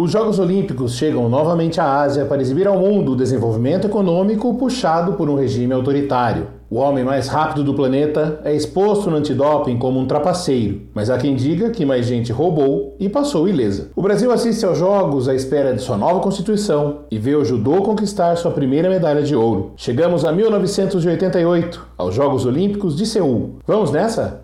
Os 0.00 0.12
Jogos 0.12 0.38
Olímpicos 0.38 0.94
chegam 0.94 1.28
novamente 1.28 1.78
à 1.78 2.00
Ásia 2.00 2.24
para 2.24 2.40
exibir 2.40 2.66
ao 2.66 2.78
mundo 2.78 3.12
o 3.12 3.16
desenvolvimento 3.16 3.86
econômico 3.86 4.54
puxado 4.54 5.12
por 5.12 5.28
um 5.28 5.34
regime 5.34 5.74
autoritário. 5.74 6.46
O 6.70 6.76
homem 6.76 7.04
mais 7.04 7.28
rápido 7.28 7.62
do 7.62 7.74
planeta 7.74 8.40
é 8.42 8.54
exposto 8.54 9.10
no 9.10 9.16
antidoping 9.16 9.76
como 9.76 10.00
um 10.00 10.06
trapaceiro, 10.06 10.80
mas 10.94 11.10
há 11.10 11.18
quem 11.18 11.34
diga 11.34 11.68
que 11.68 11.84
mais 11.84 12.06
gente 12.06 12.32
roubou 12.32 12.96
e 12.98 13.10
passou 13.10 13.46
ilesa. 13.46 13.90
O 13.94 14.00
Brasil 14.00 14.32
assiste 14.32 14.64
aos 14.64 14.78
Jogos 14.78 15.28
à 15.28 15.34
espera 15.34 15.74
de 15.74 15.82
sua 15.82 15.98
nova 15.98 16.20
Constituição 16.20 17.00
e 17.10 17.18
vê 17.18 17.34
o 17.34 17.44
judô 17.44 17.82
conquistar 17.82 18.36
sua 18.36 18.52
primeira 18.52 18.88
medalha 18.88 19.22
de 19.22 19.36
ouro. 19.36 19.72
Chegamos 19.76 20.24
a 20.24 20.32
1988, 20.32 21.88
aos 21.98 22.14
Jogos 22.14 22.46
Olímpicos 22.46 22.96
de 22.96 23.04
Seul. 23.04 23.56
Vamos 23.66 23.90
nessa? 23.90 24.39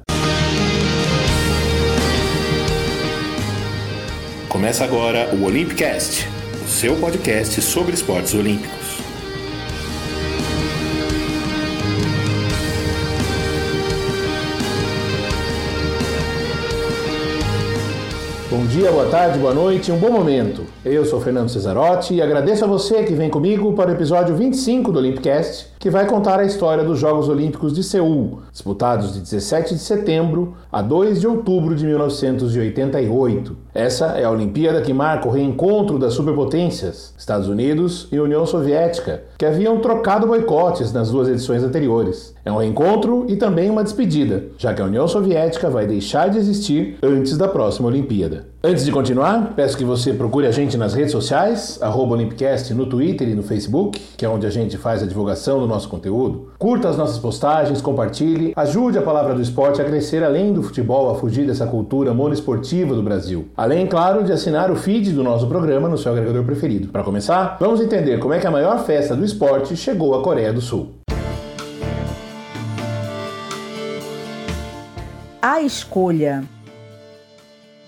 Começa 4.57 4.85
agora 4.85 5.29
o 5.35 5.45
Olympicast, 5.45 6.27
o 6.65 6.67
seu 6.67 6.97
podcast 6.97 7.61
sobre 7.61 7.93
esportes 7.93 8.33
olímpicos. 8.33 8.97
Bom 18.51 18.65
dia, 18.65 18.91
boa 18.91 19.11
tarde, 19.11 19.39
boa 19.39 19.53
noite, 19.53 19.93
um 19.93 19.99
bom 19.99 20.11
momento. 20.11 20.67
Eu 20.89 21.05
sou 21.05 21.21
Fernando 21.21 21.49
Cesarotti 21.49 22.15
e 22.15 22.23
agradeço 22.23 22.65
a 22.65 22.69
você 22.69 23.03
que 23.03 23.13
vem 23.13 23.29
comigo 23.29 23.73
para 23.73 23.91
o 23.91 23.93
episódio 23.93 24.37
25 24.37 24.93
do 24.93 25.01
Olympicast, 25.01 25.67
que 25.81 25.91
vai 25.91 26.07
contar 26.07 26.39
a 26.39 26.45
história 26.45 26.85
dos 26.85 27.01
Jogos 27.01 27.29
Olímpicos 27.29 27.73
de 27.73 27.83
Seul, 27.83 28.43
disputados 28.53 29.13
de 29.13 29.19
17 29.19 29.75
de 29.75 29.81
setembro 29.81 30.55
a 30.71 30.81
2 30.83 31.21
de 31.21 31.27
outubro 31.27 31.75
de 31.75 31.85
1988. 31.85 33.57
Essa 33.75 34.17
é 34.17 34.23
a 34.23 34.31
Olimpíada 34.31 34.81
que 34.81 34.93
marca 34.93 35.27
o 35.27 35.33
reencontro 35.33 35.99
das 35.99 36.15
superpotências, 36.15 37.13
Estados 37.19 37.49
Unidos 37.49 38.07
e 38.13 38.21
União 38.21 38.47
Soviética, 38.47 39.25
que 39.37 39.45
haviam 39.45 39.81
trocado 39.81 40.29
boicotes 40.29 40.93
nas 40.93 41.11
duas 41.11 41.29
edições 41.29 41.65
anteriores. 41.65 42.33
É 42.45 42.53
um 42.53 42.59
reencontro 42.59 43.27
e 43.29 43.35
também 43.35 43.69
uma 43.69 43.83
despedida, 43.83 44.45
já 44.57 44.73
que 44.73 44.81
a 44.81 44.85
União 44.85 45.09
Soviética 45.09 45.69
vai 45.69 45.85
deixar 45.85 46.31
de 46.31 46.39
existir 46.39 46.97
antes 47.03 47.37
da 47.37 47.49
próxima 47.49 47.89
Olimpíada. 47.89 48.47
Antes 48.63 48.85
de 48.85 48.91
continuar, 48.91 49.53
peço 49.55 49.77
que 49.77 49.85
você 49.85 50.13
procure 50.13 50.47
a 50.47 50.51
gente 50.51 50.76
nas 50.77 50.95
redes 50.95 51.13
sociais, 51.13 51.79
Olympicast 51.83 52.73
no 52.75 52.87
Twitter 52.87 53.29
e 53.29 53.35
no 53.35 53.43
Facebook, 53.43 54.01
que 54.17 54.25
é 54.25 54.29
onde 54.29 54.47
a 54.47 54.51
gente 54.51 54.77
faz 54.77 55.03
a 55.03 55.07
divulgação 55.07 55.59
do 55.61 55.67
nosso 55.67 55.89
conteúdo. 55.89 56.51
Curta 56.59 56.89
as 56.89 56.97
nossas 56.97 57.19
postagens, 57.19 57.81
compartilhe, 57.81 58.53
ajude 58.57 58.99
a 58.99 59.03
palavra 59.03 59.35
do 59.35 59.43
esporte 59.43 59.81
a 59.81 59.85
crescer 59.85 60.23
além 60.23 60.53
do 60.53 60.63
futebol, 60.63 61.11
a 61.11 61.15
fugir 61.15 61.47
dessa 61.47 61.67
cultura 61.67 62.15
monoesportiva 62.15 62.95
do 62.95 63.03
Brasil. 63.03 63.49
Além, 63.57 63.87
claro, 63.87 64.25
de 64.25 64.33
assinar 64.33 64.71
o 64.71 64.77
feed 64.77 65.13
do 65.13 65.23
nosso 65.23 65.47
programa 65.47 65.89
no 65.89 65.99
seu 65.99 66.13
agregador 66.13 66.45
preferido. 66.45 66.89
Para 66.89 67.03
começar, 67.03 67.57
vamos 67.61 67.81
entender 67.81 68.19
como 68.19 68.35
é 68.35 68.39
que 68.39 68.47
a 68.47 68.51
maior 68.51 68.85
festa 68.85 69.15
do 69.15 69.25
esporte 69.25 69.77
chegou 69.77 70.15
à 70.15 70.23
Coreia 70.23 70.53
do 70.53 70.61
Sul. 70.61 70.91
A 75.41 75.63
escolha 75.63 76.43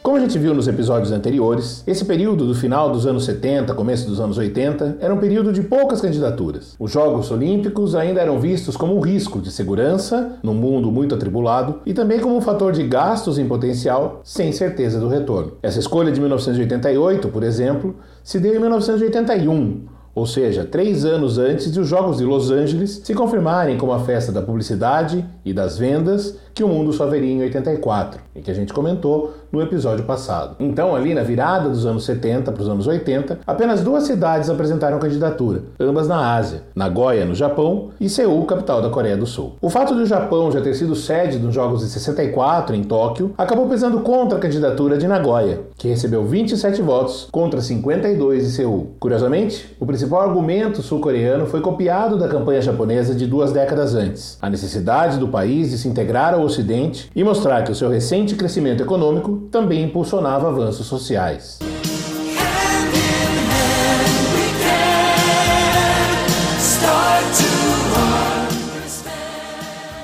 como 0.09 0.17
a 0.17 0.20
gente 0.20 0.39
viu 0.39 0.55
nos 0.55 0.67
episódios 0.67 1.12
anteriores, 1.12 1.84
esse 1.87 2.03
período 2.03 2.47
do 2.47 2.55
final 2.55 2.91
dos 2.91 3.06
anos 3.06 3.27
70, 3.27 3.75
começo 3.75 4.09
dos 4.09 4.19
anos 4.19 4.39
80, 4.39 4.97
era 5.01 5.12
um 5.12 5.19
período 5.19 5.53
de 5.53 5.61
poucas 5.61 6.01
candidaturas. 6.01 6.75
Os 6.78 6.91
Jogos 6.91 7.31
Olímpicos 7.31 7.95
ainda 7.95 8.19
eram 8.19 8.41
vistos 8.41 8.75
como 8.75 8.97
um 8.97 9.01
risco 9.01 9.39
de 9.39 9.53
segurança, 9.53 10.39
num 10.42 10.55
mundo 10.55 10.91
muito 10.91 11.14
atribulado, 11.14 11.83
e 11.84 11.92
também 11.92 12.20
como 12.20 12.34
um 12.34 12.41
fator 12.41 12.73
de 12.73 12.84
gastos 12.84 13.39
em 13.39 13.47
potencial, 13.47 14.23
sem 14.25 14.51
certeza 14.51 14.98
do 14.98 15.09
retorno. 15.09 15.59
Essa 15.62 15.79
escolha 15.79 16.11
de 16.11 16.19
1988, 16.20 17.29
por 17.29 17.42
exemplo, 17.42 17.95
se 18.25 18.41
deu 18.41 18.55
em 18.56 18.61
1981 18.61 19.98
ou 20.19 20.27
seja, 20.27 20.64
três 20.64 21.05
anos 21.05 21.39
antes 21.39 21.70
de 21.70 21.79
os 21.79 21.86
Jogos 21.86 22.17
de 22.17 22.25
Los 22.25 22.51
Angeles 22.51 23.01
se 23.05 23.14
confirmarem 23.14 23.79
como 23.79 23.92
a 23.92 24.01
festa 24.01 24.33
da 24.33 24.42
publicidade 24.42 25.25
e 25.45 25.53
das 25.53 25.79
vendas 25.79 26.36
que 26.58 26.64
o 26.64 26.69
mundo 26.69 26.92
só 26.92 27.07
veria 27.07 27.33
em 27.33 27.41
84, 27.42 28.20
e 28.35 28.41
que 28.41 28.51
a 28.51 28.55
gente 28.55 28.73
comentou 28.73 29.33
no 29.52 29.63
episódio 29.63 30.05
passado. 30.05 30.57
Então, 30.58 30.92
ali 30.92 31.14
na 31.14 31.23
virada 31.23 31.69
dos 31.69 31.86
anos 31.86 32.05
70 32.05 32.51
para 32.51 32.61
os 32.61 32.69
anos 32.69 32.89
80, 32.89 33.39
apenas 33.46 33.80
duas 33.80 34.02
cidades 34.02 34.51
apresentaram 34.51 34.98
candidatura, 34.98 35.63
ambas 35.79 36.08
na 36.08 36.35
Ásia, 36.35 36.63
Nagoya, 36.74 37.24
no 37.24 37.35
Japão, 37.35 37.91
e 38.01 38.08
Seul, 38.08 38.45
capital 38.45 38.83
da 38.83 38.91
Coreia 38.91 39.17
do 39.17 39.24
Sul. 39.24 39.55
O 39.63 39.70
fato 39.70 39.95
de 39.95 40.02
o 40.02 40.07
Japão 40.07 40.51
já 40.51 40.61
ter 40.61 40.74
sido 40.74 40.97
sede 40.97 41.39
dos 41.39 41.55
Jogos 41.55 41.80
de 41.80 41.86
64 41.86 42.74
em 42.74 42.83
Tóquio 42.83 43.33
acabou 43.39 43.68
pesando 43.68 44.01
contra 44.01 44.36
a 44.36 44.41
candidatura 44.41 44.98
de 44.98 45.07
Nagoya, 45.07 45.61
que 45.77 45.86
recebeu 45.86 46.24
27 46.24 46.83
votos 46.83 47.29
contra 47.30 47.61
52 47.61 48.42
de 48.42 48.51
Seul. 48.51 48.95
Curiosamente, 48.98 49.77
o 49.79 49.86
principal 49.86 50.23
argumento 50.23 50.83
sul-coreano 50.83 51.47
foi 51.47 51.61
copiado 51.61 52.18
da 52.18 52.27
campanha 52.27 52.61
japonesa 52.61 53.14
de 53.14 53.29
duas 53.29 53.52
décadas 53.52 53.95
antes: 53.95 54.36
a 54.42 54.51
necessidade 54.51 55.18
do 55.18 55.29
país 55.29 55.70
de 55.70 55.79
se 55.79 55.86
integrar 55.86 56.35
ao 56.35 56.48
Ocidente 56.48 57.11
e 57.14 57.23
mostrar 57.23 57.63
que 57.63 57.70
o 57.70 57.75
seu 57.75 57.91
recente 57.91 58.35
crescimento 58.35 58.83
econômico 58.83 59.48
também 59.51 59.85
impulsionava 59.85 60.48
avanços 60.48 60.86
sociais. 60.86 61.59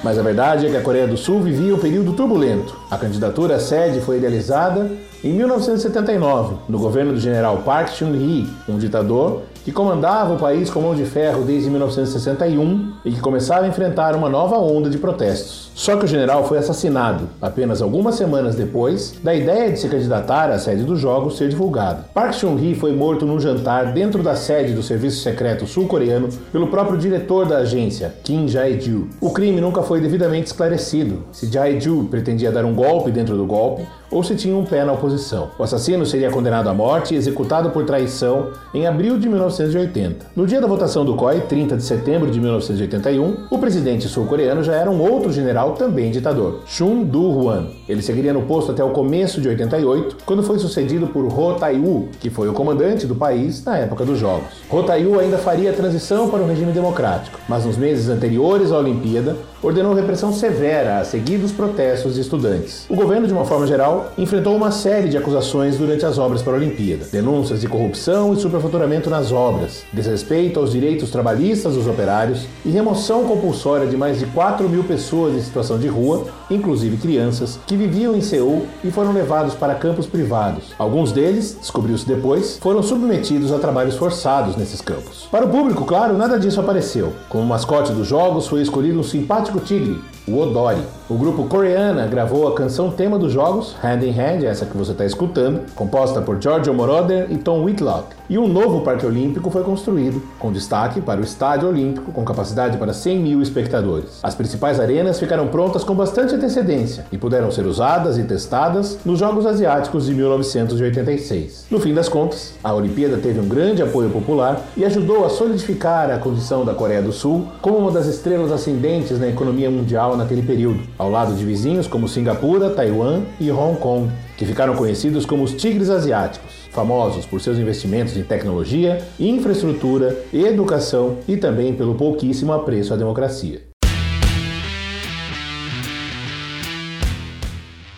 Mas 0.02 0.18
a 0.18 0.22
verdade 0.22 0.66
é 0.66 0.70
que 0.70 0.76
a 0.76 0.82
Coreia 0.82 1.06
do 1.06 1.16
Sul 1.16 1.40
vivia 1.40 1.74
um 1.74 1.78
período 1.78 2.12
turbulento. 2.12 2.83
A 2.94 2.96
candidatura 2.96 3.56
à 3.56 3.58
sede 3.58 4.00
foi 4.00 4.18
idealizada 4.18 4.88
em 5.24 5.32
1979, 5.32 6.54
no 6.68 6.78
governo 6.78 7.12
do 7.12 7.18
general 7.18 7.56
Park 7.64 7.88
Chung-hee, 7.88 8.46
um 8.68 8.78
ditador 8.78 9.42
que 9.64 9.72
comandava 9.72 10.34
o 10.34 10.38
país 10.38 10.68
com 10.68 10.82
mão 10.82 10.94
de 10.94 11.06
ferro 11.06 11.42
desde 11.42 11.70
1961 11.70 12.92
e 13.02 13.10
que 13.10 13.20
começava 13.20 13.64
a 13.64 13.68
enfrentar 13.68 14.14
uma 14.14 14.28
nova 14.28 14.58
onda 14.58 14.90
de 14.90 14.98
protestos. 14.98 15.72
Só 15.74 15.96
que 15.96 16.04
o 16.04 16.08
general 16.08 16.46
foi 16.46 16.58
assassinado 16.58 17.30
apenas 17.40 17.80
algumas 17.80 18.14
semanas 18.14 18.54
depois 18.54 19.14
da 19.24 19.34
ideia 19.34 19.72
de 19.72 19.80
se 19.80 19.88
candidatar 19.88 20.50
à 20.50 20.58
sede 20.58 20.84
dos 20.84 21.00
Jogos 21.00 21.38
ser 21.38 21.48
divulgada. 21.48 22.04
Park 22.12 22.34
Chung-hee 22.34 22.74
foi 22.74 22.94
morto 22.94 23.24
num 23.24 23.40
jantar 23.40 23.94
dentro 23.94 24.22
da 24.22 24.36
sede 24.36 24.74
do 24.74 24.82
Serviço 24.82 25.22
Secreto 25.22 25.66
Sul-Coreano 25.66 26.28
pelo 26.52 26.66
próprio 26.66 26.98
diretor 26.98 27.46
da 27.46 27.58
agência, 27.58 28.14
Kim 28.22 28.46
Jae-ju. 28.46 29.08
O 29.18 29.30
crime 29.30 29.62
nunca 29.62 29.82
foi 29.82 29.98
devidamente 29.98 30.48
esclarecido. 30.48 31.24
Se 31.32 31.50
Jae-ju 31.50 32.06
pretendia 32.10 32.52
dar 32.52 32.66
um 32.66 32.74
golpe 32.74 32.83
dentro 33.10 33.36
do 33.36 33.46
golpe 33.46 33.86
ou 34.14 34.22
se 34.22 34.36
tinha 34.36 34.56
um 34.56 34.64
pé 34.64 34.84
na 34.84 34.92
oposição. 34.92 35.50
O 35.58 35.64
assassino 35.64 36.06
seria 36.06 36.30
condenado 36.30 36.68
à 36.68 36.72
morte 36.72 37.14
e 37.14 37.16
executado 37.16 37.70
por 37.70 37.84
traição 37.84 38.50
em 38.72 38.86
abril 38.86 39.18
de 39.18 39.28
1980. 39.28 40.26
No 40.36 40.46
dia 40.46 40.60
da 40.60 40.68
votação 40.68 41.04
do 41.04 41.16
COI, 41.16 41.40
30 41.40 41.76
de 41.76 41.82
setembro 41.82 42.30
de 42.30 42.38
1981, 42.38 43.48
o 43.50 43.58
presidente 43.58 44.06
sul-coreano 44.06 44.62
já 44.62 44.76
era 44.76 44.88
um 44.88 45.02
outro 45.02 45.32
general 45.32 45.72
também 45.72 46.12
ditador, 46.12 46.60
Chun 46.64 47.02
Do-hwan. 47.02 47.66
Ele 47.88 48.02
seguiria 48.02 48.32
no 48.32 48.42
posto 48.42 48.70
até 48.70 48.84
o 48.84 48.90
começo 48.90 49.40
de 49.40 49.48
88, 49.48 50.18
quando 50.24 50.44
foi 50.44 50.60
sucedido 50.60 51.08
por 51.08 51.24
Ho 51.26 51.54
Tai-woo, 51.54 52.08
que 52.20 52.30
foi 52.30 52.48
o 52.48 52.52
comandante 52.52 53.08
do 53.08 53.16
país 53.16 53.64
na 53.64 53.78
época 53.78 54.04
dos 54.04 54.20
Jogos. 54.20 54.62
Ho 54.70 54.84
Tai-woo 54.84 55.18
ainda 55.18 55.38
faria 55.38 55.70
a 55.70 55.74
transição 55.74 56.30
para 56.30 56.40
um 56.40 56.46
regime 56.46 56.70
democrático, 56.70 57.40
mas 57.48 57.66
nos 57.66 57.76
meses 57.76 58.08
anteriores 58.08 58.70
à 58.70 58.78
Olimpíada, 58.78 59.36
ordenou 59.60 59.94
repressão 59.94 60.32
severa 60.32 60.98
a 60.98 61.04
seguir 61.04 61.38
dos 61.38 61.50
protestos 61.50 62.14
de 62.14 62.20
estudantes. 62.20 62.86
O 62.88 62.94
governo, 62.94 63.26
de 63.26 63.32
uma 63.32 63.46
forma 63.46 63.66
geral, 63.66 64.03
enfrentou 64.16 64.56
uma 64.56 64.70
série 64.70 65.08
de 65.08 65.16
acusações 65.16 65.76
durante 65.76 66.04
as 66.04 66.18
obras 66.18 66.42
para 66.42 66.54
a 66.54 66.56
Olimpíada: 66.56 67.06
denúncias 67.10 67.60
de 67.60 67.68
corrupção 67.68 68.32
e 68.32 68.36
superfaturamento 68.36 69.10
nas 69.10 69.32
obras, 69.32 69.84
desrespeito 69.92 70.60
aos 70.60 70.72
direitos 70.72 71.10
trabalhistas 71.10 71.74
dos 71.74 71.86
operários 71.86 72.46
e 72.64 72.70
remoção 72.70 73.24
compulsória 73.24 73.86
de 73.86 73.96
mais 73.96 74.18
de 74.18 74.26
4 74.26 74.68
mil 74.68 74.84
pessoas 74.84 75.34
em 75.34 75.40
situação 75.40 75.78
de 75.78 75.88
rua, 75.88 76.26
inclusive 76.50 76.96
crianças, 76.96 77.58
que 77.66 77.76
viviam 77.76 78.14
em 78.14 78.20
Seul 78.20 78.66
e 78.82 78.90
foram 78.90 79.12
levados 79.12 79.54
para 79.54 79.74
campos 79.74 80.06
privados. 80.06 80.72
Alguns 80.78 81.12
deles, 81.12 81.56
descobriu-se 81.60 82.06
depois, 82.06 82.58
foram 82.58 82.82
submetidos 82.82 83.52
a 83.52 83.58
trabalhos 83.58 83.96
forçados 83.96 84.56
nesses 84.56 84.80
campos. 84.80 85.28
Para 85.30 85.46
o 85.46 85.50
público, 85.50 85.84
claro, 85.84 86.16
nada 86.16 86.38
disso 86.38 86.60
apareceu. 86.60 87.12
Como 87.28 87.44
mascote 87.44 87.92
dos 87.92 88.06
jogos 88.06 88.46
foi 88.46 88.62
escolhido 88.62 89.00
um 89.00 89.02
simpático 89.02 89.60
Tigre, 89.60 90.00
o 90.26 90.38
Odori. 90.38 90.80
O 91.08 91.14
grupo 91.16 91.44
Coreana 91.44 92.06
gravou 92.06 92.48
a 92.48 92.54
canção 92.54 92.90
tema 92.90 93.18
dos 93.18 93.32
jogos, 93.32 93.76
Hand 93.82 94.02
in 94.02 94.18
Hand, 94.18 94.44
essa 94.44 94.64
que 94.64 94.76
você 94.76 94.92
está 94.92 95.04
escutando, 95.04 95.62
composta 95.74 96.22
por 96.22 96.40
Giorgio 96.40 96.72
Moroder 96.72 97.26
e 97.30 97.36
Tom 97.36 97.62
Whitlock. 97.62 98.14
E 98.26 98.38
um 98.38 98.48
novo 98.48 98.80
Parque 98.80 99.04
Olímpico 99.04 99.50
foi 99.50 99.62
construído, 99.62 100.22
com 100.38 100.50
destaque 100.50 100.98
para 100.98 101.20
o 101.20 101.24
Estádio 101.24 101.68
Olímpico, 101.68 102.10
com 102.10 102.24
capacidade 102.24 102.78
para 102.78 102.94
100 102.94 103.18
mil 103.18 103.42
espectadores. 103.42 104.20
As 104.22 104.34
principais 104.34 104.80
arenas 104.80 105.20
ficaram 105.20 105.48
prontas 105.48 105.84
com 105.84 105.94
bastante 105.94 106.34
antecedência 106.34 107.04
e 107.12 107.18
puderam 107.18 107.50
ser 107.50 107.66
usadas 107.66 108.16
e 108.16 108.24
testadas 108.24 108.98
nos 109.04 109.18
Jogos 109.18 109.44
Asiáticos 109.44 110.06
de 110.06 110.14
1986. 110.14 111.66
No 111.70 111.78
fim 111.78 111.92
das 111.92 112.08
contas, 112.08 112.54
a 112.64 112.72
Olimpíada 112.72 113.18
teve 113.18 113.40
um 113.40 113.46
grande 113.46 113.82
apoio 113.82 114.08
popular 114.08 114.58
e 114.74 114.86
ajudou 114.86 115.26
a 115.26 115.28
solidificar 115.28 116.10
a 116.10 116.16
condição 116.16 116.64
da 116.64 116.72
Coreia 116.72 117.02
do 117.02 117.12
Sul 117.12 117.48
como 117.60 117.76
uma 117.76 117.90
das 117.90 118.06
estrelas 118.06 118.50
ascendentes 118.50 119.20
na 119.20 119.28
economia 119.28 119.70
mundial 119.70 120.16
naquele 120.16 120.42
período, 120.42 120.80
ao 120.96 121.10
lado 121.10 121.34
de 121.34 121.44
vizinhos 121.44 121.86
como 121.86 122.08
Singapura, 122.08 122.70
Taiwan 122.70 123.20
e 123.38 123.50
Hong 123.50 123.78
Kong, 123.78 124.10
que 124.38 124.46
ficaram 124.46 124.74
conhecidos 124.74 125.26
como 125.26 125.44
os 125.44 125.52
Tigres 125.52 125.90
Asiáticos, 125.90 126.63
famosos 126.74 127.24
por 127.24 127.40
seus 127.40 127.56
investimentos 127.56 128.16
em 128.16 128.24
tecnologia, 128.24 128.98
infraestrutura, 129.18 130.24
educação 130.32 131.18
e 131.28 131.36
também 131.36 131.74
pelo 131.74 131.94
pouquíssimo 131.94 132.52
apreço 132.52 132.92
à 132.92 132.96
democracia. 132.96 133.62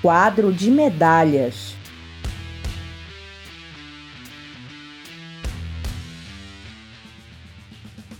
Quadro 0.03 0.53
de 0.53 0.71
medalhas. 0.71 1.75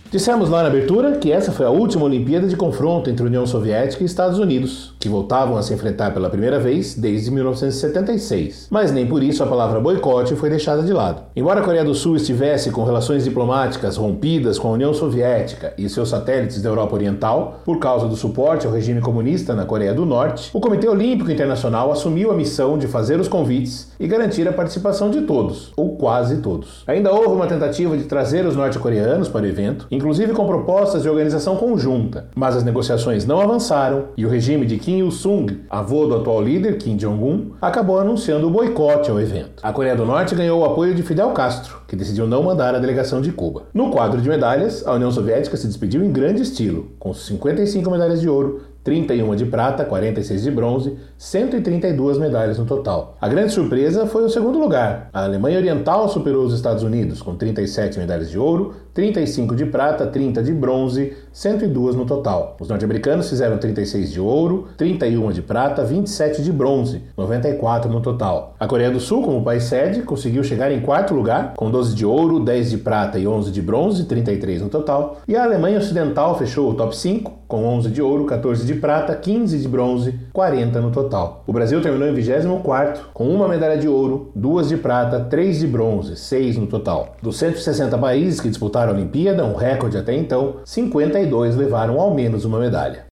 Dissemos 0.09 0.49
lá 0.49 0.63
na 0.63 0.69
abertura 0.69 1.17
que 1.17 1.31
essa 1.31 1.51
foi 1.51 1.65
a 1.65 1.69
última 1.69 2.05
Olimpíada 2.05 2.47
de 2.47 2.55
confronto 2.55 3.09
entre 3.09 3.25
União 3.25 3.45
Soviética 3.45 4.01
e 4.01 4.05
Estados 4.05 4.39
Unidos, 4.39 4.95
que 5.07 5.09
voltavam 5.09 5.55
a 5.55 5.63
se 5.63 5.73
enfrentar 5.73 6.13
pela 6.13 6.29
primeira 6.29 6.59
vez 6.59 6.93
desde 6.93 7.31
1976. 7.31 8.67
Mas 8.69 8.91
nem 8.91 9.07
por 9.07 9.23
isso 9.23 9.41
a 9.41 9.47
palavra 9.47 9.79
boicote 9.79 10.35
foi 10.35 10.49
deixada 10.49 10.83
de 10.83 10.91
lado. 10.91 11.23
Embora 11.33 11.61
a 11.61 11.63
Coreia 11.63 11.85
do 11.85 11.95
Sul 11.95 12.17
estivesse 12.17 12.71
com 12.71 12.83
relações 12.83 13.23
diplomáticas 13.23 13.95
rompidas 13.95 14.59
com 14.59 14.67
a 14.67 14.71
União 14.71 14.93
Soviética 14.93 15.73
e 15.77 15.87
seus 15.87 16.09
satélites 16.09 16.61
da 16.61 16.69
Europa 16.69 16.95
Oriental, 16.95 17.61
por 17.63 17.79
causa 17.79 18.07
do 18.07 18.17
suporte 18.17 18.67
ao 18.67 18.73
regime 18.73 18.99
comunista 18.99 19.55
na 19.55 19.63
Coreia 19.63 19.93
do 19.93 20.05
Norte, 20.05 20.49
o 20.53 20.59
Comitê 20.59 20.89
Olímpico 20.89 21.31
Internacional 21.31 21.89
assumiu 21.89 22.29
a 22.29 22.35
missão 22.35 22.77
de 22.77 22.87
fazer 22.87 23.17
os 23.19 23.29
convites 23.29 23.91
e 23.97 24.07
garantir 24.07 24.45
a 24.47 24.53
participação 24.53 25.09
de 25.09 25.21
todos, 25.21 25.71
ou 25.77 25.95
quase 25.95 26.41
todos. 26.41 26.83
Ainda 26.85 27.13
houve 27.13 27.33
uma 27.33 27.47
tentativa 27.47 27.95
de 27.97 28.03
trazer 28.03 28.45
os 28.45 28.57
norte-coreanos 28.57 29.29
para 29.29 29.43
o 29.43 29.47
evento, 29.47 29.87
inclusive 29.89 30.33
com 30.33 30.45
propostas 30.45 31.03
de 31.03 31.09
organização 31.09 31.55
conjunta, 31.55 32.27
mas 32.35 32.57
as 32.57 32.63
negociações 32.63 33.25
não 33.25 33.39
avançaram 33.39 34.09
e 34.17 34.25
o 34.25 34.29
regime 34.29 34.65
de 34.65 34.77
Kim 34.77 34.96
Il-sung, 34.99 35.61
avô 35.69 36.05
do 36.05 36.15
atual 36.15 36.41
líder 36.41 36.77
Kim 36.77 36.95
Jong-un, 36.97 37.51
acabou 37.61 37.99
anunciando 37.99 38.47
o 38.47 38.49
boicote 38.49 39.09
ao 39.09 39.19
evento. 39.19 39.61
A 39.63 39.71
Coreia 39.71 39.95
do 39.95 40.05
Norte 40.05 40.35
ganhou 40.35 40.61
o 40.61 40.65
apoio 40.65 40.95
de 40.95 41.03
Fidel 41.03 41.31
Castro, 41.31 41.81
que 41.87 41.95
decidiu 41.95 42.27
não 42.27 42.43
mandar 42.43 42.75
a 42.75 42.79
delegação 42.79 43.21
de 43.21 43.31
Cuba. 43.31 43.63
No 43.73 43.91
quadro 43.91 44.21
de 44.21 44.27
medalhas, 44.27 44.85
a 44.85 44.93
União 44.93 45.11
Soviética 45.11 45.57
se 45.57 45.67
despediu 45.67 46.03
em 46.03 46.11
grande 46.11 46.41
estilo, 46.41 46.91
com 46.99 47.13
55 47.13 47.89
medalhas 47.89 48.21
de 48.21 48.29
ouro, 48.29 48.61
31 48.87 49.35
de 49.35 49.45
prata, 49.45 49.83
46 49.83 50.43
de 50.43 50.49
bronze, 50.49 50.97
132 51.17 52.17
medalhas 52.17 52.57
no 52.57 52.65
total. 52.65 53.17
A 53.19 53.27
grande 53.27 53.51
surpresa 53.51 54.05
foi 54.05 54.23
o 54.23 54.29
segundo 54.29 54.57
lugar. 54.57 55.09
A 55.11 55.25
Alemanha 55.25 55.57
Oriental 55.57 56.07
superou 56.07 56.45
os 56.45 56.53
Estados 56.53 56.83
Unidos 56.83 57.21
com 57.21 57.35
37 57.35 57.99
medalhas 57.99 58.29
de 58.29 58.39
ouro, 58.39 58.75
35 58.97 59.55
de 59.55 59.63
prata, 59.67 60.07
30 60.07 60.41
de 60.41 60.51
bronze, 60.51 61.13
102 61.31 61.95
no 61.95 62.03
total. 62.03 62.57
Os 62.59 62.67
norte-americanos 62.67 63.29
fizeram 63.29 63.59
36 63.59 64.11
de 64.11 64.19
ouro, 64.19 64.69
31 64.75 65.31
de 65.31 65.43
prata, 65.43 65.83
27 65.83 66.41
de 66.41 66.51
bronze, 66.51 67.03
94 67.15 67.91
no 67.91 68.01
total. 68.01 68.55
A 68.59 68.65
Coreia 68.65 68.89
do 68.89 68.99
Sul, 68.99 69.21
como 69.21 69.43
país 69.43 69.65
sede, 69.65 70.01
conseguiu 70.01 70.43
chegar 70.43 70.71
em 70.71 70.81
quarto 70.81 71.13
lugar, 71.13 71.53
com 71.55 71.69
12 71.69 71.93
de 71.93 72.07
ouro, 72.07 72.39
10 72.39 72.71
de 72.71 72.77
prata 72.79 73.19
e 73.19 73.27
11 73.27 73.51
de 73.51 73.61
bronze, 73.61 74.05
33 74.05 74.63
no 74.63 74.69
total. 74.69 75.21
E 75.27 75.35
a 75.35 75.43
Alemanha 75.43 75.77
Ocidental 75.77 76.35
fechou 76.35 76.71
o 76.71 76.73
top 76.73 76.97
5, 76.97 77.31
com 77.47 77.65
11 77.65 77.91
de 77.91 78.01
ouro, 78.01 78.25
14 78.25 78.65
de 78.65 78.73
prata, 78.73 79.15
15 79.15 79.59
de 79.59 79.67
bronze, 79.67 80.15
40 80.33 80.81
no 80.81 80.89
total. 80.89 81.43
O 81.45 81.53
Brasil 81.53 81.79
terminou 81.83 82.07
em 82.07 82.13
24 82.15 83.09
com 83.13 83.29
uma 83.29 83.47
medalha 83.47 83.77
de 83.77 83.87
ouro, 83.87 84.31
duas 84.35 84.69
de 84.69 84.77
prata, 84.77 85.19
3 85.19 85.59
de 85.59 85.67
bronze, 85.67 86.15
6 86.15 86.57
no 86.57 86.65
total. 86.65 87.15
Dos 87.21 87.37
160 87.37 87.95
países 87.99 88.41
que 88.41 88.49
disputaram 88.49 88.86
a 88.89 88.93
Olimpíada, 88.93 89.45
um 89.45 89.55
recorde 89.55 89.97
até 89.97 90.15
então, 90.15 90.57
52 90.65 91.55
levaram 91.55 91.99
ao 91.99 92.13
menos 92.13 92.45
uma 92.45 92.59
medalha. 92.59 93.05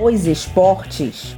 Os 0.00 0.26
esportes. 0.26 1.36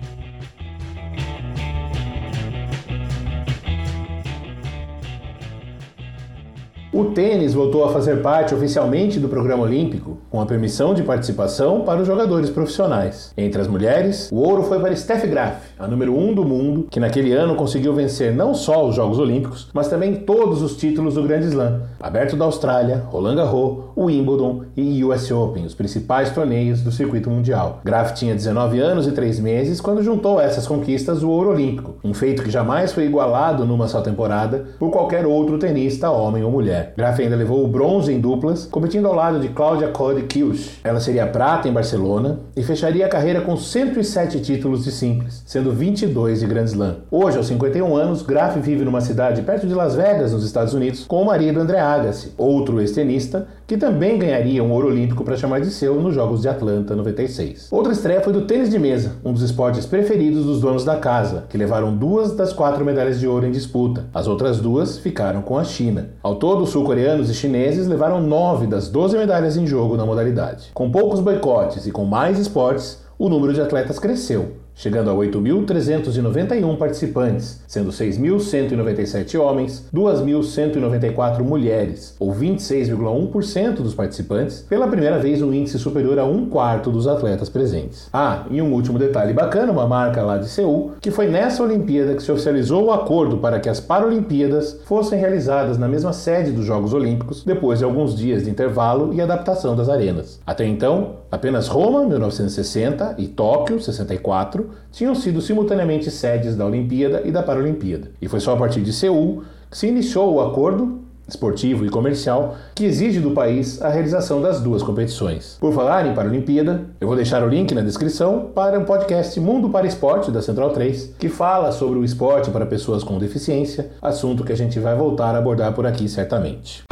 O 6.96 7.04
tênis 7.12 7.52
voltou 7.52 7.84
a 7.84 7.90
fazer 7.90 8.22
parte 8.22 8.54
oficialmente 8.54 9.20
do 9.20 9.28
programa 9.28 9.64
olímpico, 9.64 10.16
com 10.30 10.40
a 10.40 10.46
permissão 10.46 10.94
de 10.94 11.02
participação 11.02 11.82
para 11.82 12.00
os 12.00 12.06
jogadores 12.06 12.48
profissionais. 12.48 13.34
Entre 13.36 13.60
as 13.60 13.68
mulheres, 13.68 14.30
o 14.32 14.36
ouro 14.36 14.62
foi 14.62 14.80
para 14.80 14.96
Steph 14.96 15.26
Graf, 15.26 15.58
a 15.78 15.86
número 15.86 16.16
1 16.16 16.28
um 16.28 16.32
do 16.32 16.42
mundo, 16.42 16.86
que 16.90 16.98
naquele 16.98 17.34
ano 17.34 17.54
conseguiu 17.54 17.92
vencer 17.92 18.34
não 18.34 18.54
só 18.54 18.88
os 18.88 18.96
Jogos 18.96 19.18
Olímpicos, 19.18 19.68
mas 19.74 19.88
também 19.88 20.14
todos 20.14 20.62
os 20.62 20.74
títulos 20.78 21.12
do 21.16 21.22
Grande 21.22 21.48
Slam, 21.48 21.82
Aberto 22.00 22.34
da 22.34 22.46
Austrália, 22.46 23.04
Roland 23.10 23.36
Garros, 23.36 23.84
Wimbledon 23.94 24.62
e 24.76 25.02
US 25.04 25.30
Open, 25.30 25.64
os 25.64 25.74
principais 25.74 26.30
torneios 26.30 26.82
do 26.82 26.92
circuito 26.92 27.30
mundial. 27.30 27.80
Graf 27.84 28.12
tinha 28.12 28.34
19 28.34 28.78
anos 28.78 29.06
e 29.06 29.12
3 29.12 29.40
meses 29.40 29.80
quando 29.80 30.02
juntou 30.02 30.40
essas 30.40 30.66
conquistas 30.66 31.22
o 31.22 31.30
ouro 31.30 31.50
olímpico, 31.50 31.96
um 32.04 32.12
feito 32.12 32.42
que 32.42 32.50
jamais 32.50 32.92
foi 32.92 33.04
igualado 33.04 33.64
numa 33.64 33.88
só 33.88 34.00
temporada 34.00 34.66
por 34.78 34.90
qualquer 34.90 35.26
outro 35.26 35.58
tenista, 35.58 36.10
homem 36.10 36.44
ou 36.44 36.50
mulher. 36.50 36.92
Graf 36.96 37.18
ainda 37.20 37.36
levou 37.36 37.64
o 37.64 37.68
bronze 37.68 38.12
em 38.12 38.20
duplas, 38.20 38.66
competindo 38.66 39.06
ao 39.06 39.14
lado 39.14 39.40
de 39.40 39.48
Claudia 39.48 39.88
Code 39.88 40.22
Kielsch. 40.22 40.80
Ela 40.84 41.00
seria 41.00 41.26
prata 41.26 41.68
em 41.68 41.72
Barcelona 41.72 42.40
e 42.56 42.62
fecharia 42.62 43.06
a 43.06 43.08
carreira 43.08 43.40
com 43.40 43.56
107 43.56 44.40
títulos 44.40 44.84
de 44.84 44.92
simples, 44.92 45.42
sendo 45.46 45.72
22 45.72 46.40
de 46.40 46.46
Grand 46.46 46.64
Slam. 46.64 46.96
Hoje, 47.10 47.36
aos 47.36 47.46
51 47.46 47.96
anos, 47.96 48.22
Graf 48.22 48.56
vive 48.56 48.84
numa 48.84 49.00
cidade 49.00 49.42
perto 49.42 49.66
de 49.66 49.74
Las 49.74 49.94
Vegas, 49.94 50.32
nos 50.32 50.44
Estados 50.44 50.74
Unidos, 50.74 51.04
com 51.06 51.22
o 51.22 51.26
marido 51.26 51.60
André 51.60 51.78
Agassi, 51.78 52.32
outro 52.36 52.80
ex-tenista, 52.80 53.46
que 53.66 53.76
também 53.76 54.18
ganharia 54.18 54.62
um 54.62 54.70
ouro 54.70 54.86
olímpico 54.86 55.24
para 55.24 55.36
chamar 55.36 55.60
de 55.60 55.70
seu 55.70 56.00
nos 56.00 56.14
Jogos 56.14 56.40
de 56.40 56.48
Atlanta 56.48 56.94
96. 56.94 57.68
Outra 57.70 57.92
estreia 57.92 58.20
foi 58.20 58.32
do 58.32 58.42
tênis 58.42 58.70
de 58.70 58.78
mesa, 58.78 59.16
um 59.24 59.32
dos 59.32 59.42
esportes 59.42 59.84
preferidos 59.84 60.44
dos 60.44 60.60
donos 60.60 60.84
da 60.84 60.96
casa, 60.96 61.44
que 61.48 61.58
levaram 61.58 61.96
duas 61.96 62.36
das 62.36 62.52
quatro 62.52 62.84
medalhas 62.84 63.18
de 63.18 63.26
ouro 63.26 63.44
em 63.44 63.50
disputa. 63.50 64.06
As 64.14 64.28
outras 64.28 64.60
duas 64.60 64.98
ficaram 64.98 65.42
com 65.42 65.58
a 65.58 65.64
China. 65.64 66.10
Ao 66.22 66.36
todo, 66.36 66.66
sul-coreanos 66.66 67.28
e 67.28 67.34
chineses 67.34 67.88
levaram 67.88 68.20
nove 68.20 68.66
das 68.66 68.88
12 68.88 69.16
medalhas 69.16 69.56
em 69.56 69.66
jogo 69.66 69.96
na 69.96 70.06
modalidade. 70.06 70.70
Com 70.72 70.90
poucos 70.90 71.20
boicotes 71.20 71.86
e 71.86 71.90
com 71.90 72.04
mais 72.04 72.38
esportes, 72.38 73.04
o 73.18 73.28
número 73.28 73.52
de 73.52 73.60
atletas 73.60 73.98
cresceu, 73.98 74.65
chegando 74.76 75.10
a 75.10 75.14
8.391 75.14 76.76
participantes, 76.76 77.62
sendo 77.66 77.90
6.197 77.90 79.40
homens, 79.40 79.88
2.194 79.92 81.40
mulheres, 81.42 82.14
ou 82.20 82.32
26,1% 82.32 83.76
dos 83.76 83.94
participantes, 83.94 84.60
pela 84.68 84.86
primeira 84.86 85.18
vez 85.18 85.40
um 85.40 85.52
índice 85.52 85.78
superior 85.78 86.18
a 86.18 86.24
um 86.24 86.46
quarto 86.46 86.90
dos 86.90 87.08
atletas 87.08 87.48
presentes. 87.48 88.08
Ah, 88.12 88.44
e 88.50 88.60
um 88.60 88.72
último 88.72 88.98
detalhe 88.98 89.32
bacana, 89.32 89.72
uma 89.72 89.86
marca 89.86 90.22
lá 90.22 90.36
de 90.36 90.46
Seul, 90.46 90.92
que 91.00 91.10
foi 91.10 91.26
nessa 91.26 91.62
Olimpíada 91.62 92.14
que 92.14 92.22
se 92.22 92.30
oficializou 92.30 92.84
o 92.84 92.92
acordo 92.92 93.38
para 93.38 93.58
que 93.58 93.70
as 93.70 93.80
Paralimpíadas 93.80 94.80
fossem 94.84 95.18
realizadas 95.18 95.78
na 95.78 95.88
mesma 95.88 96.12
sede 96.12 96.52
dos 96.52 96.66
Jogos 96.66 96.92
Olímpicos, 96.92 97.42
depois 97.44 97.78
de 97.78 97.84
alguns 97.84 98.14
dias 98.14 98.44
de 98.44 98.50
intervalo 98.50 99.14
e 99.14 99.22
adaptação 99.22 99.74
das 99.74 99.88
arenas. 99.88 100.38
Até 100.46 100.66
então, 100.66 101.16
apenas 101.30 101.66
Roma, 101.66 102.04
1960, 102.04 103.14
e 103.16 103.26
Tóquio, 103.26 103.80
64, 103.80 104.65
tinham 104.92 105.14
sido 105.14 105.40
simultaneamente 105.40 106.10
sedes 106.10 106.56
da 106.56 106.66
Olimpíada 106.66 107.22
e 107.24 107.30
da 107.30 107.42
Paralimpíada. 107.42 108.10
E 108.20 108.28
foi 108.28 108.40
só 108.40 108.54
a 108.54 108.56
partir 108.56 108.80
de 108.80 108.92
Seul 108.92 109.42
que 109.70 109.76
se 109.76 109.86
iniciou 109.86 110.34
o 110.34 110.40
acordo 110.40 111.06
esportivo 111.28 111.84
e 111.84 111.90
comercial 111.90 112.56
que 112.74 112.84
exige 112.84 113.18
do 113.20 113.32
país 113.32 113.82
a 113.82 113.88
realização 113.88 114.40
das 114.40 114.60
duas 114.60 114.82
competições. 114.82 115.56
Por 115.60 115.72
falar 115.72 116.06
em 116.06 116.14
Paralimpíada, 116.14 116.86
eu 117.00 117.08
vou 117.08 117.16
deixar 117.16 117.42
o 117.42 117.48
link 117.48 117.74
na 117.74 117.80
descrição 117.80 118.50
para 118.54 118.78
um 118.78 118.84
podcast 118.84 119.38
Mundo 119.40 119.68
para 119.70 119.86
Esporte 119.86 120.30
da 120.30 120.40
Central 120.40 120.70
3, 120.70 121.14
que 121.18 121.28
fala 121.28 121.72
sobre 121.72 121.98
o 121.98 122.04
esporte 122.04 122.50
para 122.50 122.64
pessoas 122.64 123.02
com 123.02 123.18
deficiência, 123.18 123.90
assunto 124.00 124.44
que 124.44 124.52
a 124.52 124.56
gente 124.56 124.78
vai 124.78 124.94
voltar 124.94 125.34
a 125.34 125.38
abordar 125.38 125.72
por 125.72 125.86
aqui 125.86 126.08
certamente. 126.08 126.84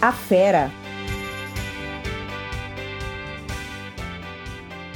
A 0.00 0.12
fera. 0.12 0.87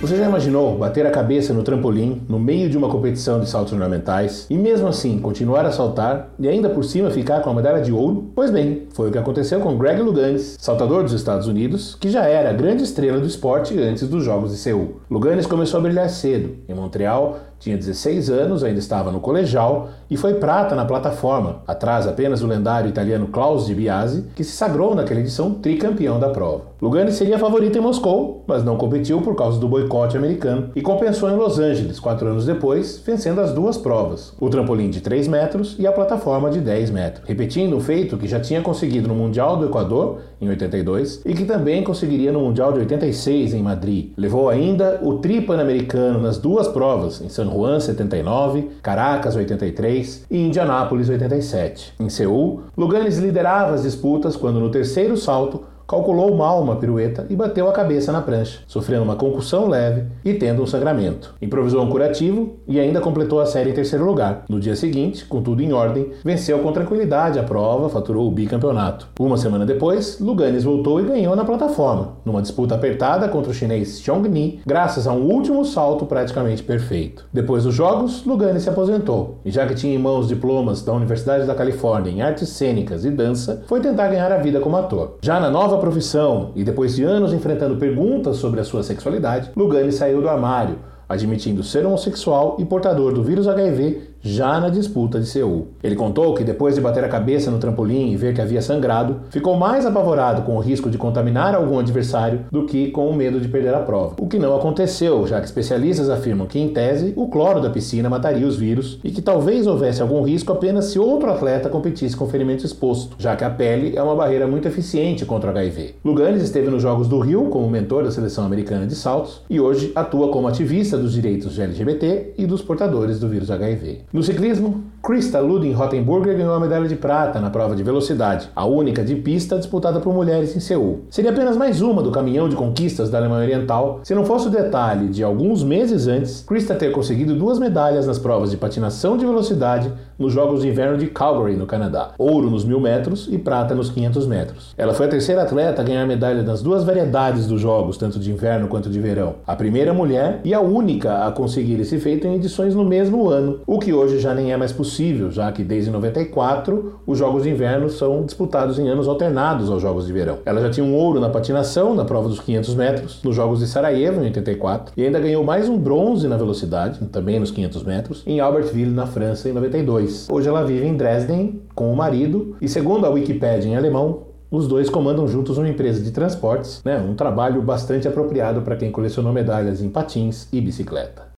Você 0.02 0.16
já 0.16 0.26
imaginou 0.26 0.76
bater 0.76 1.06
a 1.06 1.12
cabeça 1.12 1.54
no 1.54 1.62
trampolim 1.62 2.22
no 2.28 2.36
meio 2.36 2.68
de 2.68 2.76
uma 2.76 2.88
competição 2.88 3.38
de 3.38 3.48
saltos 3.48 3.72
ornamentais 3.72 4.48
e 4.50 4.58
mesmo 4.58 4.88
assim 4.88 5.20
continuar 5.20 5.64
a 5.64 5.70
saltar 5.70 6.30
e 6.40 6.48
ainda 6.48 6.68
por 6.68 6.82
cima 6.82 7.08
ficar 7.08 7.40
com 7.40 7.50
a 7.50 7.54
medalha 7.54 7.80
de 7.80 7.92
ouro? 7.92 8.32
Pois 8.34 8.50
bem, 8.50 8.88
foi 8.92 9.08
o 9.08 9.12
que 9.12 9.18
aconteceu 9.18 9.60
com 9.60 9.78
Greg 9.78 10.02
Luganis, 10.02 10.56
saltador 10.58 11.04
dos 11.04 11.12
Estados 11.12 11.46
Unidos, 11.46 11.94
que 12.00 12.10
já 12.10 12.24
era 12.24 12.52
grande 12.52 12.82
estrela 12.82 13.20
do 13.20 13.28
esporte 13.28 13.78
antes 13.78 14.08
dos 14.08 14.24
Jogos 14.24 14.50
de 14.50 14.56
Seul. 14.56 14.96
Luganis 15.08 15.46
começou 15.46 15.78
a 15.78 15.82
brilhar 15.84 16.10
cedo. 16.10 16.56
Em 16.68 16.74
Montreal, 16.74 17.38
tinha 17.60 17.76
16 17.76 18.28
anos, 18.28 18.64
ainda 18.64 18.80
estava 18.80 19.12
no 19.12 19.20
colegial 19.20 19.90
e 20.10 20.16
foi 20.16 20.34
prata 20.34 20.74
na 20.74 20.84
plataforma, 20.84 21.62
atrás 21.64 22.08
apenas 22.08 22.40
do 22.40 22.48
lendário 22.48 22.88
italiano 22.88 23.28
Klaus 23.28 23.66
Di 23.66 23.74
Biasi, 23.76 24.24
que 24.34 24.42
se 24.42 24.50
sagrou 24.50 24.96
naquela 24.96 25.20
edição 25.20 25.54
tricampeão 25.54 26.18
da 26.18 26.30
prova. 26.30 26.71
Lugani 26.82 27.12
seria 27.12 27.38
favorito 27.38 27.78
em 27.78 27.80
Moscou, 27.80 28.42
mas 28.44 28.64
não 28.64 28.76
competiu 28.76 29.20
por 29.20 29.36
causa 29.36 29.56
do 29.60 29.68
boicote 29.68 30.16
americano 30.16 30.70
e 30.74 30.82
compensou 30.82 31.30
em 31.30 31.36
Los 31.36 31.60
Angeles, 31.60 32.00
quatro 32.00 32.26
anos 32.26 32.44
depois, 32.44 33.00
vencendo 33.06 33.40
as 33.40 33.52
duas 33.52 33.78
provas, 33.78 34.34
o 34.40 34.50
trampolim 34.50 34.90
de 34.90 35.00
3 35.00 35.28
metros 35.28 35.76
e 35.78 35.86
a 35.86 35.92
plataforma 35.92 36.50
de 36.50 36.58
10 36.58 36.90
metros, 36.90 37.24
repetindo 37.24 37.76
o 37.76 37.80
feito 37.80 38.18
que 38.18 38.26
já 38.26 38.40
tinha 38.40 38.60
conseguido 38.62 39.06
no 39.06 39.14
Mundial 39.14 39.56
do 39.56 39.66
Equador, 39.66 40.22
em 40.40 40.48
82, 40.48 41.22
e 41.24 41.34
que 41.34 41.44
também 41.44 41.84
conseguiria 41.84 42.32
no 42.32 42.40
Mundial 42.40 42.72
de 42.72 42.80
86 42.80 43.54
em 43.54 43.62
Madrid. 43.62 44.10
Levou 44.16 44.48
ainda 44.48 44.98
o 45.04 45.18
tri 45.18 45.40
pan-americano 45.40 46.20
nas 46.20 46.36
duas 46.36 46.66
provas, 46.66 47.20
em 47.20 47.28
San 47.28 47.48
Juan 47.48 47.78
79, 47.78 48.70
Caracas 48.82 49.36
83 49.36 50.26
e 50.28 50.36
Indianápolis 50.36 51.08
87. 51.08 51.94
Em 52.00 52.08
Seul, 52.08 52.62
Luganes 52.76 53.18
liderava 53.18 53.72
as 53.72 53.84
disputas 53.84 54.34
quando 54.34 54.58
no 54.58 54.68
terceiro 54.68 55.16
salto 55.16 55.70
calculou 55.86 56.34
mal 56.36 56.62
uma 56.62 56.76
pirueta 56.76 57.26
e 57.28 57.36
bateu 57.36 57.68
a 57.68 57.72
cabeça 57.72 58.12
na 58.12 58.20
prancha, 58.20 58.60
sofrendo 58.66 59.02
uma 59.02 59.16
concussão 59.16 59.68
leve 59.68 60.04
e 60.24 60.34
tendo 60.34 60.62
um 60.62 60.66
sangramento. 60.66 61.34
Improvisou 61.40 61.82
um 61.82 61.90
curativo 61.90 62.56
e 62.66 62.80
ainda 62.80 63.00
completou 63.00 63.40
a 63.40 63.46
série 63.46 63.70
em 63.70 63.74
terceiro 63.74 64.04
lugar. 64.04 64.44
No 64.48 64.60
dia 64.60 64.76
seguinte, 64.76 65.24
com 65.24 65.42
tudo 65.42 65.62
em 65.62 65.72
ordem, 65.72 66.10
venceu 66.24 66.58
com 66.60 66.72
tranquilidade 66.72 67.38
a 67.38 67.42
prova, 67.42 67.88
faturou 67.88 68.26
o 68.26 68.30
bicampeonato. 68.30 69.08
Uma 69.18 69.36
semana 69.36 69.66
depois, 69.66 70.18
Luganes 70.20 70.64
voltou 70.64 71.00
e 71.00 71.04
ganhou 71.04 71.36
na 71.36 71.44
plataforma, 71.44 72.16
numa 72.24 72.42
disputa 72.42 72.74
apertada 72.74 73.28
contra 73.28 73.50
o 73.50 73.54
chinês 73.54 74.00
Xiong 74.00 74.28
Ni, 74.28 74.60
graças 74.66 75.06
a 75.06 75.12
um 75.12 75.22
último 75.22 75.64
salto 75.64 76.06
praticamente 76.06 76.62
perfeito. 76.62 77.26
Depois 77.32 77.64
dos 77.64 77.74
jogos, 77.74 78.24
Luganes 78.24 78.62
se 78.62 78.68
aposentou 78.68 79.38
e, 79.44 79.50
já 79.50 79.66
que 79.66 79.74
tinha 79.74 79.94
em 79.94 79.98
mãos 79.98 80.28
diplomas 80.28 80.82
da 80.82 80.92
Universidade 80.92 81.46
da 81.46 81.54
Califórnia 81.54 82.10
em 82.10 82.22
artes 82.22 82.48
cênicas 82.48 83.04
e 83.04 83.10
dança, 83.10 83.62
foi 83.66 83.80
tentar 83.80 84.08
ganhar 84.08 84.32
a 84.32 84.38
vida 84.38 84.60
como 84.60 84.76
ator. 84.76 85.18
Já 85.22 85.38
na 85.40 85.50
nova 85.50 85.71
profissão 85.78 86.52
e 86.54 86.64
depois 86.64 86.94
de 86.94 87.04
anos 87.04 87.32
enfrentando 87.32 87.76
perguntas 87.76 88.36
sobre 88.36 88.60
a 88.60 88.64
sua 88.64 88.82
sexualidade, 88.82 89.50
Lugani 89.56 89.92
saiu 89.92 90.20
do 90.20 90.28
armário, 90.28 90.78
admitindo 91.08 91.62
ser 91.62 91.84
homossexual 91.84 92.56
e 92.58 92.64
portador 92.64 93.12
do 93.12 93.22
vírus 93.22 93.48
HIV 93.48 94.11
já 94.22 94.60
na 94.60 94.68
disputa 94.68 95.18
de 95.18 95.26
Seul. 95.26 95.68
Ele 95.82 95.96
contou 95.96 96.32
que 96.34 96.44
depois 96.44 96.74
de 96.74 96.80
bater 96.80 97.04
a 97.04 97.08
cabeça 97.08 97.50
no 97.50 97.58
trampolim 97.58 98.12
e 98.12 98.16
ver 98.16 98.34
que 98.34 98.40
havia 98.40 98.62
sangrado, 98.62 99.22
ficou 99.30 99.56
mais 99.56 99.84
apavorado 99.84 100.42
com 100.42 100.56
o 100.56 100.60
risco 100.60 100.88
de 100.88 100.96
contaminar 100.96 101.54
algum 101.54 101.78
adversário 101.78 102.46
do 102.50 102.64
que 102.64 102.90
com 102.90 103.08
o 103.08 103.14
medo 103.14 103.40
de 103.40 103.48
perder 103.48 103.74
a 103.74 103.80
prova. 103.80 104.14
O 104.20 104.28
que 104.28 104.38
não 104.38 104.56
aconteceu, 104.56 105.26
já 105.26 105.40
que 105.40 105.46
especialistas 105.46 106.08
afirmam 106.08 106.46
que, 106.46 106.58
em 106.58 106.68
tese, 106.68 107.12
o 107.16 107.28
cloro 107.28 107.60
da 107.60 107.70
piscina 107.70 108.08
mataria 108.08 108.46
os 108.46 108.56
vírus 108.56 109.00
e 109.02 109.10
que 109.10 109.20
talvez 109.20 109.66
houvesse 109.66 110.00
algum 110.00 110.22
risco 110.22 110.52
apenas 110.52 110.86
se 110.86 110.98
outro 110.98 111.30
atleta 111.30 111.68
competisse 111.68 112.16
com 112.16 112.28
ferimento 112.28 112.64
exposto, 112.64 113.16
já 113.18 113.34
que 113.34 113.44
a 113.44 113.50
pele 113.50 113.96
é 113.96 114.02
uma 114.02 114.14
barreira 114.14 114.46
muito 114.46 114.68
eficiente 114.68 115.26
contra 115.26 115.48
o 115.48 115.50
HIV. 115.50 115.96
Luganes 116.04 116.42
esteve 116.42 116.70
nos 116.70 116.82
Jogos 116.82 117.08
do 117.08 117.18
Rio 117.18 117.46
como 117.46 117.68
mentor 117.68 118.04
da 118.04 118.10
seleção 118.10 118.44
americana 118.44 118.86
de 118.86 118.94
saltos 118.94 119.42
e 119.48 119.60
hoje 119.60 119.92
atua 119.94 120.28
como 120.28 120.48
ativista 120.48 120.96
dos 120.96 121.12
direitos 121.12 121.54
de 121.54 121.62
LGBT 121.62 122.34
e 122.38 122.46
dos 122.46 122.62
portadores 122.62 123.18
do 123.18 123.28
vírus 123.28 123.50
HIV. 123.50 124.00
No 124.12 124.22
ciclismo, 124.22 124.82
Krista 125.02 125.40
Ludin 125.40 125.72
Rottenburger 125.72 126.36
ganhou 126.36 126.54
a 126.54 126.60
medalha 126.60 126.86
de 126.86 126.94
prata 126.94 127.40
na 127.40 127.50
prova 127.50 127.74
de 127.74 127.82
velocidade, 127.82 128.48
a 128.54 128.64
única 128.64 129.02
de 129.02 129.16
pista 129.16 129.58
disputada 129.58 129.98
por 129.98 130.14
mulheres 130.14 130.54
em 130.54 130.60
Seul. 130.60 131.00
Seria 131.10 131.32
apenas 131.32 131.56
mais 131.56 131.82
uma 131.82 132.00
do 132.04 132.12
caminhão 132.12 132.48
de 132.48 132.54
conquistas 132.54 133.10
da 133.10 133.18
Alemanha 133.18 133.42
Oriental 133.42 133.98
se 134.04 134.14
não 134.14 134.24
fosse 134.24 134.46
o 134.46 134.50
detalhe 134.50 135.08
de 135.08 135.24
alguns 135.24 135.64
meses 135.64 136.06
antes 136.06 136.44
Krista 136.46 136.76
ter 136.76 136.92
conseguido 136.92 137.34
duas 137.34 137.58
medalhas 137.58 138.06
nas 138.06 138.16
provas 138.16 138.52
de 138.52 138.56
patinação 138.56 139.16
de 139.16 139.26
velocidade 139.26 139.92
nos 140.16 140.32
Jogos 140.32 140.62
de 140.62 140.68
Inverno 140.68 140.96
de 140.96 141.08
Calgary, 141.08 141.56
no 141.56 141.66
Canadá: 141.66 142.12
ouro 142.16 142.48
nos 142.48 142.64
mil 142.64 142.78
metros 142.78 143.28
e 143.28 143.36
prata 143.38 143.74
nos 143.74 143.90
500 143.90 144.26
metros. 144.28 144.72
Ela 144.78 144.94
foi 144.94 145.06
a 145.06 145.08
terceira 145.08 145.42
atleta 145.42 145.82
a 145.82 145.84
ganhar 145.84 146.06
medalha 146.06 146.44
nas 146.44 146.62
duas 146.62 146.84
variedades 146.84 147.48
dos 147.48 147.60
Jogos, 147.60 147.96
tanto 147.96 148.20
de 148.20 148.30
inverno 148.30 148.68
quanto 148.68 148.88
de 148.88 149.00
verão. 149.00 149.34
A 149.44 149.56
primeira 149.56 149.92
mulher 149.92 150.40
e 150.44 150.54
a 150.54 150.60
única 150.60 151.26
a 151.26 151.32
conseguir 151.32 151.80
esse 151.80 151.98
feito 151.98 152.24
em 152.24 152.36
edições 152.36 152.72
no 152.72 152.84
mesmo 152.84 153.28
ano, 153.28 153.62
o 153.66 153.80
que 153.80 153.92
hoje 153.92 154.20
já 154.20 154.32
nem 154.32 154.52
é 154.52 154.56
mais 154.56 154.70
possível, 154.70 154.91
já 155.30 155.50
que 155.50 155.64
desde 155.64 155.90
94 155.90 157.00
os 157.06 157.18
Jogos 157.18 157.44
de 157.44 157.50
Inverno 157.50 157.88
são 157.88 158.24
disputados 158.24 158.78
em 158.78 158.88
anos 158.88 159.08
alternados 159.08 159.70
aos 159.70 159.80
Jogos 159.80 160.06
de 160.06 160.12
Verão. 160.12 160.38
Ela 160.44 160.60
já 160.60 160.70
tinha 160.70 160.84
um 160.84 160.94
ouro 160.94 161.20
na 161.20 161.28
patinação, 161.28 161.94
na 161.94 162.04
prova 162.04 162.28
dos 162.28 162.40
500 162.40 162.74
metros, 162.74 163.22
nos 163.22 163.34
Jogos 163.34 163.60
de 163.60 163.66
Sarajevo 163.66 164.20
em 164.20 164.24
84, 164.24 164.92
e 164.96 165.04
ainda 165.04 165.18
ganhou 165.20 165.42
mais 165.42 165.68
um 165.68 165.78
bronze 165.78 166.28
na 166.28 166.36
velocidade, 166.36 166.98
também 167.06 167.40
nos 167.40 167.50
500 167.50 167.84
metros, 167.84 168.22
em 168.26 168.40
Albertville, 168.40 168.90
na 168.90 169.06
França, 169.06 169.48
em 169.48 169.52
92. 169.52 170.28
Hoje 170.30 170.48
ela 170.48 170.64
vive 170.64 170.86
em 170.86 170.96
Dresden 170.96 171.60
com 171.74 171.92
o 171.92 171.96
marido, 171.96 172.56
e 172.60 172.68
segundo 172.68 173.06
a 173.06 173.10
Wikipedia 173.10 173.70
em 173.70 173.76
alemão, 173.76 174.32
os 174.52 174.68
dois 174.68 174.90
comandam 174.90 175.26
juntos 175.26 175.56
uma 175.56 175.68
empresa 175.68 176.02
de 176.02 176.10
transportes, 176.10 176.82
né, 176.84 176.98
um 176.98 177.14
trabalho 177.14 177.62
bastante 177.62 178.06
apropriado 178.06 178.60
para 178.60 178.76
quem 178.76 178.90
colecionou 178.90 179.32
medalhas 179.32 179.80
em 179.80 179.88
patins 179.88 180.46
e 180.52 180.60
bicicleta. 180.60 181.31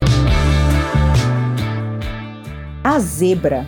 A 2.87 2.99
zebra. 3.01 3.65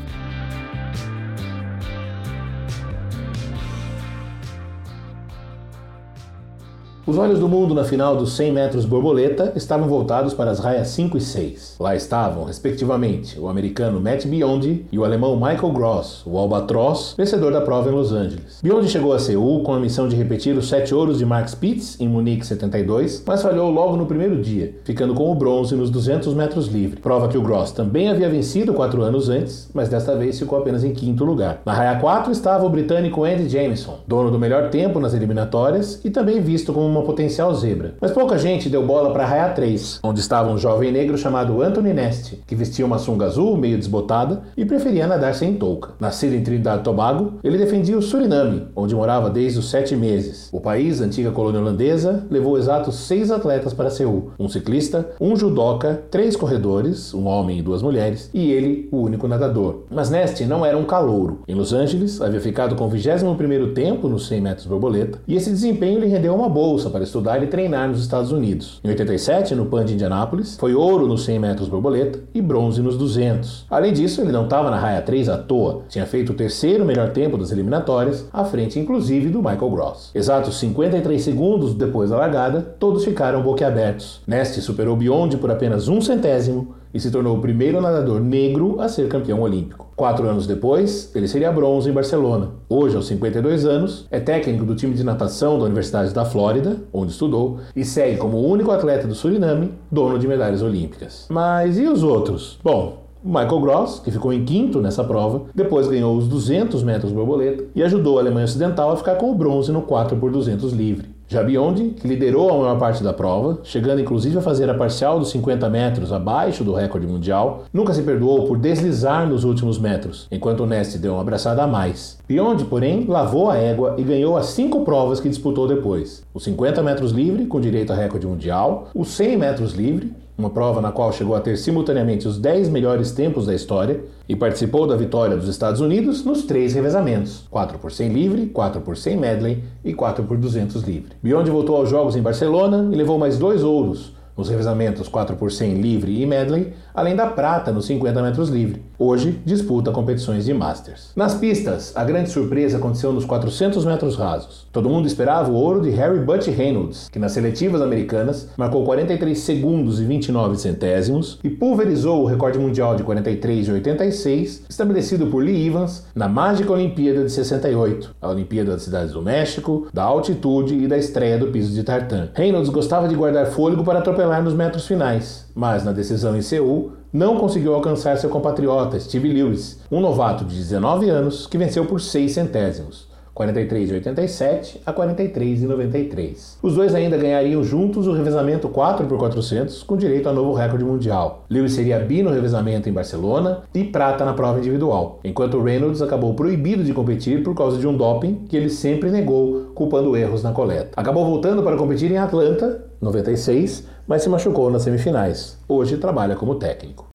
Os 7.06 7.18
olhos 7.18 7.38
do 7.38 7.48
mundo 7.48 7.72
na 7.72 7.84
final 7.84 8.16
dos 8.16 8.32
100 8.32 8.50
metros 8.50 8.84
borboleta 8.84 9.52
estavam 9.54 9.86
voltados 9.86 10.34
para 10.34 10.50
as 10.50 10.58
raias 10.58 10.88
5 10.88 11.16
e 11.16 11.20
6. 11.20 11.76
Lá 11.78 11.94
estavam, 11.94 12.42
respectivamente, 12.42 13.38
o 13.38 13.48
americano 13.48 14.00
Matt 14.00 14.26
Biondi 14.26 14.84
e 14.90 14.98
o 14.98 15.04
alemão 15.04 15.36
Michael 15.36 15.72
Gross, 15.72 16.26
o 16.26 16.36
albatroz, 16.36 17.14
vencedor 17.16 17.52
da 17.52 17.60
prova 17.60 17.88
em 17.88 17.92
Los 17.92 18.10
Angeles. 18.10 18.58
Biondi 18.60 18.88
chegou 18.88 19.12
a 19.12 19.20
Seul 19.20 19.62
com 19.62 19.72
a 19.72 19.78
missão 19.78 20.08
de 20.08 20.16
repetir 20.16 20.58
os 20.58 20.68
sete 20.68 20.92
ouros 20.92 21.18
de 21.18 21.24
Mark 21.24 21.46
Spitz 21.46 21.96
em 22.00 22.08
Munique 22.08 22.44
72, 22.44 23.22
mas 23.24 23.40
falhou 23.40 23.70
logo 23.70 23.96
no 23.96 24.06
primeiro 24.06 24.42
dia, 24.42 24.74
ficando 24.82 25.14
com 25.14 25.30
o 25.30 25.34
bronze 25.36 25.76
nos 25.76 25.90
200 25.90 26.34
metros 26.34 26.66
livre. 26.66 26.98
Prova 26.98 27.28
que 27.28 27.38
o 27.38 27.42
Gross 27.42 27.70
também 27.70 28.08
havia 28.08 28.28
vencido 28.28 28.74
quatro 28.74 29.02
anos 29.02 29.28
antes, 29.28 29.70
mas 29.72 29.88
desta 29.88 30.16
vez 30.16 30.40
ficou 30.40 30.58
apenas 30.58 30.82
em 30.82 30.92
quinto 30.92 31.24
lugar. 31.24 31.62
Na 31.64 31.72
raia 31.72 32.00
4 32.00 32.32
estava 32.32 32.66
o 32.66 32.68
britânico 32.68 33.22
Andy 33.22 33.48
Jameson, 33.48 34.00
dono 34.08 34.28
do 34.28 34.40
melhor 34.40 34.70
tempo 34.70 34.98
nas 34.98 35.14
eliminatórias 35.14 36.04
e 36.04 36.10
também 36.10 36.40
visto 36.40 36.72
como 36.72 36.95
uma 36.96 37.04
potencial 37.04 37.54
zebra. 37.54 37.94
Mas 38.00 38.10
pouca 38.10 38.38
gente 38.38 38.68
deu 38.68 38.84
bola 38.84 39.10
para 39.12 39.24
a 39.24 39.26
raia 39.26 39.48
3, 39.50 40.00
onde 40.02 40.20
estava 40.20 40.50
um 40.50 40.58
jovem 40.58 40.90
negro 40.90 41.16
chamado 41.16 41.62
Anthony 41.62 41.92
Neste, 41.92 42.42
que 42.46 42.54
vestia 42.54 42.84
uma 42.84 42.98
sunga 42.98 43.26
azul 43.26 43.56
meio 43.56 43.78
desbotada 43.78 44.42
e 44.56 44.64
preferia 44.64 45.06
nadar 45.06 45.34
sem 45.34 45.54
touca. 45.54 45.90
Nascido 46.00 46.34
em 46.34 46.42
Trinidad 46.42 46.80
e 46.80 46.82
Tobago, 46.82 47.34
ele 47.42 47.58
defendia 47.58 47.96
o 47.96 48.02
Suriname, 48.02 48.68
onde 48.74 48.94
morava 48.94 49.30
desde 49.30 49.58
os 49.58 49.70
sete 49.70 49.94
meses. 49.94 50.48
O 50.52 50.60
país, 50.60 51.00
antiga 51.00 51.30
colônia 51.30 51.60
holandesa, 51.60 52.26
levou 52.30 52.58
exatos 52.58 52.96
seis 53.06 53.30
atletas 53.30 53.72
para 53.72 53.90
Seul: 53.90 54.30
um 54.38 54.48
ciclista, 54.48 55.10
um 55.20 55.36
judoca, 55.36 56.02
três 56.10 56.36
corredores, 56.36 57.12
um 57.14 57.26
homem 57.26 57.58
e 57.58 57.62
duas 57.62 57.82
mulheres, 57.82 58.30
e 58.32 58.50
ele, 58.50 58.88
o 58.90 58.98
único 58.98 59.28
nadador. 59.28 59.84
Mas 59.90 60.10
Neste 60.10 60.44
não 60.44 60.64
era 60.64 60.76
um 60.76 60.84
calouro. 60.84 61.40
Em 61.46 61.54
Los 61.54 61.72
Angeles, 61.72 62.20
havia 62.20 62.40
ficado 62.40 62.76
com 62.76 62.86
o 62.86 62.90
21º 62.90 63.72
tempo 63.74 64.08
nos 64.08 64.26
100 64.26 64.40
metros 64.40 64.66
borboleta, 64.66 65.20
e 65.26 65.34
esse 65.34 65.50
desempenho 65.50 66.00
lhe 66.00 66.06
rendeu 66.06 66.34
uma 66.34 66.48
bolsa 66.48 66.85
para 66.90 67.04
estudar 67.04 67.42
e 67.42 67.46
treinar 67.46 67.88
nos 67.88 68.00
Estados 68.00 68.32
Unidos. 68.32 68.80
Em 68.84 68.88
87, 68.88 69.54
no 69.54 69.66
PAN 69.66 69.84
de 69.84 69.94
Indianápolis, 69.94 70.56
foi 70.58 70.74
ouro 70.74 71.06
nos 71.06 71.24
100 71.24 71.38
metros 71.38 71.68
borboleta 71.68 72.20
e 72.34 72.40
bronze 72.40 72.80
nos 72.80 72.96
200. 72.96 73.66
Além 73.70 73.92
disso, 73.92 74.20
ele 74.20 74.32
não 74.32 74.44
estava 74.44 74.70
na 74.70 74.78
raia 74.78 75.02
3 75.02 75.28
à 75.28 75.38
toa, 75.38 75.82
tinha 75.88 76.06
feito 76.06 76.32
o 76.32 76.36
terceiro 76.36 76.84
melhor 76.84 77.10
tempo 77.10 77.36
das 77.36 77.50
eliminatórias, 77.50 78.28
à 78.32 78.44
frente 78.44 78.78
inclusive 78.78 79.28
do 79.28 79.38
Michael 79.38 79.70
Gross. 79.70 80.10
Exatos 80.14 80.58
53 80.58 81.20
segundos 81.20 81.74
depois 81.74 82.10
da 82.10 82.16
largada, 82.16 82.60
todos 82.78 83.04
ficaram 83.04 83.42
boquiabertos. 83.42 84.20
Neste 84.26 84.60
superou 84.60 84.96
Beyond 84.96 85.38
por 85.38 85.50
apenas 85.50 85.88
um 85.88 86.00
centésimo 86.00 86.75
e 86.96 87.00
se 87.00 87.10
tornou 87.10 87.36
o 87.36 87.40
primeiro 87.42 87.78
nadador 87.78 88.20
negro 88.20 88.80
a 88.80 88.88
ser 88.88 89.06
campeão 89.06 89.42
olímpico. 89.42 89.86
Quatro 89.94 90.26
anos 90.26 90.46
depois, 90.46 91.10
ele 91.14 91.28
seria 91.28 91.52
bronze 91.52 91.90
em 91.90 91.92
Barcelona. 91.92 92.52
Hoje, 92.70 92.96
aos 92.96 93.06
52 93.06 93.66
anos, 93.66 94.06
é 94.10 94.18
técnico 94.18 94.64
do 94.64 94.74
time 94.74 94.94
de 94.94 95.04
natação 95.04 95.58
da 95.58 95.66
Universidade 95.66 96.14
da 96.14 96.24
Flórida, 96.24 96.78
onde 96.90 97.12
estudou, 97.12 97.58
e 97.76 97.84
segue 97.84 98.16
como 98.16 98.38
o 98.38 98.48
único 98.48 98.70
atleta 98.70 99.06
do 99.06 99.14
Suriname 99.14 99.74
dono 99.92 100.18
de 100.18 100.26
medalhas 100.26 100.62
olímpicas. 100.62 101.26
Mas 101.28 101.78
e 101.78 101.86
os 101.86 102.02
outros? 102.02 102.58
Bom, 102.64 103.04
Michael 103.22 103.60
Gross, 103.60 104.00
que 104.00 104.10
ficou 104.10 104.32
em 104.32 104.44
quinto 104.44 104.80
nessa 104.80 105.04
prova, 105.04 105.42
depois 105.54 105.88
ganhou 105.88 106.16
os 106.16 106.26
200 106.28 106.82
metros 106.82 107.12
borboleta 107.12 107.64
e 107.74 107.82
ajudou 107.82 108.16
a 108.16 108.22
Alemanha 108.22 108.46
Ocidental 108.46 108.90
a 108.90 108.96
ficar 108.96 109.16
com 109.16 109.30
o 109.30 109.34
bronze 109.34 109.70
no 109.70 109.82
4 109.82 110.16
por 110.16 110.30
200 110.30 110.72
livre. 110.72 111.15
Já 111.28 111.42
Biondi, 111.42 111.88
que 111.90 112.06
liderou 112.06 112.50
a 112.50 112.58
maior 112.58 112.78
parte 112.78 113.02
da 113.02 113.12
prova, 113.12 113.58
chegando 113.64 114.00
inclusive 114.00 114.38
a 114.38 114.40
fazer 114.40 114.70
a 114.70 114.74
parcial 114.74 115.18
dos 115.18 115.30
50 115.30 115.68
metros 115.68 116.12
abaixo 116.12 116.62
do 116.62 116.72
recorde 116.72 117.04
mundial, 117.04 117.64
nunca 117.72 117.92
se 117.92 118.02
perdoou 118.02 118.46
por 118.46 118.56
deslizar 118.56 119.28
nos 119.28 119.42
últimos 119.42 119.76
metros, 119.76 120.28
enquanto 120.30 120.60
o 120.60 120.66
Neste 120.66 120.98
deu 120.98 121.14
uma 121.14 121.22
abraçada 121.22 121.64
a 121.64 121.66
mais. 121.66 122.16
Biondi, 122.28 122.64
porém, 122.64 123.06
lavou 123.08 123.50
a 123.50 123.56
égua 123.56 123.96
e 123.98 124.04
ganhou 124.04 124.36
as 124.36 124.46
cinco 124.46 124.84
provas 124.84 125.18
que 125.18 125.28
disputou 125.28 125.66
depois: 125.66 126.22
os 126.32 126.44
50 126.44 126.80
metros 126.84 127.10
livre, 127.10 127.46
com 127.46 127.60
direito 127.60 127.92
a 127.92 127.96
recorde 127.96 128.26
mundial, 128.26 128.88
os 128.94 129.08
100 129.08 129.36
metros 129.36 129.72
livre, 129.72 130.12
uma 130.38 130.50
prova 130.50 130.80
na 130.80 130.92
qual 130.92 131.12
chegou 131.12 131.34
a 131.34 131.40
ter 131.40 131.56
simultaneamente 131.56 132.28
os 132.28 132.38
10 132.38 132.68
melhores 132.68 133.10
tempos 133.12 133.46
da 133.46 133.54
história 133.54 134.00
e 134.28 134.36
participou 134.36 134.86
da 134.86 134.94
vitória 134.94 135.36
dos 135.36 135.48
Estados 135.48 135.80
Unidos 135.80 136.24
nos 136.24 136.44
três 136.44 136.74
revezamentos: 136.74 137.46
4 137.50 137.78
por 137.78 137.90
100 137.90 138.08
livre, 138.10 138.46
4 138.46 138.80
por 138.82 138.96
100 138.96 139.16
medley 139.16 139.64
e 139.84 139.94
4 139.94 140.24
por 140.24 140.36
200 140.36 140.82
livre. 140.82 141.12
Biondi 141.22 141.50
voltou 141.50 141.76
aos 141.76 141.88
Jogos 141.88 142.16
em 142.16 142.22
Barcelona 142.22 142.88
e 142.92 142.96
levou 142.96 143.18
mais 143.18 143.38
dois 143.38 143.64
ouros, 143.64 144.12
nos 144.36 144.50
revezamentos 144.50 145.08
4 145.08 145.36
por 145.36 145.50
100 145.50 145.80
livre 145.80 146.20
e 146.20 146.26
medley, 146.26 146.74
além 146.96 147.14
da 147.14 147.26
prata 147.26 147.70
nos 147.70 147.84
50 147.84 148.22
metros 148.22 148.48
livre. 148.48 148.82
Hoje 148.98 149.38
disputa 149.44 149.90
competições 149.90 150.46
de 150.46 150.54
Masters. 150.54 151.10
Nas 151.14 151.34
pistas, 151.34 151.92
a 151.94 152.02
grande 152.02 152.30
surpresa 152.30 152.78
aconteceu 152.78 153.12
nos 153.12 153.26
400 153.26 153.84
metros 153.84 154.16
rasos. 154.16 154.66
Todo 154.72 154.88
mundo 154.88 155.06
esperava 155.06 155.50
o 155.50 155.54
ouro 155.54 155.82
de 155.82 155.90
Harry 155.90 156.18
Butch 156.18 156.46
Reynolds, 156.48 157.10
que 157.10 157.18
nas 157.18 157.32
seletivas 157.32 157.82
americanas 157.82 158.48
marcou 158.56 158.82
43 158.84 159.38
segundos 159.38 160.00
e 160.00 160.04
29 160.04 160.56
centésimos 160.56 161.38
e 161.44 161.50
pulverizou 161.50 162.22
o 162.22 162.26
recorde 162.26 162.58
mundial 162.58 162.96
de 162.96 163.02
43 163.02 163.68
e 163.68 163.72
86 163.72 164.64
estabelecido 164.66 165.26
por 165.26 165.44
Lee 165.44 165.66
Evans 165.66 166.06
na 166.14 166.26
mágica 166.26 166.72
Olimpíada 166.72 167.22
de 167.24 167.30
68, 167.30 168.16
a 168.22 168.30
Olimpíada 168.30 168.72
das 168.72 168.82
Cidades 168.82 169.12
do 169.12 169.20
México, 169.20 169.88
da 169.92 170.02
altitude 170.02 170.74
e 170.74 170.88
da 170.88 170.96
estreia 170.96 171.36
do 171.36 171.48
piso 171.48 171.74
de 171.74 171.82
tartan. 171.82 172.30
Reynolds 172.32 172.70
gostava 172.70 173.06
de 173.06 173.14
guardar 173.14 173.46
fôlego 173.46 173.84
para 173.84 173.98
atropelar 173.98 174.42
nos 174.42 174.54
metros 174.54 174.86
finais, 174.86 175.46
mas 175.54 175.84
na 175.84 175.92
decisão 175.92 176.34
em 176.34 176.40
Seul 176.40 176.85
não 177.16 177.38
conseguiu 177.38 177.74
alcançar 177.74 178.18
seu 178.18 178.28
compatriota 178.28 179.00
Steve 179.00 179.32
Lewis, 179.32 179.80
um 179.90 180.00
novato 180.00 180.44
de 180.44 180.54
19 180.54 181.08
anos 181.08 181.46
que 181.46 181.56
venceu 181.56 181.86
por 181.86 181.98
6 181.98 182.30
centésimos. 182.30 183.08
43,87 183.34 184.78
a 184.84 184.92
43,93. 184.92 186.56
Os 186.62 186.74
dois 186.74 186.94
ainda 186.94 187.16
ganhariam 187.16 187.62
juntos 187.62 188.06
o 188.06 188.12
revezamento 188.12 188.68
4x400 188.68 189.84
com 189.84 189.96
direito 189.96 190.28
a 190.28 190.32
novo 190.32 190.54
recorde 190.54 190.84
mundial. 190.84 191.44
Lewis 191.48 191.72
seria 191.72 191.98
bi 191.98 192.22
no 192.22 192.30
revezamento 192.30 192.88
em 192.88 192.92
Barcelona 192.92 193.62
e 193.74 193.84
prata 193.84 194.24
na 194.24 194.32
prova 194.32 194.58
individual, 194.58 195.20
enquanto 195.22 195.62
Reynolds 195.62 196.00
acabou 196.00 196.34
proibido 196.34 196.84
de 196.84 196.94
competir 196.94 197.42
por 197.42 197.54
causa 197.54 197.78
de 197.78 197.86
um 197.86 197.96
doping 197.96 198.46
que 198.48 198.56
ele 198.56 198.70
sempre 198.70 199.10
negou, 199.10 199.70
culpando 199.74 200.16
erros 200.16 200.42
na 200.42 200.52
coleta. 200.52 200.90
Acabou 200.96 201.24
voltando 201.24 201.62
para 201.62 201.76
competir 201.76 202.10
em 202.10 202.18
Atlanta, 202.18 202.84
96, 203.00 203.86
mas 204.06 204.22
se 204.22 204.28
machucou 204.28 204.70
nas 204.70 204.82
semifinais. 204.82 205.58
Hoje 205.68 205.96
trabalha 205.96 206.36
como 206.36 206.56
técnico. 206.56 207.08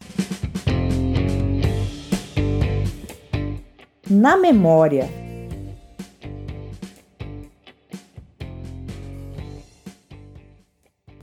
Na 4.10 4.36
memória. 4.36 5.21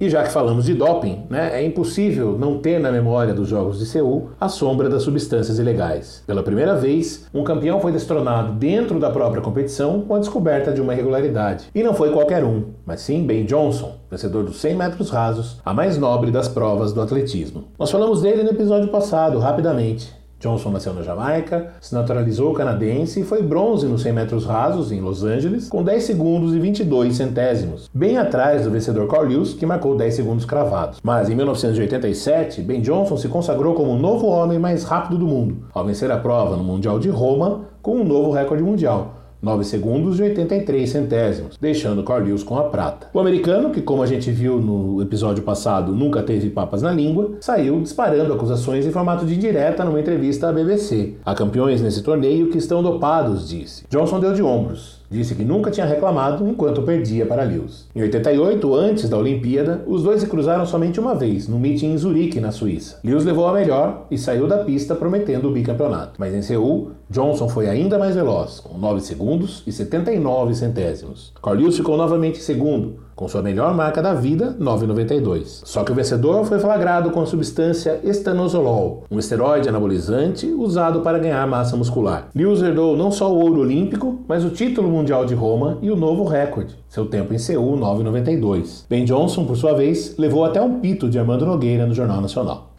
E 0.01 0.09
já 0.09 0.23
que 0.23 0.31
falamos 0.31 0.65
de 0.65 0.75
doping, 0.75 1.27
né, 1.29 1.61
é 1.61 1.65
impossível 1.65 2.39
não 2.39 2.59
ter 2.59 2.79
na 2.79 2.93
memória 2.93 3.35
dos 3.35 3.49
Jogos 3.49 3.79
de 3.79 3.87
Seul 3.87 4.31
a 4.41 4.49
sombra 4.49 4.89
das 4.89 5.03
substâncias 5.03 5.59
ilegais. 5.59 6.23
Pela 6.27 6.43
primeira 6.43 6.77
vez, 6.77 7.27
um 7.35 7.43
campeão 7.43 7.81
foi 7.81 7.91
destronado 7.91 8.53
dentro 8.53 9.01
da 9.01 9.11
própria 9.11 9.43
competição 9.43 10.03
com 10.03 10.15
a 10.15 10.19
descoberta 10.19 10.73
de 10.73 10.81
uma 10.81 10.93
irregularidade. 10.93 11.67
E 11.75 11.83
não 11.83 11.95
foi 11.95 12.13
qualquer 12.13 12.45
um, 12.45 12.65
mas 12.87 13.01
sim 13.01 13.25
Ben 13.25 13.45
Johnson, 13.45 13.97
vencedor 14.11 14.45
dos 14.45 14.61
100 14.61 14.77
metros 14.77 15.11
rasos, 15.11 15.61
a 15.65 15.75
mais 15.75 15.99
nobre 15.99 16.31
das 16.31 16.49
provas 16.49 16.93
do 16.93 17.01
atletismo. 17.01 17.65
Nós 17.79 17.91
falamos 17.91 18.23
dele 18.23 18.43
no 18.43 18.51
episódio 18.51 18.89
passado, 18.89 19.39
rapidamente. 19.39 20.18
Johnson 20.41 20.71
nasceu 20.71 20.95
na 20.95 21.03
Jamaica, 21.03 21.73
se 21.81 21.95
naturalizou 21.95 22.53
canadense 22.53 23.21
e 23.21 23.25
foi 23.25 23.43
bronze 23.43 23.87
nos 23.87 24.03
100 24.03 24.13
metros 24.13 24.47
rasos 24.47 24.93
em 24.93 25.01
Los 25.01 25.25
Angeles 25.25 25.69
com 25.69 25.83
10 25.83 26.05
segundos 26.05 26.55
e 26.55 26.61
22 26.61 27.17
centésimos, 27.17 27.91
bem 27.93 28.17
atrás 28.17 28.65
do 28.65 28.71
vencedor 28.71 29.09
Carl 29.09 29.27
Lewis, 29.27 29.55
que 29.55 29.67
marcou 29.67 29.97
10 29.97 30.15
segundos 30.15 30.45
cravados. 30.45 31.01
Mas 31.03 31.29
em 31.29 31.35
1987, 31.35 32.63
Ben 32.63 32.81
Johnson 32.81 33.17
se 33.17 33.29
consagrou 33.29 33.75
como 33.75 33.93
o 33.93 33.99
novo 33.99 34.27
homem 34.27 34.59
mais 34.59 34.85
rápido 34.85 35.19
do 35.19 35.27
mundo, 35.27 35.65
ao 35.75 35.85
vencer 35.85 36.11
a 36.11 36.19
prova 36.19 36.57
no 36.57 36.63
Mundial 36.63 36.99
de 36.99 37.09
Roma 37.09 37.67
com 37.83 37.97
um 37.97 38.05
novo 38.05 38.31
recorde 38.31 38.63
mundial. 38.63 39.18
9 39.41 39.65
segundos 39.65 40.19
e 40.19 40.23
83 40.23 40.91
centésimos, 40.91 41.57
deixando 41.61 42.03
Carl 42.03 42.25
Lewis 42.25 42.43
com 42.43 42.59
a 42.59 42.65
prata. 42.65 43.09
O 43.15 43.21
americano, 43.21 43.71
que 43.71 43.81
como 43.81 44.03
a 44.03 44.07
gente 44.07 44.31
viu 44.31 44.61
no 44.61 45.01
episódio 45.01 45.43
passado, 45.43 45.93
nunca 45.93 46.23
teve 46.23 46.51
papas 46.51 46.83
na 46.83 46.93
língua, 46.93 47.33
saiu 47.41 47.81
disparando 47.81 48.33
acusações 48.33 48.85
em 48.85 48.91
formato 48.91 49.25
de 49.25 49.35
indireta 49.35 49.85
numa 49.85 50.01
entrevista 50.01 50.49
à 50.49 50.53
BBC. 50.53 51.15
Há 51.25 51.35
campeões 51.35 51.81
nesse 51.81 52.03
torneio 52.03 52.51
que 52.51 52.59
estão 52.59 52.83
dopados, 52.83 53.49
disse. 53.49 53.85
Johnson 53.89 54.21
deu 54.21 54.33
de 54.33 54.43
ombros. 54.43 54.98
Disse 55.11 55.35
que 55.35 55.45
nunca 55.45 55.71
tinha 55.71 55.87
reclamado 55.87 56.47
enquanto 56.47 56.83
perdia 56.83 57.25
para 57.25 57.43
Lewis. 57.43 57.87
Em 57.97 58.03
88, 58.03 58.75
antes 58.75 59.09
da 59.09 59.17
Olimpíada, 59.17 59.83
os 59.87 60.03
dois 60.03 60.21
se 60.21 60.27
cruzaram 60.27 60.67
somente 60.67 61.01
uma 61.01 61.15
vez, 61.15 61.49
no 61.49 61.59
meeting 61.59 61.93
em 61.93 61.97
Zurique, 61.97 62.41
na 62.41 62.53
Suíça. 62.53 63.01
Lewis 63.03 63.25
levou 63.25 63.47
a 63.47 63.53
melhor 63.53 64.07
e 64.11 64.19
saiu 64.19 64.47
da 64.47 64.59
pista 64.59 64.95
prometendo 64.95 65.49
o 65.49 65.53
bicampeonato. 65.53 66.15
Mas 66.19 66.35
em 66.35 66.43
Seul, 66.43 66.91
Johnson 67.09 67.49
foi 67.49 67.69
ainda 67.69 67.99
mais 67.99 68.15
veloz, 68.15 68.61
com 68.61 68.77
9 68.77 69.01
segundos 69.01 69.63
e 69.67 69.73
79 69.73 70.55
centésimos. 70.55 71.33
Carl 71.43 71.57
Lewis 71.57 71.77
ficou 71.77 71.97
novamente 71.97 72.43
segundo, 72.43 73.08
com 73.19 73.27
sua 73.27 73.43
melhor 73.43 73.75
marca 73.75 74.01
da 74.01 74.15
vida, 74.15 74.57
9,92. 74.61 75.63
Só 75.65 75.83
que 75.83 75.91
o 75.91 75.95
vencedor 75.95 76.45
foi 76.45 76.61
flagrado 76.61 77.11
com 77.11 77.21
a 77.21 77.27
substância 77.27 77.99
estanozolol, 78.05 79.03
um 79.11 79.19
esteroide 79.19 79.69
anabolizante 79.69 80.47
usado 80.47 81.01
para 81.01 81.19
ganhar 81.19 81.45
massa 81.45 81.77
muscular. 81.77 82.29
Lewis 82.33 82.63
herdou 82.63 82.97
não 82.97 83.11
só 83.11 83.29
o 83.29 83.41
ouro 83.41 83.63
olímpico, 83.63 84.21
mas 84.29 84.45
o 84.45 84.51
título 84.51 84.89
mundial 84.89 85.27
de 85.27 85.35
Roma 85.35 85.79
e 85.83 85.91
o 85.91 85.97
novo 85.97 86.23
recorde, 86.23 86.77
seu 86.89 87.07
tempo 87.07 87.35
em 87.35 87.39
Seul, 87.39 87.77
9,92. 87.77 88.85
Ben 88.89 89.05
Johnson, 89.05 89.45
por 89.45 89.57
sua 89.57 89.75
vez, 89.75 90.15
levou 90.17 90.45
até 90.45 90.63
um 90.63 90.79
pito 90.79 91.11
de 91.11 91.19
Armando 91.19 91.45
Nogueira 91.45 91.87
no 91.87 91.95
Jornal 91.95 92.21
Nacional. 92.21 92.71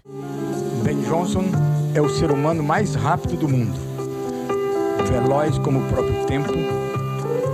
Ben 0.86 1.02
Johnson 1.02 1.43
é 1.93 2.02
o 2.02 2.08
ser 2.08 2.32
humano 2.32 2.63
mais 2.63 2.95
rápido 2.95 3.36
do 3.36 3.49
mundo. 3.49 3.78
Veloz 5.06 5.58
como 5.58 5.80
o 5.80 5.84
próprio 5.89 6.25
tempo, 6.28 6.54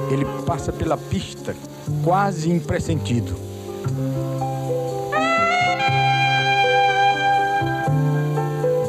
ele 0.10 0.26
passa 0.46 0.72
pela 0.72 0.98
pista 0.98 1.56
quase 2.04 2.50
impressentido. 2.50 3.36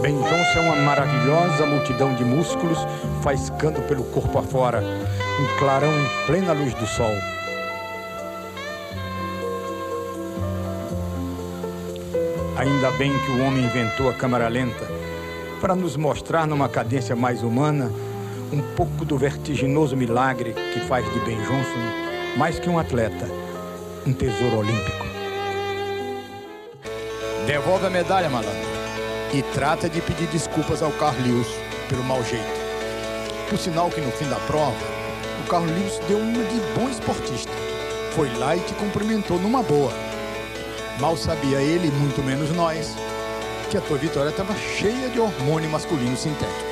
Ben 0.03 0.17
Johnson 0.17 0.59
é 0.59 0.61
uma 0.61 0.77
maravilhosa 0.77 1.67
multidão 1.67 2.15
de 2.15 2.25
músculos 2.25 2.79
faiscando 3.23 3.81
pelo 3.83 4.05
corpo 4.05 4.39
afora, 4.39 4.81
um 4.81 5.59
clarão 5.59 5.93
em 5.93 6.27
plena 6.27 6.53
luz 6.53 6.75
do 6.75 6.87
sol. 6.87 7.15
Ainda 12.57 12.91
bem 12.93 13.13
que 13.19 13.31
o 13.33 13.45
homem 13.45 13.65
inventou 13.65 14.09
a 14.09 14.15
câmera 14.15 14.49
lenta 14.49 14.87
para 15.61 15.75
nos 15.75 15.97
mostrar 15.97 16.47
numa 16.47 16.69
cadência 16.69 17.17
mais 17.17 17.43
humana 17.43 17.91
um 18.53 18.63
pouco 18.77 19.05
do 19.05 19.19
vertiginoso 19.19 19.97
milagre 19.97 20.55
que 20.73 20.81
faz 20.81 21.05
de 21.13 21.21
Ben 21.21 21.39
Johnson 21.43 22.07
mais 22.37 22.59
que 22.59 22.69
um 22.69 22.79
atleta, 22.79 23.27
um 24.07 24.13
tesouro 24.13 24.59
olímpico. 24.59 25.07
Devolve 27.47 27.87
a 27.87 27.91
medalha, 27.91 28.29
malandro. 28.29 28.77
E 29.33 29.43
trata 29.55 29.89
de 29.89 30.01
pedir 30.01 30.27
desculpas 30.29 30.83
ao 30.83 30.93
Carlos 30.93 31.47
pelo 31.89 32.05
mau 32.05 32.23
jeito. 32.23 32.67
Por 33.49 33.59
sinal 33.59 33.89
que 33.89 34.01
no 34.01 34.11
fim 34.13 34.29
da 34.29 34.37
prova, 34.41 34.77
o 35.45 35.49
Carlos 35.49 35.99
deu 36.09 36.19
uma 36.19 36.45
de 36.45 36.61
bom 36.75 36.89
esportista. 36.89 37.53
Foi 38.13 38.29
lá 38.37 38.57
e 38.57 38.61
te 38.61 38.75
cumprimentou 38.75 39.39
numa 39.39 39.63
boa. 39.63 39.93
Mal 41.01 41.17
sabia 41.17 41.61
ele, 41.61 41.91
muito 41.91 42.23
menos 42.23 42.51
nós, 42.51 42.95
que 43.71 43.77
a 43.77 43.81
tua 43.81 43.99
vitória 43.99 44.31
estava 44.31 44.55
cheia 44.55 45.09
de 45.09 45.21
hormônio 45.21 45.71
masculino 45.71 46.17
sintético. 46.17 46.66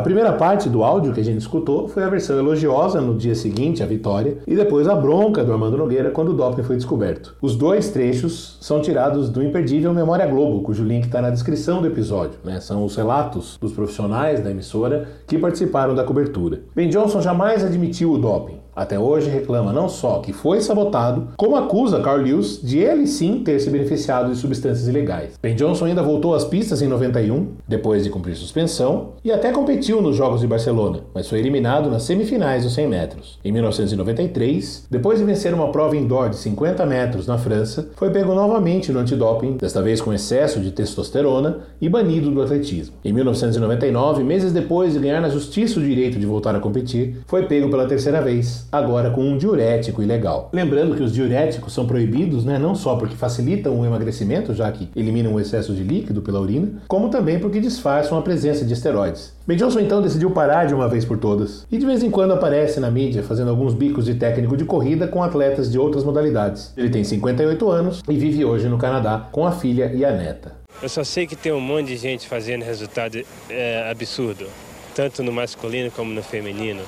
A 0.00 0.02
primeira 0.02 0.32
parte 0.32 0.70
do 0.70 0.82
áudio 0.82 1.12
que 1.12 1.20
a 1.20 1.22
gente 1.22 1.42
escutou 1.42 1.86
foi 1.86 2.02
a 2.02 2.08
versão 2.08 2.38
elogiosa 2.38 3.02
no 3.02 3.14
dia 3.14 3.34
seguinte 3.34 3.82
à 3.82 3.86
vitória 3.86 4.38
e 4.46 4.56
depois 4.56 4.88
a 4.88 4.96
bronca 4.96 5.44
do 5.44 5.52
Armando 5.52 5.76
Nogueira 5.76 6.10
quando 6.10 6.30
o 6.30 6.32
doping 6.32 6.62
foi 6.62 6.76
descoberto. 6.76 7.36
Os 7.42 7.54
dois 7.54 7.90
trechos 7.90 8.56
são 8.62 8.80
tirados 8.80 9.28
do 9.28 9.42
imperdível 9.42 9.92
Memória 9.92 10.26
Globo, 10.26 10.62
cujo 10.62 10.84
link 10.84 11.04
está 11.04 11.20
na 11.20 11.28
descrição 11.28 11.82
do 11.82 11.86
episódio. 11.86 12.38
Né? 12.42 12.60
São 12.60 12.82
os 12.82 12.96
relatos 12.96 13.58
dos 13.60 13.74
profissionais 13.74 14.42
da 14.42 14.50
emissora 14.50 15.06
que 15.26 15.38
participaram 15.38 15.94
da 15.94 16.02
cobertura. 16.02 16.62
Ben 16.74 16.88
Johnson 16.88 17.20
jamais 17.20 17.62
admitiu 17.62 18.10
o 18.12 18.18
doping. 18.18 18.59
Até 18.80 18.98
hoje 18.98 19.28
reclama 19.28 19.74
não 19.74 19.90
só 19.90 20.20
que 20.20 20.32
foi 20.32 20.62
sabotado, 20.62 21.28
como 21.36 21.54
acusa 21.54 22.00
Carl 22.00 22.22
Lewis 22.22 22.62
de 22.62 22.78
ele 22.78 23.06
sim 23.06 23.42
ter 23.44 23.60
se 23.60 23.68
beneficiado 23.68 24.32
de 24.32 24.38
substâncias 24.38 24.88
ilegais. 24.88 25.38
Ben 25.42 25.54
Johnson 25.54 25.84
ainda 25.84 26.02
voltou 26.02 26.34
às 26.34 26.44
pistas 26.44 26.80
em 26.80 26.88
91, 26.88 27.48
depois 27.68 28.02
de 28.02 28.08
cumprir 28.08 28.34
suspensão, 28.36 29.10
e 29.22 29.30
até 29.30 29.52
competiu 29.52 30.00
nos 30.00 30.16
Jogos 30.16 30.40
de 30.40 30.46
Barcelona, 30.46 31.00
mas 31.12 31.28
foi 31.28 31.40
eliminado 31.40 31.90
nas 31.90 32.04
semifinais 32.04 32.64
dos 32.64 32.72
100 32.72 32.88
metros. 32.88 33.38
Em 33.44 33.52
1993, 33.52 34.86
depois 34.90 35.18
de 35.18 35.26
vencer 35.26 35.52
uma 35.52 35.70
prova 35.70 35.94
indoor 35.94 36.30
de 36.30 36.36
50 36.36 36.86
metros 36.86 37.26
na 37.26 37.36
França, 37.36 37.90
foi 37.96 38.08
pego 38.08 38.34
novamente 38.34 38.90
no 38.90 39.00
antidoping, 39.00 39.58
desta 39.58 39.82
vez 39.82 40.00
com 40.00 40.10
excesso 40.10 40.58
de 40.58 40.70
testosterona, 40.70 41.58
e 41.82 41.86
banido 41.86 42.30
do 42.30 42.40
atletismo. 42.40 42.96
Em 43.04 43.12
1999, 43.12 44.24
meses 44.24 44.54
depois 44.54 44.94
de 44.94 45.00
ganhar 45.00 45.20
na 45.20 45.28
justiça 45.28 45.78
o 45.78 45.82
direito 45.82 46.18
de 46.18 46.24
voltar 46.24 46.56
a 46.56 46.60
competir, 46.60 47.18
foi 47.26 47.44
pego 47.44 47.68
pela 47.68 47.86
terceira 47.86 48.22
vez 48.22 48.69
agora 48.70 49.10
com 49.10 49.22
um 49.22 49.36
diurético 49.36 50.02
ilegal. 50.02 50.50
Lembrando 50.52 50.94
que 50.96 51.02
os 51.02 51.12
diuréticos 51.12 51.72
são 51.72 51.86
proibidos, 51.86 52.44
né, 52.44 52.58
não 52.58 52.74
só 52.74 52.96
porque 52.96 53.16
facilitam 53.16 53.78
o 53.78 53.84
emagrecimento, 53.84 54.54
já 54.54 54.70
que 54.70 54.88
eliminam 54.94 55.34
o 55.34 55.40
excesso 55.40 55.72
de 55.74 55.82
líquido 55.82 56.22
pela 56.22 56.40
urina, 56.40 56.82
como 56.88 57.10
também 57.10 57.38
porque 57.38 57.60
disfarçam 57.60 58.18
a 58.18 58.22
presença 58.22 58.64
de 58.64 58.72
esteroides. 58.72 59.34
Ben 59.46 59.56
Johnson 59.56 59.80
então 59.80 60.00
decidiu 60.00 60.30
parar 60.30 60.66
de 60.66 60.74
uma 60.74 60.88
vez 60.88 61.04
por 61.04 61.18
todas 61.18 61.66
e 61.70 61.76
de 61.76 61.86
vez 61.86 62.02
em 62.02 62.10
quando 62.10 62.32
aparece 62.32 62.78
na 62.78 62.90
mídia 62.90 63.22
fazendo 63.22 63.50
alguns 63.50 63.74
bicos 63.74 64.04
de 64.04 64.14
técnico 64.14 64.56
de 64.56 64.64
corrida 64.64 65.08
com 65.08 65.22
atletas 65.22 65.70
de 65.70 65.78
outras 65.78 66.04
modalidades. 66.04 66.72
Ele 66.76 66.90
tem 66.90 67.02
58 67.02 67.70
anos 67.70 68.02
e 68.08 68.16
vive 68.16 68.44
hoje 68.44 68.68
no 68.68 68.78
Canadá 68.78 69.28
com 69.32 69.46
a 69.46 69.52
filha 69.52 69.90
e 69.92 70.04
a 70.04 70.12
neta. 70.12 70.60
Eu 70.82 70.88
só 70.88 71.04
sei 71.04 71.26
que 71.26 71.36
tem 71.36 71.52
um 71.52 71.60
monte 71.60 71.88
de 71.88 71.96
gente 71.96 72.26
fazendo 72.26 72.62
resultado 72.62 73.20
é, 73.50 73.90
absurdo, 73.90 74.46
tanto 74.94 75.22
no 75.22 75.32
masculino 75.32 75.90
como 75.90 76.12
no 76.12 76.22
feminino, 76.22 76.82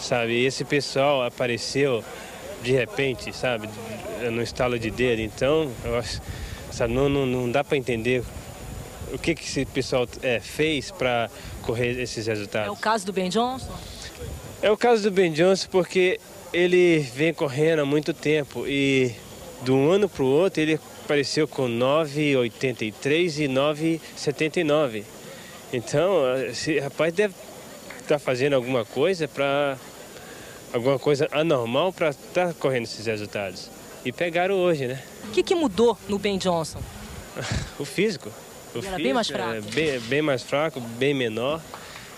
sabe? 0.00 0.32
E 0.32 0.46
esse 0.46 0.64
pessoal 0.64 1.22
apareceu 1.22 2.04
de 2.62 2.72
repente, 2.72 3.32
sabe, 3.32 3.68
no 4.32 4.42
estalo 4.42 4.78
de 4.78 4.90
dedo. 4.90 5.20
Então, 5.20 5.70
eu 5.84 5.98
acho, 5.98 6.20
sabe, 6.72 6.94
não, 6.94 7.08
não, 7.08 7.26
não 7.26 7.50
dá 7.50 7.62
para 7.62 7.76
entender 7.76 8.24
o 9.12 9.18
que, 9.18 9.34
que 9.34 9.44
esse 9.44 9.64
pessoal 9.66 10.08
é, 10.22 10.40
fez 10.40 10.90
para 10.90 11.30
correr 11.62 12.00
esses 12.00 12.26
resultados. 12.26 12.68
É 12.68 12.70
o 12.70 12.76
caso 12.76 13.06
do 13.06 13.12
Ben 13.12 13.28
Johnson? 13.28 13.72
É 14.62 14.70
o 14.70 14.76
caso 14.76 15.02
do 15.02 15.10
Ben 15.10 15.30
Johnson 15.30 15.68
porque 15.70 16.18
ele 16.52 17.00
vem 17.14 17.34
correndo 17.34 17.80
há 17.80 17.84
muito 17.84 18.14
tempo 18.14 18.66
e 18.66 19.14
de 19.62 19.70
um 19.70 19.90
ano 19.90 20.08
para 20.08 20.22
o 20.22 20.26
outro 20.26 20.62
ele 20.62 20.80
apareceu 21.04 21.46
com 21.46 21.68
9,83 21.68 23.44
e 23.44 23.48
9,79. 23.48 25.04
Então, 25.72 26.22
esse 26.48 26.78
rapaz 26.78 27.12
deve 27.12 27.34
estar 28.04 28.16
tá 28.16 28.18
fazendo 28.18 28.54
alguma 28.54 28.84
coisa 28.84 29.26
para 29.26 29.76
alguma 30.72 30.98
coisa 30.98 31.28
anormal 31.32 31.92
para 31.92 32.10
estar 32.10 32.48
tá 32.48 32.54
correndo 32.54 32.84
esses 32.84 33.06
resultados. 33.06 33.70
E 34.04 34.12
pegaram 34.12 34.54
hoje, 34.56 34.86
né? 34.86 35.02
O 35.24 35.30
que, 35.30 35.42
que 35.42 35.54
mudou 35.54 35.98
no 36.08 36.18
Ben 36.18 36.38
Johnson? 36.38 36.80
o 37.78 37.84
físico. 37.84 38.28
O 38.74 38.78
ele 38.78 38.82
físico, 38.82 38.94
era 38.94 39.02
bem 39.02 39.12
mais 39.12 39.28
fraco. 39.28 39.52
É 39.52 39.60
bem, 39.60 40.00
bem 40.00 40.22
mais 40.22 40.42
fraco, 40.42 40.80
bem 40.80 41.14
menor. 41.14 41.60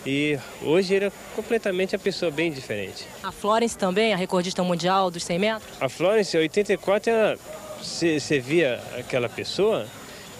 E 0.04 0.38
hoje 0.62 0.94
ele 0.94 1.06
é 1.06 1.12
completamente 1.34 1.96
a 1.96 1.98
pessoa 1.98 2.30
bem 2.30 2.52
diferente. 2.52 3.04
A 3.22 3.32
Florence 3.32 3.76
também, 3.76 4.12
a 4.12 4.16
recordista 4.16 4.62
mundial 4.62 5.10
dos 5.10 5.24
100 5.24 5.38
metros? 5.38 5.72
A 5.80 5.88
Florence, 5.88 6.36
em 6.36 6.40
84, 6.40 7.10
ela 7.10 7.38
você 7.82 8.38
via 8.38 8.80
aquela 8.98 9.28
pessoa, 9.28 9.86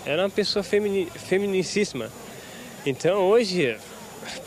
era 0.05 0.23
uma 0.23 0.31
pessoa 0.31 0.63
femini, 0.63 1.07
feminicíssima. 1.07 2.11
Então 2.85 3.21
hoje 3.29 3.77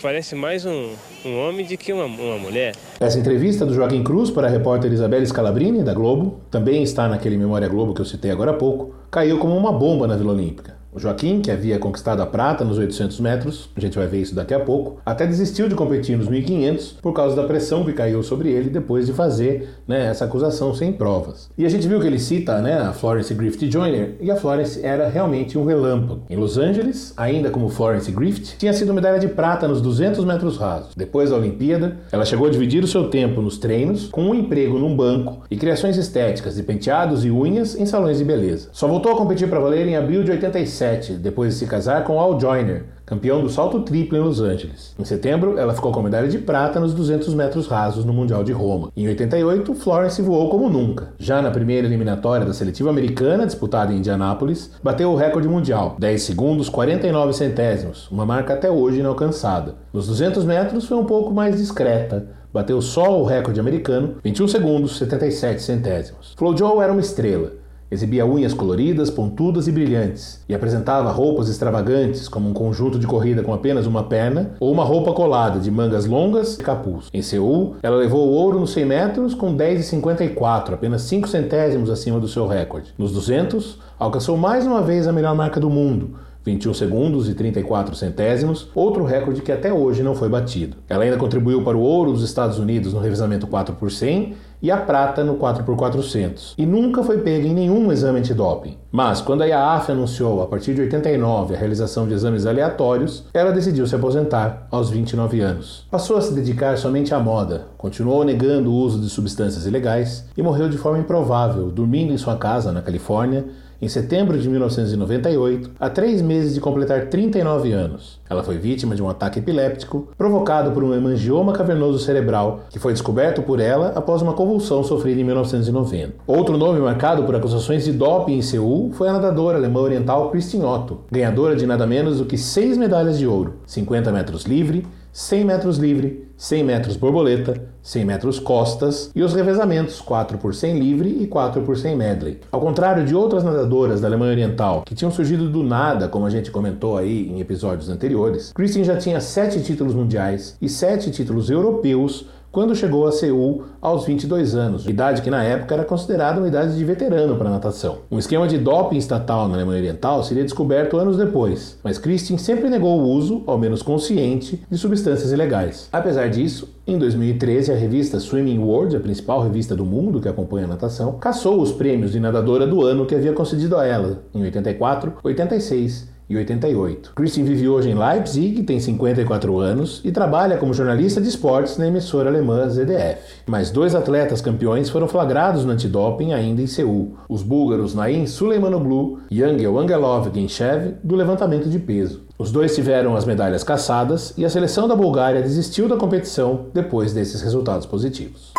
parece 0.01 0.35
mais 0.35 0.65
um, 0.65 0.93
um 1.25 1.39
homem 1.39 1.65
do 1.65 1.77
que 1.77 1.91
uma, 1.93 2.05
uma 2.05 2.37
mulher. 2.37 2.75
Essa 2.99 3.19
entrevista 3.19 3.65
do 3.65 3.73
Joaquim 3.73 4.03
Cruz 4.03 4.29
para 4.29 4.47
a 4.47 4.49
repórter 4.49 4.91
Isabelle 4.91 5.25
Scalabrini, 5.25 5.83
da 5.83 5.93
Globo, 5.93 6.39
também 6.49 6.83
está 6.83 7.07
naquele 7.07 7.37
Memória 7.37 7.67
Globo 7.67 7.93
que 7.93 8.01
eu 8.01 8.05
citei 8.05 8.31
agora 8.31 8.51
há 8.51 8.55
pouco, 8.55 8.95
caiu 9.11 9.37
como 9.37 9.55
uma 9.55 9.71
bomba 9.71 10.07
na 10.07 10.15
Vila 10.15 10.33
Olímpica. 10.33 10.78
O 10.91 10.99
Joaquim, 10.99 11.39
que 11.39 11.51
havia 11.51 11.77
conquistado 11.77 12.19
a 12.19 12.25
prata 12.25 12.65
nos 12.65 12.79
800 12.79 13.19
metros, 13.19 13.69
a 13.75 13.79
gente 13.79 13.95
vai 13.95 14.07
ver 14.07 14.21
isso 14.21 14.33
daqui 14.33 14.55
a 14.55 14.59
pouco, 14.59 14.99
até 15.05 15.27
desistiu 15.27 15.69
de 15.69 15.75
competir 15.75 16.17
nos 16.17 16.27
1500 16.27 16.93
por 16.99 17.13
causa 17.13 17.35
da 17.35 17.43
pressão 17.43 17.85
que 17.85 17.93
caiu 17.93 18.23
sobre 18.23 18.49
ele 18.49 18.71
depois 18.71 19.05
de 19.05 19.13
fazer 19.13 19.69
né, 19.87 20.07
essa 20.07 20.25
acusação 20.25 20.73
sem 20.73 20.91
provas. 20.91 21.47
E 21.55 21.63
a 21.63 21.69
gente 21.69 21.87
viu 21.87 21.99
que 21.99 22.07
ele 22.07 22.17
cita 22.17 22.59
né, 22.59 22.79
a 22.79 22.91
Florence 22.91 23.31
Griffith 23.35 23.69
Joyner, 23.69 24.15
e 24.19 24.31
a 24.31 24.35
Florence 24.35 24.83
era 24.83 25.07
realmente 25.07 25.59
um 25.59 25.63
relâmpago. 25.63 26.23
Em 26.27 26.35
Los 26.35 26.57
Angeles, 26.57 27.13
ainda 27.15 27.51
como 27.51 27.69
Florence 27.69 28.11
Griffith, 28.11 28.57
tinha 28.57 28.73
sido 28.73 28.91
medalha 28.91 29.19
de 29.19 29.27
prata 29.27 29.67
nos 29.67 29.81
200 29.81 30.25
metros 30.25 30.57
rasos. 30.57 30.95
Depois 30.95 31.29
da 31.29 31.35
Olimpíada, 31.35 31.97
ela 32.11 32.25
chegou 32.25 32.47
a 32.47 32.51
dividir 32.51 32.83
o 32.83 32.87
seu 32.87 33.09
tempo 33.11 33.43
nos 33.43 33.59
treinos 33.59 34.07
com 34.07 34.23
um 34.23 34.33
emprego 34.33 34.79
num 34.79 34.95
banco 34.95 35.43
e 35.51 35.55
criações 35.55 35.97
estéticas 35.97 36.55
de 36.55 36.63
penteados 36.63 37.23
e 37.23 37.29
unhas 37.29 37.75
em 37.75 37.85
salões 37.85 38.17
de 38.17 38.25
beleza. 38.25 38.69
Só 38.71 38.87
voltou 38.87 39.11
a 39.11 39.15
competir 39.15 39.47
para 39.47 39.59
valer 39.59 39.87
em 39.87 39.95
abril 39.95 40.23
de 40.23 40.31
87 40.31 40.78
2007, 40.79 41.13
depois 41.13 41.53
de 41.53 41.59
se 41.59 41.65
casar 41.65 42.03
com 42.05 42.19
Al 42.19 42.39
Joyner, 42.39 42.85
campeão 43.05 43.41
do 43.41 43.49
salto 43.49 43.81
triplo 43.81 44.17
em 44.17 44.21
Los 44.21 44.39
Angeles. 44.39 44.95
Em 44.97 45.03
setembro, 45.03 45.57
ela 45.57 45.73
ficou 45.73 45.91
com 45.91 46.01
medalha 46.01 46.27
de 46.27 46.37
prata 46.37 46.79
nos 46.79 46.93
200 46.93 47.33
metros 47.33 47.67
rasos 47.67 48.05
no 48.05 48.13
Mundial 48.13 48.43
de 48.43 48.53
Roma. 48.53 48.89
Em 48.95 49.07
88, 49.07 49.73
Florence 49.75 50.21
voou 50.21 50.49
como 50.49 50.69
nunca. 50.69 51.09
Já 51.17 51.41
na 51.41 51.51
primeira 51.51 51.85
eliminatória 51.85 52.45
da 52.45 52.53
seletiva 52.53 52.89
americana, 52.89 53.45
disputada 53.45 53.91
em 53.91 53.97
Indianápolis, 53.97 54.71
bateu 54.81 55.11
o 55.11 55.15
recorde 55.15 55.49
mundial, 55.49 55.95
10 55.99 56.21
segundos 56.21 56.69
49 56.69 57.33
centésimos, 57.33 58.09
uma 58.09 58.25
marca 58.25 58.53
até 58.53 58.71
hoje 58.71 58.99
inalcançada. 58.99 59.75
Nos 59.91 60.07
200 60.07 60.45
metros 60.45 60.87
foi 60.87 60.97
um 60.97 61.05
pouco 61.05 61.33
mais 61.33 61.57
discreta, 61.57 62.27
bateu 62.53 62.81
só 62.81 63.19
o 63.19 63.25
recorde 63.25 63.59
americano, 63.59 64.15
21 64.23 64.47
segundos 64.47 64.97
77 64.97 65.61
centésimos. 65.61 66.33
Flo 66.37 66.55
Jo 66.55 66.81
era 66.81 66.91
uma 66.91 67.01
estrela, 67.01 67.58
Exibia 67.91 68.23
unhas 68.23 68.53
coloridas, 68.53 69.09
pontudas 69.09 69.67
e 69.67 69.71
brilhantes, 69.71 70.43
e 70.47 70.53
apresentava 70.53 71.09
roupas 71.09 71.49
extravagantes, 71.49 72.27
como 72.27 72.47
um 72.47 72.53
conjunto 72.53 72.99
de 72.99 73.07
corrida 73.07 73.41
com 73.41 73.51
apenas 73.51 73.87
uma 73.87 74.03
perna, 74.03 74.51
ou 74.59 74.71
uma 74.71 74.83
roupa 74.83 75.11
colada 75.11 75.59
de 75.59 75.71
mangas 75.71 76.05
longas 76.05 76.59
e 76.59 76.63
capuz. 76.63 77.07
Em 77.11 77.23
Seul, 77.23 77.77
ela 77.81 77.97
levou 77.97 78.27
o 78.27 78.31
ouro 78.31 78.59
nos 78.59 78.73
100 78.73 78.85
metros 78.85 79.33
com 79.33 79.57
10,54, 79.57 80.73
apenas 80.73 81.01
5 81.01 81.27
centésimos 81.27 81.89
acima 81.89 82.19
do 82.19 82.27
seu 82.27 82.45
recorde. 82.45 82.93
Nos 82.95 83.11
200, 83.11 83.79
alcançou 83.97 84.37
mais 84.37 84.67
uma 84.67 84.83
vez 84.83 85.07
a 85.07 85.11
melhor 85.11 85.33
marca 85.33 85.59
do 85.59 85.69
mundo, 85.69 86.11
21 86.45 86.73
segundos 86.73 87.27
e 87.27 87.33
34 87.33 87.95
centésimos, 87.95 88.69
outro 88.73 89.03
recorde 89.03 89.41
que 89.41 89.51
até 89.51 89.73
hoje 89.73 90.01
não 90.01 90.15
foi 90.15 90.29
batido. 90.29 90.77
Ela 90.87 91.03
ainda 91.03 91.17
contribuiu 91.17 91.63
para 91.63 91.77
o 91.77 91.81
ouro 91.81 92.13
dos 92.13 92.23
Estados 92.23 92.57
Unidos 92.59 92.93
no 92.93 92.99
revezamento 92.99 93.45
4 93.45 93.75
por 93.75 93.91
100 93.91 94.35
e 94.61 94.69
a 94.69 94.77
prata 94.77 95.23
no 95.23 95.35
4x400, 95.35 96.53
e 96.57 96.65
nunca 96.65 97.03
foi 97.03 97.19
pega 97.19 97.47
em 97.47 97.53
nenhum 97.53 97.91
exame 97.91 98.19
antidoping. 98.19 98.77
Mas, 98.91 99.21
quando 99.21 99.43
a 99.43 99.45
IAAF 99.45 99.91
anunciou, 99.91 100.41
a 100.41 100.47
partir 100.47 100.73
de 100.73 100.81
89, 100.81 101.55
a 101.55 101.57
realização 101.57 102.07
de 102.07 102.13
exames 102.13 102.45
aleatórios, 102.45 103.23
ela 103.33 103.51
decidiu 103.51 103.85
se 103.85 103.95
aposentar 103.95 104.67
aos 104.71 104.89
29 104.89 105.39
anos. 105.41 105.87
Passou 105.91 106.17
a 106.17 106.21
se 106.21 106.33
dedicar 106.33 106.77
somente 106.77 107.13
à 107.13 107.19
moda, 107.19 107.67
continuou 107.77 108.23
negando 108.23 108.71
o 108.71 108.75
uso 108.75 108.99
de 108.99 109.09
substâncias 109.09 109.65
ilegais 109.65 110.25
e 110.35 110.41
morreu 110.41 110.67
de 110.67 110.77
forma 110.77 110.99
improvável, 110.99 111.69
dormindo 111.69 112.11
em 112.11 112.17
sua 112.17 112.35
casa 112.35 112.71
na 112.71 112.81
Califórnia 112.81 113.45
em 113.81 113.87
setembro 113.87 114.37
de 114.37 114.49
1998, 114.49 115.71
a 115.79 115.89
três 115.89 116.21
meses 116.21 116.53
de 116.53 116.59
completar 116.59 117.07
39 117.07 117.71
anos. 117.71 118.19
Ela 118.29 118.43
foi 118.43 118.57
vítima 118.57 118.95
de 118.95 119.01
um 119.01 119.09
ataque 119.09 119.39
epiléptico 119.39 120.09
provocado 120.17 120.71
por 120.71 120.83
um 120.83 120.93
hemangioma 120.93 121.53
cavernoso 121.53 121.99
cerebral 121.99 122.61
que 122.69 122.79
foi 122.79 122.93
descoberto 122.93 123.41
por 123.41 123.59
ela 123.59 123.93
após 123.95 124.21
uma 124.21 124.33
convulsão 124.33 124.83
sofrida 124.83 125.21
em 125.21 125.23
1990. 125.23 126.15
Outro 126.27 126.57
nome 126.57 126.79
marcado 126.79 127.23
por 127.23 127.35
acusações 127.35 127.85
de 127.85 127.91
doping 127.91 128.37
em 128.37 128.41
Seul 128.41 128.91
foi 128.93 129.07
a 129.07 129.13
nadadora 129.13 129.57
alemã 129.57 129.79
oriental 129.79 130.29
Christine 130.29 130.65
Otto, 130.65 131.01
ganhadora 131.11 131.55
de 131.55 131.65
nada 131.65 131.87
menos 131.87 132.19
do 132.19 132.25
que 132.25 132.37
seis 132.37 132.77
medalhas 132.77 133.17
de 133.17 133.25
ouro, 133.25 133.55
50 133.65 134.11
metros 134.11 134.43
livre, 134.43 134.85
100 135.11 135.43
metros 135.43 135.77
livre, 135.77 136.27
100 136.37 136.63
metros 136.63 136.95
borboleta, 136.95 137.61
100 137.81 138.05
metros 138.05 138.39
costas 138.39 139.11
e 139.15 139.23
os 139.23 139.33
revezamentos 139.33 139.99
4 139.99 140.37
por 140.37 140.53
100 140.53 140.79
livre 140.79 141.17
e 141.21 141.27
4 141.27 141.61
por 141.63 141.75
100 141.75 141.95
medley. 141.95 142.39
Ao 142.51 142.61
contrário 142.61 143.05
de 143.05 143.15
outras 143.15 143.43
nadadoras 143.43 143.99
da 143.99 144.07
Alemanha 144.07 144.31
Oriental 144.31 144.83
que 144.85 144.93
tinham 144.93 145.11
surgido 145.11 145.49
do 145.49 145.63
nada, 145.63 146.07
como 146.07 146.25
a 146.25 146.29
gente 146.29 146.51
comentou 146.51 146.97
aí 146.97 147.27
em 147.27 147.39
episódios 147.39 147.89
anteriores, 147.89 148.51
Christine 148.53 148.85
já 148.85 148.97
tinha 148.97 149.19
7 149.19 149.61
títulos 149.63 149.95
mundiais 149.95 150.55
e 150.61 150.69
7 150.69 151.11
títulos 151.11 151.49
europeus 151.49 152.27
quando 152.51 152.75
chegou 152.75 153.05
a 153.07 153.11
Seul 153.11 153.63
aos 153.79 154.05
22 154.05 154.55
anos, 154.55 154.87
idade 154.87 155.21
que 155.21 155.29
na 155.29 155.43
época 155.43 155.75
era 155.75 155.85
considerada 155.85 156.39
uma 156.39 156.47
idade 156.47 156.75
de 156.75 156.83
veterano 156.83 157.35
para 157.35 157.49
natação. 157.49 157.99
Um 158.09 158.17
esquema 158.17 158.47
de 158.47 158.57
doping 158.57 158.97
estatal 158.97 159.47
na 159.47 159.55
Alemanha 159.55 159.79
Oriental 159.79 160.23
seria 160.23 160.43
descoberto 160.43 160.97
anos 160.97 161.15
depois, 161.15 161.77
mas 161.83 161.99
Christine 161.99 162.39
sempre 162.39 162.69
negou 162.69 162.99
o 162.99 163.07
uso, 163.07 163.43
ao 163.45 163.57
menos 163.57 163.83
consciente, 163.83 164.63
de 164.69 164.77
substâncias 164.77 165.31
ilegais. 165.31 165.87
Apesar 165.91 166.27
disso, 166.29 166.73
em 166.87 166.97
2013, 166.97 167.71
a 167.71 167.75
revista 167.75 168.19
Swimming 168.19 168.59
World, 168.59 168.95
a 168.95 168.99
principal 168.99 169.41
revista 169.41 169.75
do 169.75 169.85
mundo 169.85 170.19
que 170.19 170.27
acompanha 170.27 170.65
a 170.65 170.69
natação, 170.69 171.19
caçou 171.19 171.61
os 171.61 171.71
prêmios 171.71 172.11
de 172.11 172.19
nadadora 172.19 172.65
do 172.65 172.83
ano 172.83 173.05
que 173.05 173.13
havia 173.13 173.33
concedido 173.33 173.77
a 173.77 173.85
ela, 173.85 174.23
em 174.33 174.41
84, 174.41 175.13
86 175.23 176.18
e 176.29 176.37
88. 176.37 177.13
Christine 177.15 177.49
vive 177.49 177.67
hoje 177.67 177.89
em 177.89 177.95
Leipzig, 177.95 178.61
tem 178.63 178.79
54 178.79 179.57
anos 179.57 179.99
e 180.05 180.11
trabalha 180.11 180.57
como 180.57 180.73
jornalista 180.73 181.19
de 181.19 181.27
esportes 181.27 181.77
na 181.77 181.87
emissora 181.87 182.29
alemã 182.29 182.69
ZDF. 182.69 183.41
Mais 183.47 183.71
dois 183.71 183.95
atletas 183.95 184.39
campeões 184.39 184.89
foram 184.89 185.07
flagrados 185.07 185.65
no 185.65 185.71
antidoping 185.71 186.33
ainda 186.33 186.61
em 186.61 186.67
Seul, 186.67 187.15
os 187.27 187.41
búlgaros 187.41 187.95
Naim 187.95 188.27
Suleimanoglu 188.27 189.21
e 189.31 189.43
Angel 189.43 189.77
Angelov 189.79 190.29
Genshev 190.33 190.93
do 191.03 191.15
levantamento 191.15 191.67
de 191.67 191.79
peso. 191.79 192.27
Os 192.37 192.51
dois 192.51 192.73
tiveram 192.75 193.15
as 193.15 193.25
medalhas 193.25 193.63
caçadas 193.63 194.33
e 194.37 194.45
a 194.45 194.49
seleção 194.49 194.87
da 194.87 194.95
Bulgária 194.95 195.41
desistiu 195.41 195.87
da 195.87 195.97
competição 195.97 196.67
depois 196.73 197.11
desses 197.11 197.41
resultados 197.41 197.85
positivos. 197.85 198.53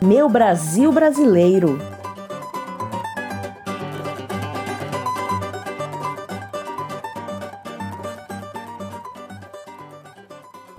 Meu 0.00 0.28
Brasil 0.28 0.92
brasileiro. 0.92 1.97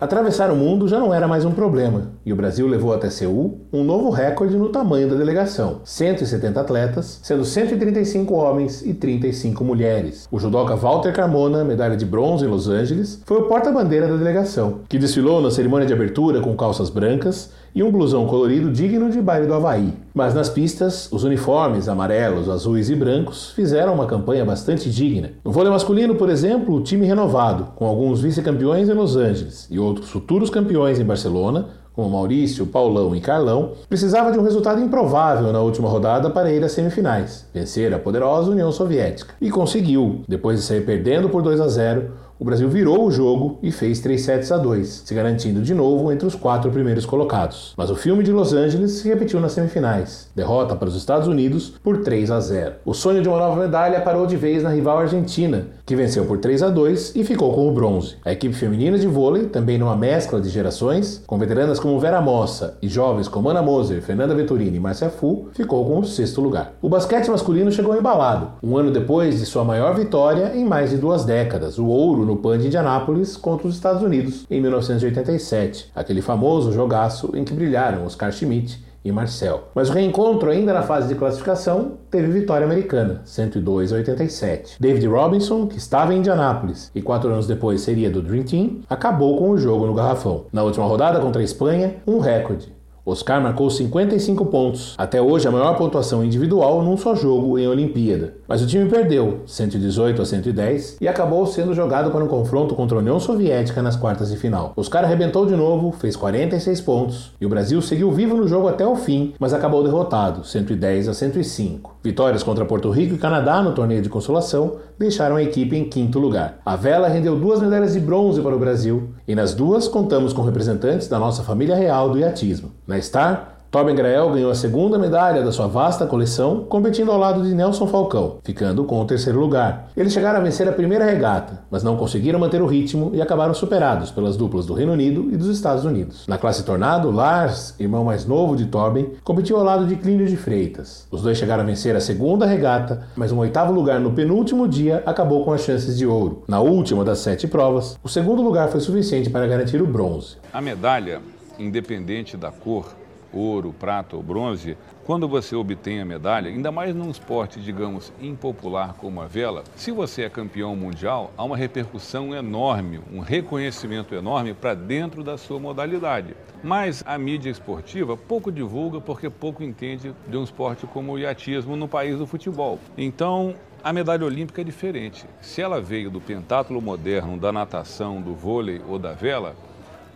Atravessar 0.01 0.49
o 0.49 0.55
mundo 0.55 0.87
já 0.87 0.97
não 0.97 1.13
era 1.13 1.27
mais 1.27 1.43
um 1.43 1.51
problema, 1.51 2.13
e 2.25 2.31
o 2.31 2.35
Brasil 2.35 2.65
levou 2.65 2.93
até 2.93 3.09
Seul 3.09 3.59
um 3.73 3.83
novo 3.83 4.09
recorde 4.09 4.55
no 4.55 4.69
tamanho 4.69 5.09
da 5.09 5.15
delegação: 5.17 5.81
170 5.83 6.57
atletas, 6.57 7.19
sendo 7.21 7.43
135 7.43 8.33
homens 8.33 8.81
e 8.81 8.93
35 8.93 9.61
mulheres. 9.61 10.25
O 10.31 10.39
judoca 10.39 10.73
Walter 10.73 11.11
Carmona, 11.11 11.65
medalha 11.65 11.97
de 11.97 12.05
bronze 12.05 12.45
em 12.45 12.47
Los 12.47 12.69
Angeles, 12.69 13.21
foi 13.25 13.39
o 13.39 13.49
porta-bandeira 13.49 14.07
da 14.07 14.15
delegação, 14.15 14.79
que 14.87 14.97
desfilou 14.97 15.41
na 15.41 15.51
cerimônia 15.51 15.85
de 15.85 15.91
abertura 15.91 16.39
com 16.39 16.55
calças 16.55 16.89
brancas 16.89 17.51
e 17.73 17.83
um 17.83 17.91
blusão 17.91 18.25
colorido 18.25 18.71
digno 18.71 19.09
de 19.09 19.21
baile 19.21 19.47
do 19.47 19.53
Havaí. 19.53 19.93
Mas 20.13 20.33
nas 20.33 20.49
pistas, 20.49 21.09
os 21.11 21.23
uniformes 21.23 21.87
amarelos, 21.87 22.49
azuis 22.49 22.89
e 22.89 22.95
brancos 22.95 23.51
fizeram 23.51 23.93
uma 23.93 24.05
campanha 24.05 24.43
bastante 24.43 24.89
digna. 24.89 25.31
No 25.43 25.51
vôlei 25.51 25.71
masculino, 25.71 26.15
por 26.15 26.29
exemplo, 26.29 26.75
o 26.75 26.81
time 26.81 27.05
renovado, 27.05 27.67
com 27.75 27.85
alguns 27.85 28.21
vice-campeões 28.21 28.89
em 28.89 28.93
Los 28.93 29.15
Angeles 29.15 29.67
e 29.69 29.79
outros 29.79 30.09
futuros 30.09 30.49
campeões 30.49 30.99
em 30.99 31.05
Barcelona, 31.05 31.67
como 31.99 32.11
Maurício, 32.11 32.65
Paulão 32.65 33.13
e 33.13 33.19
Carlão, 33.19 33.73
precisava 33.89 34.31
de 34.31 34.39
um 34.39 34.43
resultado 34.43 34.79
improvável 34.79 35.51
na 35.51 35.59
última 35.59 35.89
rodada 35.89 36.29
para 36.29 36.49
ir 36.49 36.63
às 36.63 36.71
semifinais, 36.71 37.45
vencer 37.53 37.93
a 37.93 37.99
poderosa 37.99 38.51
União 38.51 38.71
Soviética. 38.71 39.33
E 39.41 39.49
conseguiu, 39.49 40.21
depois 40.25 40.59
de 40.59 40.65
sair 40.65 40.85
perdendo 40.85 41.27
por 41.27 41.41
2 41.41 41.59
a 41.59 41.67
0, 41.67 42.11
o 42.39 42.45
Brasil 42.45 42.69
virou 42.69 43.05
o 43.05 43.11
jogo 43.11 43.59
e 43.61 43.69
fez 43.69 43.99
3 43.99 44.21
sets 44.21 44.51
a 44.53 44.57
2, 44.57 45.03
se 45.05 45.13
garantindo 45.13 45.61
de 45.61 45.73
novo 45.73 46.09
entre 46.09 46.25
os 46.25 46.35
quatro 46.35 46.71
primeiros 46.71 47.05
colocados. 47.05 47.73
Mas 47.75 47.89
o 47.89 47.97
filme 47.97 48.23
de 48.23 48.31
Los 48.31 48.53
Angeles 48.53 48.91
se 48.91 49.09
repetiu 49.09 49.41
nas 49.41 49.51
semifinais. 49.51 50.29
Derrota 50.33 50.73
para 50.73 50.87
os 50.87 50.95
Estados 50.95 51.27
Unidos 51.27 51.73
por 51.83 51.97
3 51.97 52.31
a 52.31 52.39
0. 52.39 52.75
O 52.85 52.93
sonho 52.93 53.21
de 53.21 53.27
uma 53.27 53.37
nova 53.37 53.59
medalha 53.59 53.99
parou 53.99 54.25
de 54.25 54.37
vez 54.37 54.63
na 54.63 54.69
rival 54.69 54.99
Argentina, 54.99 55.67
que 55.89 55.95
venceu 55.95 56.23
por 56.23 56.37
3 56.37 56.61
a 56.61 56.69
2 56.69 57.15
e 57.15 57.23
ficou 57.23 57.51
com 57.51 57.67
o 57.67 57.71
bronze. 57.71 58.17
A 58.23 58.31
equipe 58.31 58.53
feminina 58.53 58.95
de 58.99 59.07
vôlei, 59.07 59.47
também 59.47 59.75
numa 59.75 59.95
mescla 59.95 60.39
de 60.39 60.47
gerações, 60.47 61.23
com 61.25 61.35
veteranas 61.39 61.79
como 61.79 61.99
Vera 61.99 62.21
Mossa 62.21 62.77
e 62.79 62.87
jovens 62.87 63.27
como 63.27 63.49
Ana 63.49 63.63
Moser, 63.63 63.99
Fernanda 64.03 64.35
Vetturini 64.35 64.77
e 64.77 64.79
Márcia 64.79 65.09
Fu, 65.09 65.47
ficou 65.51 65.83
com 65.87 65.97
o 65.97 66.05
sexto 66.05 66.41
lugar. 66.41 66.73
O 66.79 66.87
basquete 66.87 67.31
masculino 67.31 67.71
chegou 67.71 67.97
embalado, 67.97 68.51
um 68.61 68.77
ano 68.77 68.91
depois 68.91 69.39
de 69.39 69.47
sua 69.47 69.63
maior 69.63 69.95
vitória 69.95 70.51
em 70.53 70.63
mais 70.63 70.91
de 70.91 70.97
duas 70.97 71.25
décadas, 71.25 71.79
o 71.79 71.87
ouro 71.87 72.23
no 72.23 72.37
PAN 72.37 72.59
de 72.59 72.67
Indianápolis 72.67 73.35
contra 73.35 73.67
os 73.67 73.73
Estados 73.73 74.03
Unidos 74.03 74.45
em 74.47 74.61
1987, 74.61 75.89
aquele 75.95 76.21
famoso 76.21 76.71
jogaço 76.71 77.31
em 77.33 77.43
que 77.43 77.51
brilharam 77.51 78.05
Oscar 78.05 78.31
Schmidt 78.31 78.79
e 79.03 79.11
Marcel. 79.11 79.69
Mas 79.73 79.89
o 79.89 79.93
reencontro, 79.93 80.49
ainda 80.49 80.73
na 80.73 80.81
fase 80.81 81.07
de 81.07 81.15
classificação, 81.15 81.93
teve 82.09 82.27
vitória 82.27 82.65
americana, 82.65 83.21
102 83.23 83.93
a 83.93 83.97
87. 83.97 84.77
David 84.79 85.07
Robinson, 85.07 85.67
que 85.67 85.77
estava 85.77 86.13
em 86.13 86.19
Indianápolis 86.19 86.91
e 86.93 87.01
quatro 87.01 87.29
anos 87.29 87.47
depois 87.47 87.81
seria 87.81 88.09
do 88.09 88.21
Dream 88.21 88.43
Team, 88.43 88.79
acabou 88.89 89.37
com 89.37 89.49
o 89.51 89.57
jogo 89.57 89.85
no 89.85 89.93
garrafão. 89.93 90.45
Na 90.51 90.63
última 90.63 90.85
rodada 90.85 91.19
contra 91.19 91.41
a 91.41 91.45
Espanha, 91.45 91.95
um 92.05 92.19
recorde. 92.19 92.78
Oscar 93.09 93.41
marcou 93.41 93.69
55 93.69 94.45
pontos, 94.45 94.93
até 94.97 95.21
hoje 95.21 95.47
a 95.47 95.51
maior 95.51 95.75
pontuação 95.75 96.23
individual 96.23 96.83
num 96.83 96.97
só 96.97 97.15
jogo 97.15 97.57
em 97.57 97.67
Olimpíada. 97.67 98.35
Mas 98.47 98.61
o 98.61 98.67
time 98.67 98.89
perdeu, 98.89 99.41
118 99.45 100.21
a 100.21 100.25
110, 100.25 100.97
e 101.01 101.07
acabou 101.07 101.45
sendo 101.45 101.73
jogado 101.73 102.11
para 102.11 102.23
um 102.23 102.27
confronto 102.27 102.75
contra 102.75 102.97
a 102.97 103.01
União 103.01 103.19
Soviética 103.19 103.81
nas 103.81 103.95
quartas 103.95 104.29
de 104.29 104.37
final. 104.37 104.73
Oscar 104.75 105.03
arrebentou 105.03 105.45
de 105.45 105.55
novo, 105.55 105.91
fez 105.91 106.15
46 106.15 106.81
pontos, 106.81 107.31
e 107.39 107.45
o 107.45 107.49
Brasil 107.49 107.81
seguiu 107.81 108.11
vivo 108.11 108.35
no 108.35 108.47
jogo 108.47 108.67
até 108.67 108.85
o 108.85 108.95
fim, 108.95 109.33
mas 109.39 109.53
acabou 109.53 109.83
derrotado, 109.83 110.45
110 110.45 111.07
a 111.07 111.13
105. 111.13 111.98
Vitórias 112.01 112.43
contra 112.43 112.63
Porto 112.63 112.89
Rico 112.89 113.15
e 113.15 113.17
Canadá 113.17 113.61
no 113.61 113.73
torneio 113.73 114.01
de 114.01 114.07
consolação 114.07 114.77
deixaram 114.97 115.35
a 115.35 115.43
equipe 115.43 115.75
em 115.75 115.83
quinto 115.83 116.17
lugar. 116.17 116.59
A 116.65 116.77
vela 116.77 117.09
rendeu 117.09 117.37
duas 117.37 117.59
medalhas 117.61 117.91
de 117.91 117.99
bronze 117.99 118.41
para 118.41 118.55
o 118.55 118.59
Brasil, 118.59 119.09
e 119.27 119.35
nas 119.35 119.53
duas 119.53 119.87
contamos 119.87 120.31
com 120.31 120.41
representantes 120.41 121.09
da 121.09 121.19
nossa 121.19 121.43
família 121.43 121.75
real 121.75 122.09
do 122.09 122.17
iatismo. 122.17 122.71
Na 122.87 122.99
Star, 123.01 123.58
Torben 123.71 123.93
Grael 123.93 124.31
ganhou 124.31 124.49
a 124.49 124.55
segunda 124.55 124.97
medalha 124.97 125.43
da 125.43 125.51
sua 125.51 125.67
vasta 125.67 126.07
coleção, 126.07 126.65
competindo 126.67 127.11
ao 127.11 127.19
lado 127.19 127.43
de 127.43 127.53
Nelson 127.53 127.85
Falcão, 127.85 128.37
ficando 128.43 128.83
com 128.83 128.99
o 128.99 129.05
terceiro 129.05 129.39
lugar. 129.39 129.91
Eles 129.95 130.11
chegaram 130.11 130.39
a 130.39 130.41
vencer 130.41 130.67
a 130.67 130.71
primeira 130.71 131.05
regata, 131.05 131.61
mas 131.69 131.83
não 131.83 131.95
conseguiram 131.95 132.39
manter 132.39 132.63
o 132.63 132.65
ritmo 132.65 133.11
e 133.13 133.21
acabaram 133.21 133.53
superados 133.53 134.09
pelas 134.09 134.35
duplas 134.35 134.65
do 134.65 134.73
Reino 134.73 134.93
Unido 134.93 135.29
e 135.31 135.37
dos 135.37 135.49
Estados 135.49 135.85
Unidos. 135.85 136.25
Na 136.27 136.39
classe 136.39 136.63
tornado, 136.63 137.11
Lars, 137.11 137.75
irmão 137.79 138.03
mais 138.03 138.25
novo 138.25 138.55
de 138.55 138.65
Torben, 138.65 139.11
competiu 139.23 139.57
ao 139.57 139.63
lado 139.63 139.85
de 139.85 139.95
Clínio 139.97 140.25
de 140.25 140.35
Freitas. 140.35 141.05
Os 141.11 141.21
dois 141.21 141.37
chegaram 141.37 141.61
a 141.61 141.67
vencer 141.67 141.95
a 141.95 142.01
segunda 142.01 142.47
regata, 142.47 143.03
mas 143.15 143.31
um 143.31 143.37
oitavo 143.37 143.71
lugar 143.71 143.99
no 143.99 144.13
penúltimo 144.13 144.67
dia 144.67 145.03
acabou 145.05 145.45
com 145.45 145.53
as 145.53 145.61
chances 145.61 145.95
de 145.95 146.07
ouro. 146.07 146.41
Na 146.47 146.59
última 146.59 147.05
das 147.05 147.19
sete 147.19 147.47
provas, 147.47 147.99
o 148.03 148.09
segundo 148.09 148.41
lugar 148.41 148.69
foi 148.69 148.79
suficiente 148.79 149.29
para 149.29 149.45
garantir 149.45 149.79
o 149.79 149.85
bronze. 149.85 150.37
A 150.51 150.59
medalha, 150.59 151.21
independente 151.59 152.35
da 152.35 152.49
cor, 152.49 152.97
ouro, 153.33 153.73
prata 153.77 154.15
ou 154.15 154.23
bronze, 154.23 154.77
quando 155.05 155.27
você 155.27 155.55
obtém 155.55 155.99
a 155.99 156.05
medalha, 156.05 156.49
ainda 156.49 156.71
mais 156.71 156.93
num 156.93 157.09
esporte, 157.09 157.59
digamos, 157.59 158.13
impopular 158.21 158.93
como 158.93 159.21
a 159.21 159.25
vela, 159.25 159.63
se 159.75 159.91
você 159.91 160.23
é 160.23 160.29
campeão 160.29 160.75
mundial, 160.75 161.31
há 161.35 161.43
uma 161.43 161.57
repercussão 161.57 162.35
enorme, 162.35 162.99
um 163.11 163.19
reconhecimento 163.19 164.13
enorme 164.13 164.53
para 164.53 164.73
dentro 164.73 165.23
da 165.23 165.37
sua 165.37 165.59
modalidade. 165.59 166.35
Mas 166.61 167.03
a 167.07 167.17
mídia 167.17 167.49
esportiva 167.49 168.17
pouco 168.17 168.51
divulga 168.51 169.01
porque 169.01 169.29
pouco 169.29 169.63
entende 169.63 170.13
de 170.27 170.37
um 170.37 170.43
esporte 170.43 170.85
como 170.85 171.13
o 171.13 171.19
iatismo 171.19 171.75
no 171.75 171.87
país 171.87 172.17
do 172.17 172.27
futebol. 172.27 172.77
Então, 172.97 173.55
a 173.81 173.93
medalha 173.93 174.25
olímpica 174.25 174.61
é 174.61 174.63
diferente. 174.63 175.25
Se 175.41 175.61
ela 175.61 175.79
veio 175.79 176.11
do 176.11 176.19
pentátulo 176.19 176.81
moderno, 176.81 177.37
da 177.37 177.51
natação, 177.51 178.21
do 178.21 178.35
vôlei 178.35 178.81
ou 178.87 178.99
da 178.99 179.13
vela, 179.13 179.55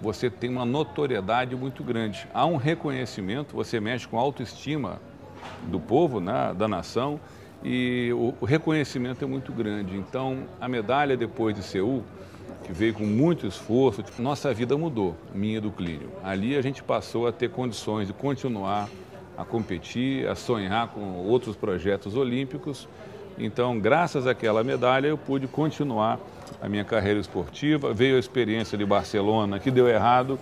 você 0.03 0.29
tem 0.29 0.49
uma 0.49 0.65
notoriedade 0.65 1.55
muito 1.55 1.81
grande. 1.81 2.27
Há 2.33 2.45
um 2.45 2.57
reconhecimento, 2.57 3.55
você 3.55 3.79
mexe 3.79 4.05
com 4.05 4.19
a 4.19 4.21
autoestima 4.21 5.01
do 5.63 5.79
povo, 5.79 6.19
né, 6.19 6.53
da 6.53 6.67
nação, 6.67 7.19
e 7.63 8.11
o, 8.13 8.33
o 8.41 8.45
reconhecimento 8.45 9.23
é 9.23 9.27
muito 9.27 9.53
grande. 9.53 9.95
Então, 9.95 10.43
a 10.59 10.67
medalha 10.67 11.15
depois 11.15 11.55
de 11.55 11.63
Seul, 11.63 12.03
que 12.65 12.73
veio 12.73 12.93
com 12.93 13.05
muito 13.05 13.47
esforço, 13.47 14.03
nossa 14.19 14.53
vida 14.53 14.77
mudou, 14.77 15.15
minha 15.33 15.61
do 15.61 15.71
Clínio. 15.71 16.09
Ali 16.21 16.57
a 16.57 16.61
gente 16.61 16.83
passou 16.83 17.25
a 17.25 17.31
ter 17.31 17.49
condições 17.49 18.07
de 18.07 18.13
continuar 18.13 18.89
a 19.37 19.45
competir, 19.45 20.27
a 20.27 20.35
sonhar 20.35 20.89
com 20.89 21.15
outros 21.25 21.55
projetos 21.55 22.15
olímpicos. 22.15 22.89
Então, 23.37 23.79
graças 23.79 24.27
àquela 24.27 24.63
medalha, 24.63 25.07
eu 25.07 25.17
pude 25.17 25.47
continuar 25.47 26.19
a 26.61 26.69
minha 26.69 26.83
carreira 26.83 27.19
esportiva. 27.19 27.93
Veio 27.93 28.15
a 28.15 28.19
experiência 28.19 28.77
de 28.77 28.85
Barcelona, 28.85 29.59
que 29.59 29.71
deu 29.71 29.87
errado, 29.87 30.39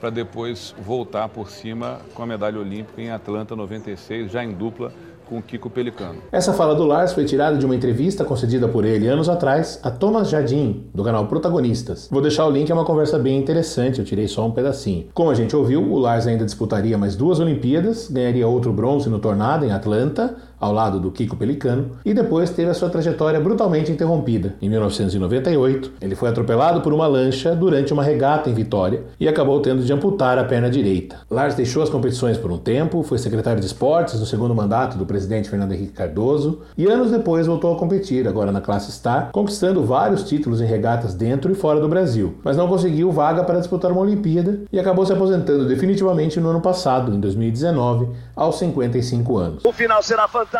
para 0.00 0.10
depois 0.10 0.74
voltar 0.84 1.28
por 1.28 1.50
cima 1.50 1.98
com 2.14 2.22
a 2.22 2.26
medalha 2.26 2.58
olímpica 2.58 3.00
em 3.00 3.10
Atlanta 3.10 3.56
96, 3.56 4.30
já 4.30 4.44
em 4.44 4.52
dupla 4.52 4.92
com 5.26 5.40
Kiko 5.40 5.70
Pelicano. 5.70 6.18
Essa 6.30 6.52
fala 6.52 6.74
do 6.74 6.84
Lars 6.84 7.12
foi 7.12 7.24
tirada 7.24 7.56
de 7.56 7.64
uma 7.64 7.74
entrevista 7.74 8.24
concedida 8.24 8.68
por 8.68 8.84
ele 8.84 9.08
anos 9.08 9.28
atrás 9.28 9.80
a 9.82 9.90
Thomas 9.90 10.28
Jardim, 10.28 10.84
do 10.94 11.02
canal 11.02 11.26
Protagonistas. 11.26 12.08
Vou 12.10 12.20
deixar 12.20 12.46
o 12.46 12.50
link, 12.50 12.70
é 12.70 12.74
uma 12.74 12.84
conversa 12.84 13.18
bem 13.18 13.38
interessante, 13.38 13.98
eu 13.98 14.04
tirei 14.04 14.28
só 14.28 14.46
um 14.46 14.50
pedacinho. 14.50 15.06
Como 15.14 15.30
a 15.30 15.34
gente 15.34 15.56
ouviu, 15.56 15.82
o 15.82 15.98
Lars 15.98 16.26
ainda 16.26 16.44
disputaria 16.44 16.98
mais 16.98 17.16
duas 17.16 17.40
Olimpíadas, 17.40 18.08
ganharia 18.10 18.46
outro 18.46 18.72
bronze 18.72 19.08
no 19.08 19.18
tornado 19.18 19.64
em 19.64 19.72
Atlanta, 19.72 20.36
ao 20.64 20.72
lado 20.72 20.98
do 20.98 21.10
Kiko 21.10 21.36
Pelicano, 21.36 21.92
e 22.04 22.14
depois 22.14 22.50
teve 22.50 22.70
a 22.70 22.74
sua 22.74 22.88
trajetória 22.88 23.40
brutalmente 23.40 23.92
interrompida. 23.92 24.54
Em 24.60 24.68
1998, 24.68 25.92
ele 26.00 26.14
foi 26.14 26.28
atropelado 26.28 26.80
por 26.80 26.92
uma 26.92 27.06
lancha 27.06 27.54
durante 27.54 27.92
uma 27.92 28.02
regata 28.02 28.48
em 28.48 28.54
Vitória 28.54 29.04
e 29.18 29.28
acabou 29.28 29.60
tendo 29.60 29.82
de 29.82 29.92
amputar 29.92 30.38
a 30.38 30.44
perna 30.44 30.70
direita. 30.70 31.16
Lars 31.30 31.54
deixou 31.54 31.82
as 31.82 31.90
competições 31.90 32.38
por 32.38 32.50
um 32.50 32.58
tempo, 32.58 33.02
foi 33.02 33.18
secretário 33.18 33.60
de 33.60 33.66
esportes 33.66 34.18
no 34.18 34.26
segundo 34.26 34.54
mandato 34.54 34.96
do 34.96 35.04
presidente 35.04 35.50
Fernando 35.50 35.72
Henrique 35.72 35.92
Cardoso 35.92 36.62
e 36.76 36.86
anos 36.86 37.10
depois 37.10 37.46
voltou 37.46 37.74
a 37.74 37.78
competir, 37.78 38.26
agora 38.26 38.50
na 38.50 38.60
classe 38.60 38.90
Star, 38.90 39.30
conquistando 39.32 39.84
vários 39.84 40.24
títulos 40.24 40.60
em 40.60 40.66
regatas 40.66 41.14
dentro 41.14 41.52
e 41.52 41.54
fora 41.54 41.80
do 41.80 41.88
Brasil, 41.88 42.38
mas 42.42 42.56
não 42.56 42.68
conseguiu 42.68 43.10
vaga 43.10 43.44
para 43.44 43.58
disputar 43.58 43.92
uma 43.92 44.00
Olimpíada 44.00 44.60
e 44.72 44.78
acabou 44.78 45.04
se 45.04 45.12
aposentando 45.12 45.66
definitivamente 45.66 46.40
no 46.40 46.48
ano 46.48 46.60
passado, 46.60 47.12
em 47.12 47.20
2019, 47.20 48.08
aos 48.34 48.58
55 48.58 49.36
anos. 49.36 49.64
O 49.64 49.72
final 49.72 50.02
será 50.02 50.26
fantástico. 50.28 50.53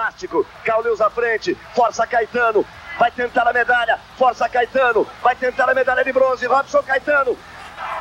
Cauleus 0.65 1.01
à 1.01 1.11
frente, 1.11 1.57
força 1.75 2.07
Caetano, 2.07 2.65
vai 2.99 3.11
tentar 3.11 3.49
a 3.49 3.53
medalha, 3.53 3.99
força 4.17 4.49
Caetano, 4.49 5.07
vai 5.23 5.37
tentar 5.37 5.69
a 5.69 5.75
medalha 5.75 6.05
de 6.05 6.13
bronze, 6.13 6.47
Robson 6.47 6.83
Caetano. 6.83 7.37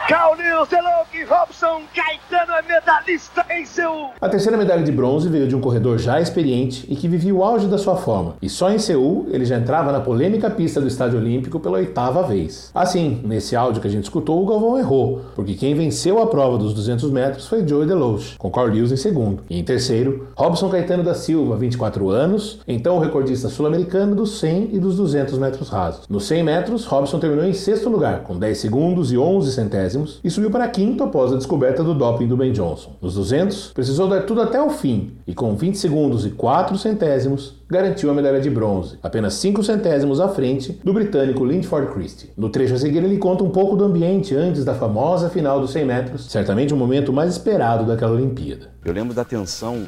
Carlinhos 0.07 0.67
Delouque, 0.67 1.23
Robson 1.23 1.81
Caetano 1.95 2.51
é 2.51 2.61
medalhista 2.61 3.45
em 3.49 3.65
Seul. 3.65 4.09
A 4.19 4.27
terceira 4.27 4.57
medalha 4.57 4.83
de 4.83 4.91
bronze 4.91 5.29
veio 5.29 5.47
de 5.47 5.55
um 5.55 5.61
corredor 5.61 5.97
já 5.97 6.19
experiente 6.19 6.85
e 6.89 6.95
que 6.97 7.07
vivia 7.07 7.33
o 7.33 7.41
auge 7.41 7.67
da 7.67 7.77
sua 7.77 7.95
forma. 7.95 8.35
E 8.41 8.49
só 8.49 8.69
em 8.69 8.77
Seul 8.77 9.27
ele 9.31 9.45
já 9.45 9.55
entrava 9.55 9.93
na 9.93 10.01
polêmica 10.01 10.49
pista 10.49 10.81
do 10.81 10.87
Estádio 10.87 11.19
Olímpico 11.19 11.57
pela 11.57 11.77
oitava 11.77 12.21
vez. 12.21 12.69
Assim, 12.75 13.21
nesse 13.23 13.55
áudio 13.55 13.81
que 13.81 13.87
a 13.87 13.91
gente 13.91 14.03
escutou, 14.03 14.43
o 14.43 14.45
Galvão 14.45 14.77
errou, 14.77 15.21
porque 15.35 15.53
quem 15.53 15.73
venceu 15.73 16.21
a 16.21 16.27
prova 16.27 16.57
dos 16.57 16.73
200 16.73 17.09
metros 17.09 17.47
foi 17.47 17.65
Joey 17.65 17.87
Deloche, 17.87 18.37
com 18.37 18.51
Carl 18.51 18.67
Lewis 18.67 18.91
em 18.91 18.97
segundo. 18.97 19.43
E 19.49 19.57
em 19.57 19.63
terceiro, 19.63 20.27
Robson 20.35 20.67
Caetano 20.67 21.03
da 21.03 21.13
Silva, 21.13 21.55
24 21.55 22.09
anos, 22.09 22.59
então 22.67 22.97
o 22.97 22.99
recordista 22.99 23.47
sul-americano 23.47 24.15
dos 24.15 24.37
100 24.39 24.71
e 24.73 24.79
dos 24.79 24.97
200 24.97 25.37
metros 25.37 25.69
rasos. 25.69 26.09
Nos 26.09 26.25
100 26.25 26.43
metros, 26.43 26.85
Robson 26.85 27.19
terminou 27.19 27.45
em 27.45 27.53
sexto 27.53 27.87
lugar, 27.87 28.23
com 28.23 28.37
10 28.37 28.57
segundos 28.57 29.09
e 29.13 29.17
11 29.17 29.53
centésimos 29.53 29.92
centésimos 29.93 30.19
e 30.23 30.29
subiu 30.29 30.49
para 30.49 30.67
quinto 30.67 31.03
após 31.03 31.31
a 31.31 31.37
descoberta 31.37 31.83
do 31.83 31.93
doping 31.93 32.27
do 32.27 32.35
Ben 32.35 32.51
Johnson. 32.51 32.95
Nos 33.01 33.15
200, 33.15 33.71
precisou 33.73 34.07
dar 34.07 34.21
tudo 34.23 34.41
até 34.41 34.61
o 34.61 34.69
fim 34.69 35.11
e 35.27 35.33
com 35.33 35.55
20 35.55 35.77
segundos 35.77 36.25
e 36.25 36.31
4 36.31 36.77
centésimos 36.77 37.61
garantiu 37.69 38.11
a 38.11 38.13
medalha 38.13 38.39
de 38.39 38.49
bronze, 38.49 38.97
apenas 39.01 39.35
5 39.35 39.63
centésimos 39.63 40.19
à 40.19 40.27
frente 40.27 40.79
do 40.83 40.93
britânico 40.93 41.45
Lindford 41.45 41.93
Christie. 41.93 42.29
No 42.37 42.49
trecho 42.49 42.75
a 42.75 42.77
seguir 42.77 43.03
ele 43.03 43.17
conta 43.17 43.43
um 43.43 43.49
pouco 43.49 43.75
do 43.75 43.83
ambiente 43.83 44.35
antes 44.35 44.65
da 44.65 44.73
famosa 44.73 45.29
final 45.29 45.59
dos 45.59 45.71
100 45.71 45.85
metros, 45.85 46.25
certamente 46.29 46.73
o 46.73 46.77
momento 46.77 47.13
mais 47.13 47.31
esperado 47.31 47.85
daquela 47.85 48.13
Olimpíada. 48.13 48.69
Eu 48.83 48.93
lembro 48.93 49.13
da 49.13 49.23
tensão 49.23 49.83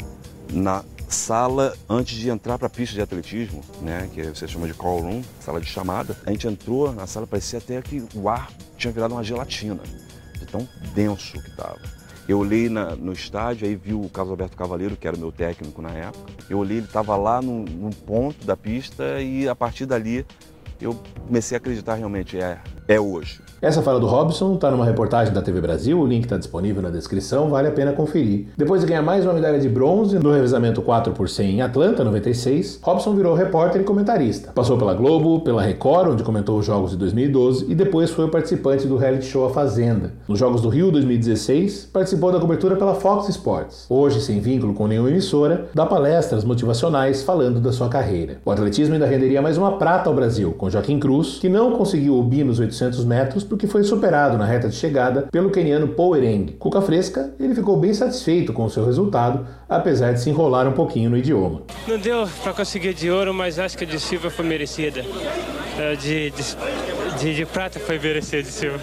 na 0.51 0.83
sala 1.15 1.73
antes 1.89 2.17
de 2.17 2.29
entrar 2.29 2.57
para 2.57 2.67
a 2.67 2.69
pista 2.69 2.93
de 2.93 3.01
atletismo, 3.01 3.63
né, 3.81 4.09
que 4.13 4.23
você 4.23 4.47
chama 4.47 4.67
de 4.67 4.73
call 4.73 4.99
room, 4.99 5.23
sala 5.39 5.59
de 5.59 5.65
chamada. 5.65 6.15
A 6.25 6.31
gente 6.31 6.47
entrou 6.47 6.91
na 6.93 7.07
sala, 7.07 7.25
parecia 7.25 7.57
até 7.57 7.81
que 7.81 8.05
o 8.13 8.29
ar 8.29 8.51
tinha 8.77 8.91
virado 8.91 9.13
uma 9.13 9.23
gelatina, 9.23 9.81
de 10.37 10.45
tão 10.45 10.67
denso 10.93 11.41
que 11.41 11.49
estava. 11.49 11.79
Eu 12.27 12.39
olhei 12.39 12.69
na, 12.69 12.95
no 12.95 13.13
estádio, 13.13 13.67
aí 13.67 13.75
vi 13.75 13.93
o 13.93 14.09
Carlos 14.09 14.31
Alberto 14.31 14.57
Cavaleiro, 14.57 14.97
que 14.97 15.07
era 15.07 15.15
o 15.15 15.19
meu 15.19 15.31
técnico 15.31 15.81
na 15.81 15.91
época. 15.91 16.33
Eu 16.49 16.57
olhei, 16.57 16.77
ele 16.77 16.85
estava 16.87 17.15
lá 17.15 17.41
num, 17.41 17.63
num 17.63 17.91
ponto 17.91 18.45
da 18.45 18.57
pista 18.57 19.21
e 19.21 19.47
a 19.47 19.55
partir 19.55 19.85
dali 19.85 20.25
eu 20.81 20.99
comecei 21.27 21.55
a 21.55 21.59
acreditar 21.59 21.95
realmente, 21.95 22.37
é, 22.37 22.59
é 22.87 22.99
hoje. 22.99 23.39
Essa 23.61 23.81
fala 23.81 23.99
do 23.99 24.05
Robson 24.05 24.53
está 24.53 24.69
numa 24.69 24.85
reportagem 24.85 25.33
da 25.33 25.41
TV 25.41 25.59
Brasil, 25.59 25.99
o 25.99 26.05
link 26.05 26.25
está 26.25 26.37
disponível 26.37 26.83
na 26.83 26.91
descrição, 26.91 27.49
vale 27.49 27.67
a 27.67 27.71
pena 27.71 27.93
conferir. 27.93 28.47
Depois 28.55 28.81
de 28.81 28.87
ganhar 28.87 29.01
mais 29.01 29.25
uma 29.25 29.33
medalha 29.33 29.57
de 29.57 29.67
bronze 29.67 30.19
no 30.19 30.31
revezamento 30.31 30.83
4 30.83 31.13
por 31.13 31.27
100 31.27 31.49
em 31.49 31.61
Atlanta, 31.63 32.03
96, 32.03 32.79
Robson 32.83 33.15
virou 33.15 33.33
repórter 33.33 33.81
e 33.81 33.83
comentarista. 33.83 34.51
Passou 34.53 34.77
pela 34.77 34.93
Globo, 34.93 35.39
pela 35.39 35.63
Record, 35.63 36.11
onde 36.11 36.23
comentou 36.23 36.59
os 36.59 36.65
jogos 36.65 36.91
de 36.91 36.97
2012, 36.97 37.65
e 37.67 37.73
depois 37.73 38.11
foi 38.11 38.27
participante 38.29 38.85
do 38.85 38.97
reality 38.97 39.25
show 39.25 39.45
A 39.45 39.49
Fazenda. 39.49 40.13
Nos 40.27 40.37
Jogos 40.37 40.61
do 40.61 40.69
Rio 40.69 40.91
2016, 40.91 41.89
participou 41.91 42.31
da 42.31 42.39
cobertura 42.39 42.75
pela 42.75 42.93
Fox 42.93 43.29
Sports. 43.29 43.87
Hoje, 43.89 44.21
sem 44.21 44.39
vínculo 44.39 44.75
com 44.75 44.85
nenhuma 44.85 45.09
emissora, 45.09 45.69
dá 45.73 45.87
palestras 45.87 46.43
motivacionais 46.43 47.23
falando 47.23 47.59
da 47.59 47.71
sua 47.71 47.89
carreira. 47.89 48.37
O 48.45 48.51
atletismo 48.51 48.93
ainda 48.93 49.07
renderia 49.07 49.41
mais 49.41 49.57
uma 49.57 49.77
prata 49.77 50.07
ao 50.07 50.15
Brasil, 50.15 50.53
com 50.53 50.69
Joaquim 50.69 50.99
Cruz, 50.99 51.39
que 51.39 51.49
não 51.49 51.71
conseguiu 51.71 52.19
o 52.19 52.23
bi 52.23 52.43
nos 52.43 52.59
800 52.59 52.74
metros 53.05 53.43
porque 53.43 53.67
foi 53.67 53.83
superado 53.83 54.37
na 54.37 54.45
reta 54.45 54.67
de 54.67 54.75
chegada 54.75 55.27
pelo 55.31 55.51
keniano 55.51 55.89
Paul 55.89 56.15
Ereng. 56.15 56.55
Cuca 56.59 56.81
Fresca, 56.81 57.33
ele 57.39 57.55
ficou 57.55 57.77
bem 57.77 57.93
satisfeito 57.93 58.53
com 58.53 58.65
o 58.65 58.69
seu 58.69 58.85
resultado, 58.85 59.47
apesar 59.69 60.13
de 60.13 60.21
se 60.21 60.29
enrolar 60.29 60.67
um 60.67 60.73
pouquinho 60.73 61.09
no 61.09 61.17
idioma. 61.17 61.63
Não 61.87 61.97
deu 61.97 62.27
para 62.43 62.53
conseguir 62.53 62.93
de 62.93 63.09
ouro, 63.09 63.33
mas 63.33 63.59
acho 63.59 63.77
que 63.77 63.83
a 63.83 63.87
de 63.87 63.99
silva 63.99 64.29
foi 64.29 64.45
merecida. 64.45 65.01
De, 66.01 66.31
de, 66.31 67.19
de, 67.19 67.35
de 67.35 67.45
prata 67.45 67.79
foi 67.79 67.99
merecida 67.99 68.43
de 68.43 68.49
silva. 68.49 68.79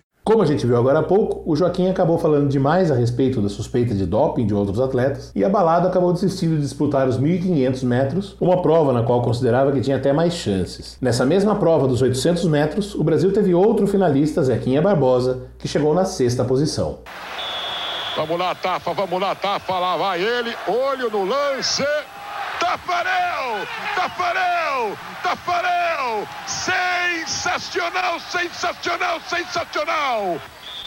Como 0.26 0.42
a 0.42 0.44
gente 0.44 0.66
viu 0.66 0.76
agora 0.76 0.98
há 0.98 1.02
pouco, 1.04 1.40
o 1.48 1.54
Joaquim 1.54 1.88
acabou 1.88 2.18
falando 2.18 2.48
demais 2.48 2.90
a 2.90 2.96
respeito 2.96 3.40
da 3.40 3.48
suspeita 3.48 3.94
de 3.94 4.04
doping 4.04 4.44
de 4.44 4.52
outros 4.52 4.80
atletas 4.80 5.30
e 5.36 5.44
abalado 5.44 5.86
acabou 5.86 6.12
desistindo 6.12 6.56
de 6.56 6.62
disputar 6.62 7.06
os 7.06 7.16
1.500 7.16 7.84
metros, 7.84 8.36
uma 8.40 8.60
prova 8.60 8.92
na 8.92 9.04
qual 9.04 9.22
considerava 9.22 9.70
que 9.70 9.80
tinha 9.80 9.96
até 9.96 10.12
mais 10.12 10.34
chances. 10.34 10.98
Nessa 11.00 11.24
mesma 11.24 11.54
prova 11.54 11.86
dos 11.86 12.02
800 12.02 12.44
metros, 12.46 12.92
o 12.96 13.04
Brasil 13.04 13.32
teve 13.32 13.54
outro 13.54 13.86
finalista, 13.86 14.42
Zequinha 14.42 14.82
Barbosa, 14.82 15.42
que 15.60 15.68
chegou 15.68 15.94
na 15.94 16.04
sexta 16.04 16.44
posição. 16.44 16.98
Vamos 18.16 18.36
lá, 18.36 18.52
Tafa, 18.52 18.92
vamos 18.94 19.20
lá, 19.20 19.32
Tafa, 19.32 19.78
lá 19.78 19.96
vai 19.96 20.20
ele, 20.20 20.52
olho 20.66 21.08
no 21.08 21.24
lance. 21.24 21.84
Tafarel! 22.58 23.66
Tafarel! 23.94 24.96
Tafarel! 25.22 26.26
Sensacional, 26.46 28.20
sensacional, 28.20 29.20
sensacional! 29.28 30.40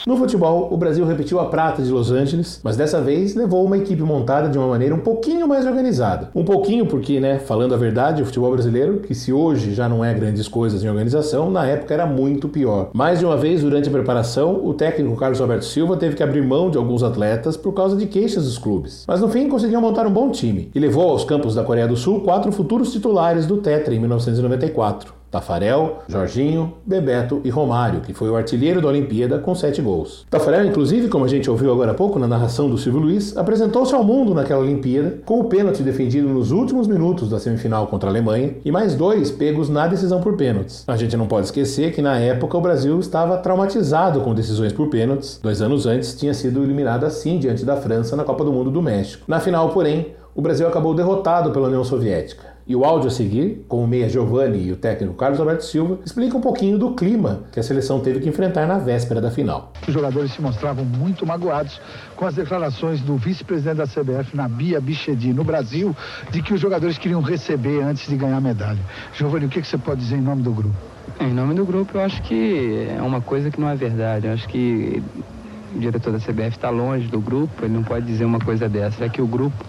No 0.10 0.17
futebol, 0.17 0.69
o 0.72 0.76
Brasil 0.76 1.06
repetiu 1.06 1.39
a 1.39 1.45
prata 1.45 1.84
de 1.84 1.91
Los 1.91 2.12
Angeles, 2.12 2.60
mas 2.63 2.76
dessa 2.76 3.00
vez 3.00 3.36
levou 3.36 3.63
uma 3.63 3.78
equipe 3.78 4.02
montada 4.02 4.50
de 4.50 4.58
uma 4.58 4.65
maneira 4.65 4.95
um 4.95 5.00
pouquinho 5.02 5.48
mais 5.48 5.67
organizada. 5.67 6.32
Um 6.34 6.43
pouquinho 6.43 6.88
porque, 6.88 7.19
né, 7.19 7.38
falando 7.38 7.76
a 7.76 7.78
verdade, 7.78 8.24
o 8.24 8.26
futebol 8.26 8.52
brasileiro, 8.52 9.02
que 9.02 9.13
se 9.13 9.32
hoje 9.32 9.72
já 9.72 9.88
não 9.88 10.04
é 10.04 10.12
grandes 10.12 10.48
coisas 10.48 10.84
em 10.84 10.89
organização, 10.89 11.52
na 11.52 11.63
época 11.67 11.93
era 11.93 12.08
muito 12.08 12.50
pior. 12.50 12.89
Mais 12.91 13.19
de 13.19 13.26
uma 13.26 13.38
vez 13.38 13.62
durante 13.62 13.88
a 13.88 13.91
preparação, 13.91 14.65
o 14.65 14.74
técnico 14.74 15.15
Carlos 15.15 15.39
Alberto 15.39 15.65
Silva 15.65 15.95
teve 15.95 16.15
que 16.15 16.24
abrir 16.24 16.41
mão 16.41 16.72
de 16.72 16.80
alguns 16.80 17.04
atletas 17.04 17.56
por 17.56 17.74
causa 17.74 17.95
de 17.95 18.08
queixas 18.08 18.45
dos 18.45 18.58
clubes. 18.58 19.06
Mas 19.08 19.22
no 19.22 19.30
fim 19.30 19.48
conseguiu 19.48 19.80
montar 19.80 20.08
um 20.08 20.12
bom 20.12 20.32
time 20.32 20.72
e 20.74 20.80
levou 20.80 21.08
aos 21.08 21.24
campos 21.24 21.54
da 21.54 21.63
Coreia 21.63 21.88
do 21.88 21.95
Sul 21.95 22.22
quatro 22.22 22.52
futuros 22.52 22.91
titulares 22.91 23.45
do 23.45 23.58
Tetra 23.58 23.93
em 23.93 24.00
1994. 24.00 25.18
Tafarel, 25.31 25.99
Jorginho, 26.07 26.73
Bebeto 26.85 27.41
e 27.43 27.49
Romário, 27.49 28.01
que 28.01 28.13
foi 28.13 28.29
o 28.29 28.35
artilheiro 28.35 28.81
da 28.81 28.87
Olimpíada 28.87 29.37
com 29.39 29.53
sete 29.53 29.81
gols. 29.81 30.25
Tafarel, 30.29 30.65
inclusive, 30.65 31.07
como 31.07 31.25
a 31.25 31.27
gente 31.27 31.49
ouviu 31.49 31.71
agora 31.71 31.91
há 31.91 31.93
pouco 31.93 32.17
na 32.17 32.27
narração 32.27 32.69
do 32.69 32.77
Silvio 32.77 33.01
Luiz, 33.01 33.37
apresentou-se 33.37 33.93
ao 33.93 34.03
mundo 34.03 34.33
naquela 34.33 34.61
Olimpíada 34.61 35.19
com 35.25 35.39
o 35.39 35.45
pênalti 35.45 35.83
defendido 35.83 36.27
nos 36.27 36.51
últimos 36.51 36.87
minutos 36.87 37.29
da 37.29 37.39
semifinal 37.39 37.87
contra 37.87 38.09
a 38.09 38.11
Alemanha 38.11 38.55
e 38.65 38.71
mais 38.71 38.95
dois 38.95 39.29
pegos 39.31 39.69
na 39.69 39.87
decisão 39.87 40.19
por 40.19 40.35
pênaltis. 40.35 40.83
A 40.87 40.97
gente 40.97 41.15
não 41.15 41.27
pode 41.27 41.45
esquecer 41.45 41.93
que 41.93 42.01
na 42.01 42.17
época 42.17 42.57
o 42.57 42.61
Brasil 42.61 42.99
estava 42.99 43.37
traumatizado 43.37 44.21
com 44.21 44.33
decisões 44.33 44.73
por 44.73 44.89
pênaltis. 44.89 45.39
Dois 45.41 45.61
anos 45.61 45.85
antes 45.85 46.15
tinha 46.15 46.33
sido 46.33 46.63
eliminado 46.63 47.05
assim 47.05 47.37
diante 47.37 47.63
da 47.63 47.77
França 47.77 48.15
na 48.15 48.23
Copa 48.23 48.43
do 48.43 48.51
Mundo 48.51 48.71
do 48.71 48.81
México. 48.81 49.23
Na 49.27 49.39
final, 49.39 49.69
porém, 49.69 50.13
o 50.35 50.41
Brasil 50.41 50.67
acabou 50.67 50.93
derrotado 50.93 51.51
pela 51.51 51.67
União 51.67 51.83
Soviética. 51.83 52.48
E 52.69 52.75
o 52.75 52.86
áudio 52.86 53.08
a 53.08 53.12
seguir, 53.12 53.65
com 53.67 53.84
o 53.84 53.88
meia 53.88 54.08
Giovanni 54.08 54.67
e 54.67 54.71
o 54.71 54.75
técnico 54.75 55.15
Carlos 55.15 55.39
Alberto 55.39 55.65
Silva, 55.65 55.97
explica 56.05 56.38
um 56.38 56.39
pouquinho 56.39 56.77
do 56.77 56.93
clima 56.93 57.45
que 57.51 57.60
a 57.60 57.63
seleção 57.63 57.99
teve 57.99 58.19
que 58.19 58.29
enfrentar 58.29 58.67
na 58.67 58.77
véspera 58.77 59.19
da 59.19 59.32
final. 59.32 59.73
Os 59.88 59.91
jogadores 59.91 60.32
se 60.32 60.39
mostravam 60.39 60.86
muito 60.86 61.25
magoados 61.25 61.82
com 62.15 62.27
as 62.27 62.36
declarações 62.36 63.01
do 63.01 63.17
vice-presidente 63.17 63.77
da 63.77 63.88
CBF, 63.88 64.38
Nabia 64.38 64.79
Bichedi, 64.79 65.34
no 65.34 65.43
Brasil, 65.43 65.97
de 66.29 66.43
que 66.43 66.53
os 66.53 66.62
jogadores 66.62 66.99
queriam 66.99 67.21
receber 67.21 67.82
antes 67.82 68.08
de 68.08 68.15
ganhar 68.15 68.38
a 68.38 68.41
medalha. 68.41 68.77
Giovanni, 69.15 69.47
o 69.47 69.49
que 69.49 69.63
você 69.63 69.75
pode 69.75 70.01
dizer 70.01 70.17
em 70.17 70.21
nome 70.21 70.43
do 70.43 70.51
grupo? 70.51 70.75
Em 71.19 71.34
nome 71.34 71.55
do 71.55 71.65
grupo, 71.65 71.97
eu 71.97 72.01
acho 72.01 72.21
que 72.21 72.88
é 72.95 73.01
uma 73.01 73.19
coisa 73.19 73.49
que 73.49 73.60
não 73.60 73.67
é 73.67 73.75
verdade. 73.75 74.27
Eu 74.27 74.34
acho 74.34 74.47
que 74.47 75.01
o 75.75 75.79
diretor 75.79 76.13
da 76.13 76.19
CBF 76.19 76.49
está 76.49 76.69
longe 76.69 77.08
do 77.08 77.19
grupo, 77.19 77.65
ele 77.65 77.73
não 77.73 77.84
pode 77.84 78.05
dizer 78.05 78.25
uma 78.25 78.39
coisa 78.39 78.69
dessa. 78.69 79.05
É 79.05 79.10
que 79.10 79.23
o 79.23 79.27
grupo 79.27 79.65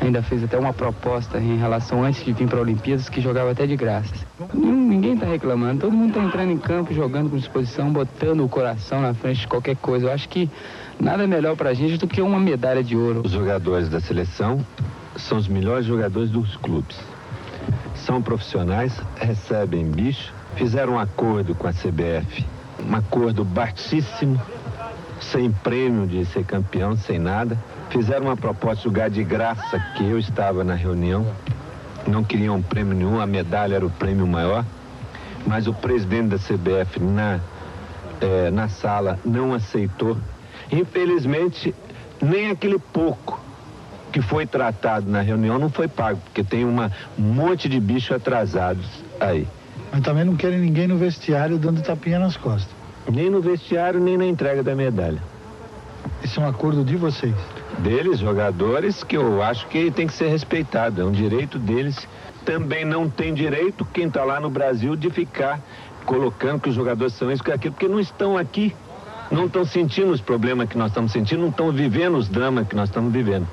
ainda 0.00 0.22
fez 0.22 0.42
até 0.42 0.58
uma 0.58 0.72
proposta 0.72 1.38
em 1.38 1.58
relação 1.58 2.02
antes 2.04 2.24
de 2.24 2.32
vir 2.32 2.48
para 2.48 2.58
a 2.58 2.62
Olimpíadas 2.62 3.08
que 3.08 3.20
jogava 3.20 3.50
até 3.50 3.66
de 3.66 3.76
graça. 3.76 4.14
Ninguém 4.52 5.14
está 5.14 5.26
reclamando, 5.26 5.80
todo 5.80 5.92
mundo 5.92 6.10
está 6.10 6.22
entrando 6.22 6.50
em 6.50 6.58
campo, 6.58 6.92
jogando 6.92 7.30
com 7.30 7.36
disposição, 7.36 7.92
botando 7.92 8.44
o 8.44 8.48
coração 8.48 9.00
na 9.00 9.14
frente 9.14 9.40
de 9.40 9.48
qualquer 9.48 9.76
coisa. 9.76 10.06
Eu 10.06 10.12
acho 10.12 10.28
que 10.28 10.50
nada 10.98 11.26
melhor 11.26 11.56
para 11.56 11.70
a 11.70 11.74
gente 11.74 11.96
do 11.98 12.06
que 12.06 12.20
uma 12.20 12.38
medalha 12.38 12.82
de 12.82 12.96
ouro. 12.96 13.22
Os 13.24 13.32
jogadores 13.32 13.88
da 13.88 14.00
seleção 14.00 14.64
são 15.16 15.38
os 15.38 15.48
melhores 15.48 15.86
jogadores 15.86 16.30
dos 16.30 16.56
clubes. 16.56 16.98
São 17.94 18.20
profissionais, 18.20 19.00
recebem 19.16 19.84
bicho, 19.84 20.32
fizeram 20.56 20.94
um 20.94 20.98
acordo 20.98 21.54
com 21.54 21.66
a 21.66 21.72
CBF, 21.72 22.44
um 22.84 22.96
acordo 22.96 23.44
baixíssimo, 23.44 24.40
sem 25.20 25.52
prêmio 25.52 26.06
de 26.06 26.24
ser 26.26 26.44
campeão, 26.44 26.96
sem 26.96 27.18
nada. 27.18 27.56
Fizeram 27.92 28.24
uma 28.24 28.36
proposta 28.38 28.76
de 28.76 28.84
jogar 28.84 29.10
de 29.10 29.22
graça, 29.22 29.78
que 29.94 30.02
eu 30.02 30.18
estava 30.18 30.64
na 30.64 30.74
reunião. 30.74 31.26
Não 32.06 32.24
queriam 32.24 32.62
prêmio 32.62 32.94
nenhum, 32.94 33.20
a 33.20 33.26
medalha 33.26 33.76
era 33.76 33.84
o 33.84 33.90
prêmio 33.90 34.26
maior. 34.26 34.64
Mas 35.46 35.66
o 35.66 35.74
presidente 35.74 36.28
da 36.28 36.38
CBF 36.38 36.98
na, 36.98 37.38
é, 38.18 38.50
na 38.50 38.66
sala 38.68 39.18
não 39.22 39.52
aceitou. 39.52 40.16
Infelizmente, 40.70 41.74
nem 42.18 42.50
aquele 42.50 42.78
pouco 42.78 43.38
que 44.10 44.22
foi 44.22 44.46
tratado 44.46 45.10
na 45.10 45.20
reunião 45.20 45.58
não 45.58 45.68
foi 45.68 45.86
pago, 45.86 46.18
porque 46.24 46.42
tem 46.42 46.64
uma, 46.64 46.90
um 47.18 47.22
monte 47.22 47.68
de 47.68 47.78
bicho 47.78 48.14
atrasados 48.14 48.86
aí. 49.20 49.46
Mas 49.92 50.00
também 50.00 50.24
não 50.24 50.34
querem 50.34 50.60
ninguém 50.60 50.86
no 50.86 50.96
vestiário 50.96 51.58
dando 51.58 51.82
tapinha 51.82 52.18
nas 52.18 52.38
costas. 52.38 52.74
Nem 53.06 53.28
no 53.28 53.42
vestiário, 53.42 54.00
nem 54.00 54.16
na 54.16 54.24
entrega 54.24 54.62
da 54.62 54.74
medalha. 54.74 55.22
Esse 56.24 56.38
é 56.38 56.42
um 56.42 56.48
acordo 56.48 56.82
de 56.82 56.96
vocês? 56.96 57.34
Deles, 57.78 58.18
jogadores, 58.18 59.02
que 59.02 59.16
eu 59.16 59.42
acho 59.42 59.66
que 59.66 59.90
tem 59.90 60.06
que 60.06 60.12
ser 60.12 60.28
respeitado. 60.28 61.00
É 61.00 61.04
um 61.04 61.10
direito 61.10 61.58
deles. 61.58 62.06
Também 62.44 62.84
não 62.84 63.08
tem 63.08 63.32
direito 63.32 63.84
quem 63.92 64.06
está 64.06 64.24
lá 64.24 64.40
no 64.40 64.50
Brasil 64.50 64.94
de 64.96 65.10
ficar 65.10 65.60
colocando 66.04 66.60
que 66.60 66.68
os 66.68 66.74
jogadores 66.74 67.14
são 67.14 67.30
isso, 67.30 67.42
que 67.42 67.52
aquilo, 67.52 67.74
porque 67.74 67.88
não 67.88 68.00
estão 68.00 68.36
aqui, 68.36 68.74
não 69.30 69.46
estão 69.46 69.64
sentindo 69.64 70.10
os 70.10 70.20
problemas 70.20 70.68
que 70.68 70.76
nós 70.76 70.90
estamos 70.90 71.12
sentindo, 71.12 71.40
não 71.40 71.48
estão 71.48 71.70
vivendo 71.70 72.16
os 72.16 72.28
dramas 72.28 72.66
que 72.66 72.74
nós 72.74 72.88
estamos 72.88 73.12
vivendo. 73.12 73.46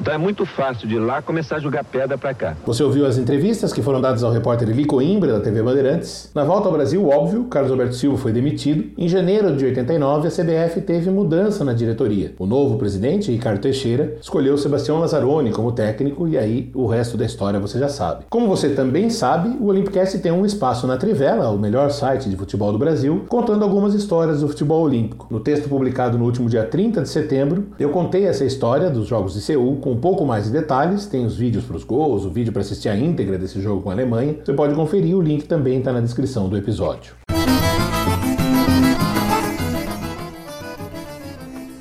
Então 0.00 0.12
é 0.12 0.18
muito 0.18 0.44
fácil 0.44 0.88
de 0.88 0.98
lá 0.98 1.22
começar 1.22 1.56
a 1.56 1.60
jogar 1.60 1.84
pedra 1.84 2.18
para 2.18 2.34
cá. 2.34 2.56
Você 2.66 2.82
ouviu 2.82 3.06
as 3.06 3.16
entrevistas 3.16 3.72
que 3.72 3.82
foram 3.82 4.00
dadas 4.00 4.22
ao 4.24 4.32
repórter 4.32 4.68
Eli 4.68 4.84
Coimbra, 4.84 5.34
da 5.34 5.40
TV 5.40 5.62
Bandeirantes. 5.62 6.30
Na 6.34 6.44
volta 6.44 6.68
ao 6.68 6.72
Brasil, 6.72 7.08
óbvio, 7.08 7.44
Carlos 7.44 7.70
Alberto 7.70 7.94
Silva 7.94 8.18
foi 8.18 8.32
demitido. 8.32 8.90
Em 8.98 9.08
janeiro 9.08 9.54
de 9.56 9.64
89, 9.64 10.28
a 10.28 10.30
CBF 10.30 10.80
teve 10.80 11.10
mudança 11.10 11.64
na 11.64 11.72
diretoria. 11.72 12.34
O 12.38 12.46
novo 12.46 12.76
presidente, 12.76 13.30
Ricardo 13.30 13.60
Teixeira, 13.60 14.16
escolheu 14.20 14.58
Sebastião 14.58 14.98
Lazzaroni 14.98 15.52
como 15.52 15.72
técnico 15.72 16.26
e 16.26 16.36
aí 16.36 16.70
o 16.74 16.86
resto 16.86 17.16
da 17.16 17.24
história 17.24 17.60
você 17.60 17.78
já 17.78 17.88
sabe. 17.88 18.24
Como 18.28 18.48
você 18.48 18.70
também 18.70 19.10
sabe, 19.10 19.56
o 19.60 19.66
Olympicast 19.66 20.18
tem 20.18 20.32
um 20.32 20.44
espaço 20.44 20.86
na 20.86 20.96
Trivela, 20.96 21.50
o 21.50 21.58
melhor 21.58 21.90
site 21.90 22.28
de 22.28 22.36
futebol 22.36 22.72
do 22.72 22.78
Brasil, 22.78 23.24
contando 23.28 23.62
algumas 23.62 23.94
histórias 23.94 24.40
do 24.40 24.48
futebol 24.48 24.82
olímpico. 24.82 25.26
No 25.30 25.40
texto 25.40 25.68
publicado 25.68 26.18
no 26.18 26.24
último 26.24 26.48
dia 26.48 26.64
30 26.64 27.02
de 27.02 27.08
setembro, 27.08 27.66
eu 27.78 27.90
contei 27.90 28.26
essa 28.26 28.44
história 28.44 28.90
dos 28.90 29.06
Jogos 29.06 29.34
de 29.34 29.40
Seul 29.40 29.76
com 29.84 29.92
um 29.92 30.00
pouco 30.00 30.24
mais 30.24 30.44
de 30.46 30.50
detalhes, 30.50 31.04
tem 31.04 31.26
os 31.26 31.36
vídeos 31.36 31.62
para 31.62 31.76
os 31.76 31.84
gols, 31.84 32.24
o 32.24 32.30
vídeo 32.30 32.50
para 32.50 32.62
assistir 32.62 32.88
a 32.88 32.96
íntegra 32.96 33.36
desse 33.36 33.60
jogo 33.60 33.82
com 33.82 33.90
a 33.90 33.92
Alemanha. 33.92 34.36
Você 34.42 34.54
pode 34.54 34.74
conferir, 34.74 35.14
o 35.14 35.20
link 35.20 35.44
também 35.44 35.78
está 35.78 35.92
na 35.92 36.00
descrição 36.00 36.48
do 36.48 36.56
episódio. 36.56 37.14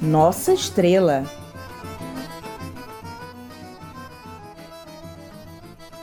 Nossa 0.02 0.52
estrela. 0.52 1.24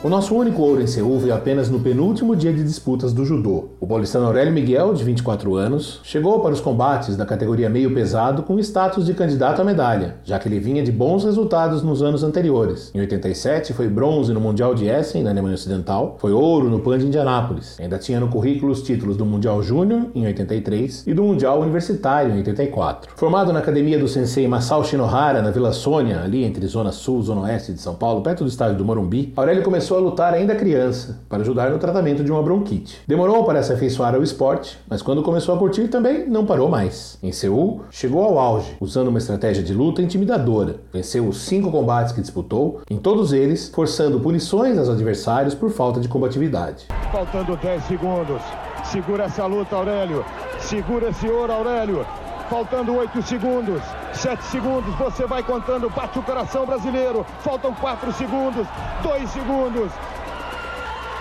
O 0.03 0.09
nosso 0.09 0.33
único 0.33 0.63
ouro 0.63 0.81
em 0.81 0.87
Seul 0.87 1.19
veio 1.19 1.35
apenas 1.35 1.69
no 1.69 1.79
penúltimo 1.79 2.35
dia 2.35 2.51
de 2.51 2.63
disputas 2.63 3.13
do 3.13 3.23
judô. 3.23 3.65
O 3.79 3.85
paulistano 3.85 4.25
Aurélio 4.25 4.51
Miguel, 4.51 4.95
de 4.95 5.03
24 5.03 5.55
anos, 5.55 5.99
chegou 6.03 6.39
para 6.39 6.53
os 6.53 6.59
combates 6.59 7.15
da 7.15 7.23
categoria 7.23 7.69
meio 7.69 7.93
pesado 7.93 8.41
com 8.41 8.57
status 8.57 9.05
de 9.05 9.13
candidato 9.13 9.61
à 9.61 9.63
medalha, 9.63 10.15
já 10.23 10.39
que 10.39 10.47
ele 10.47 10.59
vinha 10.59 10.81
de 10.81 10.91
bons 10.91 11.23
resultados 11.23 11.83
nos 11.83 12.01
anos 12.01 12.23
anteriores. 12.23 12.91
Em 12.95 12.99
87 12.99 13.73
foi 13.73 13.87
bronze 13.87 14.33
no 14.33 14.41
Mundial 14.41 14.73
de 14.73 14.87
Essen, 14.87 15.21
na 15.21 15.29
Alemanha 15.29 15.53
Ocidental, 15.53 16.17
foi 16.19 16.31
ouro 16.31 16.67
no 16.67 16.79
Pan 16.79 16.97
de 16.97 17.05
Indianápolis. 17.05 17.79
Ainda 17.79 17.99
tinha 17.99 18.19
no 18.19 18.27
currículo 18.27 18.71
os 18.71 18.81
títulos 18.81 19.15
do 19.15 19.23
Mundial 19.23 19.61
Júnior 19.61 20.07
em 20.15 20.25
83 20.25 21.05
e 21.05 21.13
do 21.13 21.21
Mundial 21.21 21.61
Universitário 21.61 22.33
em 22.33 22.37
84. 22.37 23.11
Formado 23.15 23.53
na 23.53 23.59
academia 23.59 23.99
do 23.99 24.07
sensei 24.07 24.47
Masao 24.47 24.83
Shinohara 24.83 25.43
na 25.43 25.51
Vila 25.51 25.71
Sônia, 25.71 26.21
ali 26.23 26.43
entre 26.43 26.65
Zona 26.65 26.91
Sul 26.91 27.19
e 27.19 27.23
Zona 27.25 27.41
Oeste 27.41 27.71
de 27.71 27.79
São 27.79 27.93
Paulo, 27.93 28.23
perto 28.23 28.43
do 28.43 28.49
estádio 28.49 28.79
do 28.79 28.83
Morumbi, 28.83 29.31
Aurélio 29.37 29.61
começou 29.61 29.90
começou 29.91 29.97
a 29.97 30.09
lutar 30.09 30.33
ainda 30.33 30.55
criança, 30.55 31.19
para 31.27 31.41
ajudar 31.41 31.69
no 31.69 31.77
tratamento 31.77 32.23
de 32.23 32.31
uma 32.31 32.41
bronquite. 32.41 33.01
Demorou 33.05 33.43
para 33.43 33.61
se 33.61 33.73
afeiçoar 33.73 34.15
ao 34.15 34.23
esporte, 34.23 34.79
mas 34.89 35.01
quando 35.01 35.21
começou 35.21 35.53
a 35.53 35.57
curtir 35.57 35.89
também 35.89 36.29
não 36.29 36.45
parou 36.45 36.69
mais. 36.69 37.17
Em 37.21 37.33
Seul, 37.33 37.81
chegou 37.91 38.23
ao 38.23 38.39
auge, 38.39 38.77
usando 38.79 39.09
uma 39.09 39.17
estratégia 39.17 39.61
de 39.61 39.73
luta 39.73 40.01
intimidadora. 40.01 40.77
Venceu 40.93 41.27
os 41.27 41.41
cinco 41.41 41.69
combates 41.69 42.13
que 42.13 42.21
disputou, 42.21 42.79
em 42.89 42.97
todos 42.97 43.33
eles 43.33 43.67
forçando 43.67 44.21
punições 44.21 44.77
aos 44.77 44.87
adversários 44.87 45.53
por 45.53 45.69
falta 45.69 45.99
de 45.99 46.07
combatividade. 46.07 46.85
Faltando 47.11 47.57
10 47.57 47.83
segundos. 47.83 48.41
Segura 48.85 49.25
essa 49.25 49.45
luta, 49.45 49.75
Aurélio. 49.75 50.23
Segura 50.59 51.09
esse 51.09 51.27
ouro, 51.27 51.51
Aurélio. 51.51 52.05
Faltando 52.51 52.93
8 52.97 53.21
segundos, 53.21 53.81
7 54.11 54.43
segundos, 54.43 54.93
você 54.95 55.25
vai 55.25 55.41
contando, 55.41 55.89
bate 55.89 56.19
o 56.19 56.21
coração 56.21 56.65
brasileiro. 56.65 57.23
Faltam 57.39 57.73
4 57.73 58.11
segundos, 58.11 58.67
2 59.01 59.29
segundos. 59.29 59.89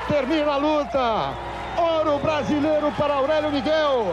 Termina 0.09 0.55
a 0.55 0.57
luta. 0.57 0.99
Ouro 1.79 2.19
brasileiro 2.19 2.91
para 2.97 3.15
Aurélio 3.15 3.53
Miguel. 3.53 4.07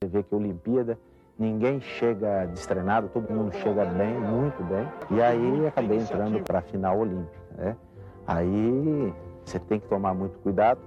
Você 0.00 0.08
vê 0.08 0.22
que 0.22 0.32
a 0.32 0.38
Olimpíada 0.38 0.96
ninguém 1.36 1.80
chega 1.80 2.46
destreinado, 2.46 3.08
todo 3.08 3.28
mundo 3.28 3.52
chega 3.56 3.84
bem, 3.86 4.14
muito 4.20 4.62
bem. 4.62 4.88
E 5.10 5.20
aí 5.20 5.66
acabei 5.66 5.98
entrando 5.98 6.40
para 6.44 6.60
a 6.60 6.62
final 6.62 7.00
olímpica. 7.00 7.36
Né? 7.58 7.76
Aí 8.28 9.12
você 9.44 9.58
tem 9.58 9.80
que 9.80 9.88
tomar 9.88 10.14
muito 10.14 10.38
cuidado, 10.38 10.78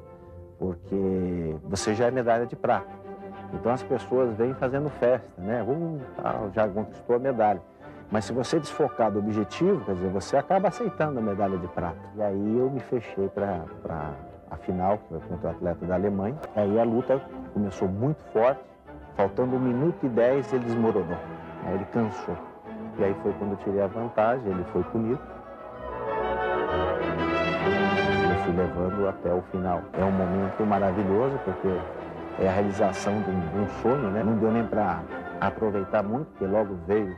porque 0.58 1.58
você 1.66 1.94
já 1.94 2.06
é 2.06 2.12
medalha 2.12 2.46
de 2.46 2.56
prata. 2.56 3.03
Então 3.54 3.72
as 3.72 3.84
pessoas 3.84 4.36
vêm 4.36 4.54
fazendo 4.56 4.90
festa, 4.90 5.30
né? 5.38 5.64
Uh, 5.64 6.00
tal, 6.22 6.52
já 6.54 6.68
conquistou 6.68 7.16
a 7.16 7.20
medalha. 7.20 7.62
Mas 8.12 8.26
se 8.26 8.34
você 8.34 8.60
desfocar 8.60 9.12
do 9.12 9.20
objetivo, 9.20 9.84
quer 9.86 9.96
dizer, 9.96 10.10
você 10.10 10.38
acaba 10.38 10.68
aceitando 10.68 11.20
a 11.20 11.22
medalha 11.22 11.58
de 11.58 11.68
prata. 11.68 11.98
E 12.16 12.22
aí 12.22 12.58
eu 12.58 12.70
me 12.70 12.80
fechei 12.80 13.28
para 13.30 13.64
a 14.52 14.56
final, 14.58 14.98
que 14.98 15.10
foi 15.10 15.20
contra 15.22 15.48
o 15.48 15.52
atleta 15.52 15.86
da 15.86 15.96
Alemanha. 15.96 16.36
Aí 16.56 16.80
a 16.80 16.84
luta 16.84 17.22
começou 17.54 17.88
muito 17.88 18.24
forte, 18.32 18.62
faltando 19.16 19.56
um 19.56 19.60
minuto 19.60 19.98
e 20.06 20.10
dez 20.10 20.52
ele 20.54 20.66
desmoronou. 20.66 21.18
Aí 21.66 21.76
ele 21.76 21.86
cansou. 21.86 22.36
E 23.00 23.04
aí 23.04 23.16
foi 23.24 23.34
quando 23.34 23.52
eu 23.52 23.58
tirei 23.58 23.82
a 23.82 23.88
vantagem, 23.88 24.46
ele 24.46 24.64
foi 24.66 24.84
punido. 24.84 25.20
Eu 28.30 28.44
fui 28.44 28.54
levando 28.54 29.08
até 29.08 29.34
o 29.34 29.42
final. 29.44 29.82
É 29.94 30.04
um 30.04 30.12
momento 30.12 30.64
maravilhoso, 30.66 31.40
porque 31.44 31.80
é 32.40 32.48
a 32.48 32.52
realização 32.52 33.22
de 33.22 33.30
um, 33.30 33.68
sonho, 33.82 34.10
né? 34.12 34.24
Não 34.24 34.38
deu 34.38 34.52
nem 34.52 34.66
para 34.66 35.04
aproveitar 35.40 36.04
muito, 36.04 36.28
porque 36.32 36.46
logo 36.46 36.76
veio 36.88 37.16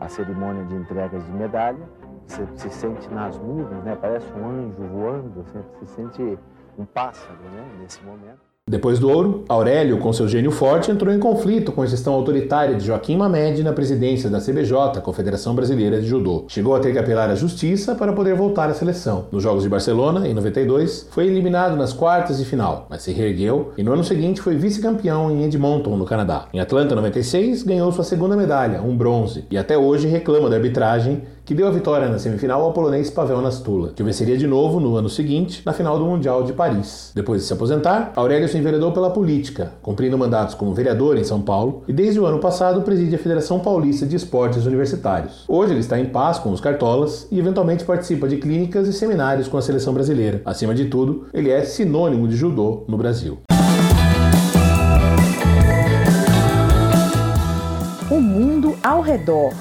a 0.00 0.08
cerimônia 0.08 0.64
de 0.64 0.74
entregas 0.74 1.24
de 1.24 1.32
medalha. 1.32 1.88
Você 2.26 2.46
se 2.56 2.70
sente 2.70 3.08
nas 3.12 3.38
nuvens, 3.38 3.84
né? 3.84 3.96
Parece 4.00 4.32
um 4.32 4.48
anjo 4.48 4.82
voando, 4.82 5.42
você 5.42 5.62
se 5.78 5.86
sente 5.94 6.38
um 6.78 6.84
pássaro, 6.84 7.38
né? 7.52 7.66
Nesse 7.80 8.02
momento. 8.02 8.53
Depois 8.66 8.98
do 8.98 9.10
ouro, 9.10 9.44
Aurélio, 9.46 9.98
com 9.98 10.10
seu 10.10 10.26
gênio 10.26 10.50
forte, 10.50 10.90
entrou 10.90 11.12
em 11.12 11.18
conflito 11.18 11.70
com 11.70 11.82
a 11.82 11.86
gestão 11.86 12.14
autoritária 12.14 12.74
de 12.74 12.86
Joaquim 12.86 13.14
Mamed 13.14 13.62
na 13.62 13.74
presidência 13.74 14.30
da 14.30 14.40
CBJ, 14.40 15.02
Confederação 15.02 15.54
Brasileira 15.54 16.00
de 16.00 16.06
Judô. 16.06 16.46
Chegou 16.48 16.74
a 16.74 16.80
ter 16.80 16.90
que 16.90 16.98
apelar 16.98 17.28
à 17.28 17.34
justiça 17.34 17.94
para 17.94 18.14
poder 18.14 18.34
voltar 18.34 18.70
à 18.70 18.72
seleção. 18.72 19.26
Nos 19.30 19.42
Jogos 19.42 19.64
de 19.64 19.68
Barcelona, 19.68 20.26
em 20.26 20.32
92, 20.32 21.08
foi 21.10 21.26
eliminado 21.26 21.76
nas 21.76 21.92
quartas 21.92 22.38
de 22.38 22.46
final, 22.46 22.86
mas 22.88 23.02
se 23.02 23.12
reergueu 23.12 23.72
e 23.76 23.82
no 23.82 23.92
ano 23.92 24.02
seguinte 24.02 24.40
foi 24.40 24.56
vice-campeão 24.56 25.30
em 25.30 25.44
Edmonton, 25.44 25.94
no 25.98 26.06
Canadá. 26.06 26.48
Em 26.50 26.58
Atlanta, 26.58 26.94
96, 26.94 27.64
ganhou 27.64 27.92
sua 27.92 28.02
segunda 28.02 28.34
medalha, 28.34 28.80
um 28.80 28.96
bronze, 28.96 29.44
e 29.50 29.58
até 29.58 29.76
hoje 29.76 30.08
reclama 30.08 30.48
da 30.48 30.56
arbitragem 30.56 31.22
que 31.44 31.54
deu 31.54 31.68
a 31.68 31.70
vitória 31.70 32.08
na 32.08 32.18
semifinal 32.18 32.62
ao 32.62 32.72
polonês 32.72 33.10
Pavel 33.10 33.40
Nastula, 33.42 33.92
que 33.94 34.02
venceria 34.02 34.36
de 34.36 34.46
novo 34.46 34.80
no 34.80 34.96
ano 34.96 35.10
seguinte, 35.10 35.62
na 35.64 35.72
final 35.72 35.98
do 35.98 36.04
Mundial 36.06 36.42
de 36.42 36.54
Paris. 36.54 37.12
Depois 37.14 37.42
de 37.42 37.46
se 37.46 37.52
aposentar, 37.52 38.12
Aurélio 38.16 38.48
se 38.48 38.56
enveredou 38.56 38.92
pela 38.92 39.10
política, 39.10 39.72
cumprindo 39.82 40.16
mandatos 40.16 40.54
como 40.54 40.72
vereador 40.72 41.18
em 41.18 41.24
São 41.24 41.42
Paulo 41.42 41.82
e 41.86 41.92
desde 41.92 42.18
o 42.18 42.24
ano 42.24 42.38
passado 42.38 42.80
preside 42.80 43.14
a 43.14 43.18
Federação 43.18 43.60
Paulista 43.60 44.06
de 44.06 44.16
Esportes 44.16 44.64
Universitários. 44.64 45.44
Hoje 45.46 45.72
ele 45.72 45.80
está 45.80 45.98
em 45.98 46.06
paz 46.06 46.38
com 46.38 46.50
os 46.50 46.60
cartolas 46.60 47.28
e 47.30 47.38
eventualmente 47.38 47.84
participa 47.84 48.26
de 48.26 48.38
clínicas 48.38 48.88
e 48.88 48.92
seminários 48.92 49.46
com 49.46 49.58
a 49.58 49.62
seleção 49.62 49.92
brasileira. 49.92 50.40
Acima 50.44 50.74
de 50.74 50.86
tudo, 50.86 51.26
ele 51.34 51.50
é 51.50 51.62
sinônimo 51.62 52.26
de 52.26 52.36
judô 52.36 52.84
no 52.88 52.96
Brasil. 52.96 53.38
O 58.10 58.20
mundo 58.20 58.76
ao 58.82 59.02
redor. 59.02 59.52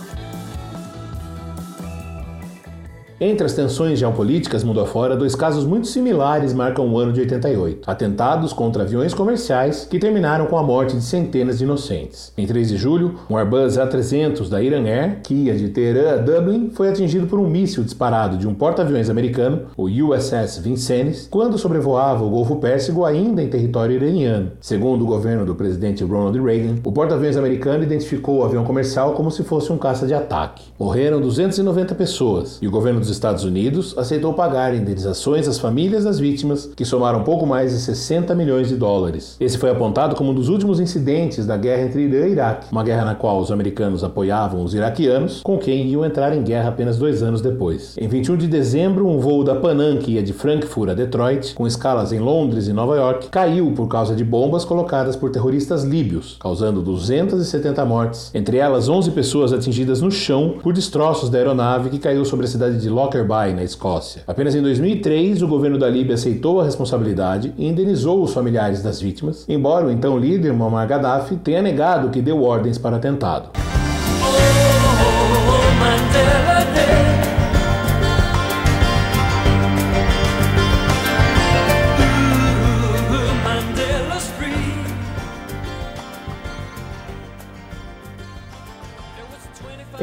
Entre 3.22 3.45
as 3.45 3.53
tensões 3.53 3.99
geopolíticas 3.99 4.64
mundo 4.64 4.82
afora, 4.82 5.16
dois 5.16 5.36
casos 5.36 5.66
muito 5.66 5.88
similares 5.88 6.51
marcam 6.51 6.88
o 6.88 6.97
ano 6.97 7.14
de 7.14 7.22
88. 7.22 7.89
Atentados 7.89 8.51
contra 8.51 8.84
aviões 8.84 9.14
comerciais 9.14 9.86
que 9.89 9.99
terminaram 9.99 10.47
com 10.47 10.57
a 10.57 10.64
morte 10.64 10.95
de 10.95 11.03
centenas 11.03 11.59
de 11.59 11.64
inocentes. 11.64 12.34
Em 12.36 12.47
3 12.47 12.70
de 12.70 12.78
julho, 12.78 13.20
um 13.30 13.38
Airbus 13.38 13.78
A300 13.78 14.49
da 14.49 14.61
Iran 14.61 14.84
Air, 14.86 15.22
que 15.22 15.34
ia 15.34 15.55
de 15.55 15.70
Teherã 15.70 16.14
a 16.14 16.18
Dublin, 16.18 16.72
foi 16.74 16.89
atingido 16.89 17.28
por 17.28 17.39
um 17.39 17.47
míssil 17.47 17.84
disparado 17.84 18.36
de 18.36 18.47
um 18.47 18.53
porta-aviões 18.53 19.09
americano, 19.09 19.68
o 19.78 19.86
USS 19.86 20.59
Vincennes, 20.59 21.28
quando 21.30 21.57
sobrevoava 21.57 22.24
o 22.24 22.30
Golfo 22.30 22.55
Pérsico 22.55 23.05
ainda 23.05 23.43
em 23.43 23.47
território 23.47 23.95
iraniano. 23.95 24.53
Segundo 24.59 25.03
o 25.03 25.07
governo 25.07 25.45
do 25.45 25.53
presidente 25.53 26.03
Ronald 26.03 26.39
Reagan, 26.43 26.78
o 26.84 26.91
porta-aviões 26.91 27.38
americano 27.38 27.84
identificou 27.84 28.39
o 28.39 28.43
avião 28.43 28.64
comercial 28.64 29.14
como 29.14 29.30
se 29.30 29.43
fosse 29.43 29.72
um 29.72 29.78
caça 29.78 30.07
de 30.07 30.16
ataque. 30.16 30.64
Morreram 30.80 31.22
290 31.22 31.93
pessoas 31.93 32.57
e 32.61 32.68
o 32.68 32.72
governo 32.72 33.03
dos 33.04 33.12
Estados 33.12 33.43
Unidos 33.43 33.95
aceitou 33.97 34.34
pagar 34.34 34.74
indenizações 34.74 35.47
às 35.47 35.60
famílias 35.60 36.04
das 36.04 36.20
vítimas, 36.20 36.70
que 36.76 36.86
somaram 36.86 37.24
pouco 37.24 37.45
mais 37.45 37.72
de 37.72 37.80
60 37.80 38.34
milhões 38.34 38.70
de 38.70 38.76
dólares. 38.76 39.36
Esse 39.39 39.58
foi 39.58 39.70
apontado 39.70 40.16
como 40.16 40.32
um 40.32 40.34
dos 40.34 40.49
últimos 40.49 40.80
incidentes 40.80 41.45
da 41.45 41.58
guerra 41.58 41.84
entre 41.84 42.04
Irã 42.04 42.28
e 42.28 42.32
Iraque, 42.32 42.68
uma 42.72 42.84
guerra 42.84 43.06
na 43.06 43.16
qual 43.16 43.39
os 43.39 43.51
americanos 43.51 44.04
apoiavam 44.04 44.64
os 44.64 44.74
iraquianos, 44.74 45.41
com 45.41 45.58
quem 45.58 45.88
iam 45.88 46.06
entrar 46.06 46.36
em 46.36 46.41
guerra 46.41 46.70
apenas 46.70 46.97
dois 46.97 47.22
anos 47.22 47.41
depois. 47.41 47.95
Em 47.97 48.08
21 48.08 48.38
de 48.38 48.47
dezembro, 48.47 49.08
um 49.08 49.20
voo 49.20 49.43
da 49.43 49.56
Panam 49.56 49.97
que 49.97 50.12
ia 50.12 50.24
de 50.24 50.34
Frankfurt 50.34 50.91
a 50.91 50.93
Detroit, 50.93 51.54
com 51.54 51.68
escalas 51.68 52.12
em 52.12 52.20
Londres 52.20 52.68
e 52.68 52.74
Nova 52.74 52.95
York, 52.95 53.28
caiu 53.30 53.72
por 53.72 53.88
causa 53.88 54.16
de 54.16 54.24
bombas 54.24 54.64
colocadas 54.64 55.16
por 55.16 55.30
terroristas 55.30 55.84
líbios, 55.84 56.38
causando 56.39 56.82
270 56.82 57.86
mortes, 57.86 58.32
entre 58.34 58.58
elas 58.58 58.88
11 58.88 59.12
pessoas 59.12 59.51
atingidas 59.51 60.01
no 60.01 60.12
chão 60.12 60.56
por 60.62 60.74
destroços 60.74 61.30
da 61.30 61.38
aeronave 61.38 61.89
que 61.89 61.99
caiu 61.99 62.24
sobre 62.26 62.45
a 62.45 62.49
cidade 62.49 62.80
de 62.80 62.89
Lockerbie, 62.94 63.54
na 63.54 63.64
Escócia. 63.64 64.24
Apenas 64.28 64.56
em 64.56 64.62
2003, 64.62 65.41
o 65.41 65.48
governo 65.48 65.78
da 65.78 65.89
Líbia 65.89 66.16
aceitou 66.16 66.62
a 66.62 66.64
responsabilidade 66.64 67.54
e 67.58 67.68
indenizou 67.68 68.24
os 68.24 68.34
familiares 68.34 68.82
das 68.84 69.02
vítimas, 69.02 69.46
embora 69.50 69.88
o 69.88 69.91
então 69.91 70.18
líder 70.18 70.54
Muammar 70.54 70.88
Gaddafi 70.88 71.36
tenha 71.38 71.62
negado 71.62 72.10
que 72.10 72.22
deu 72.22 72.44
ordens 72.44 72.78
para 72.78 72.98
atentado. 72.98 73.50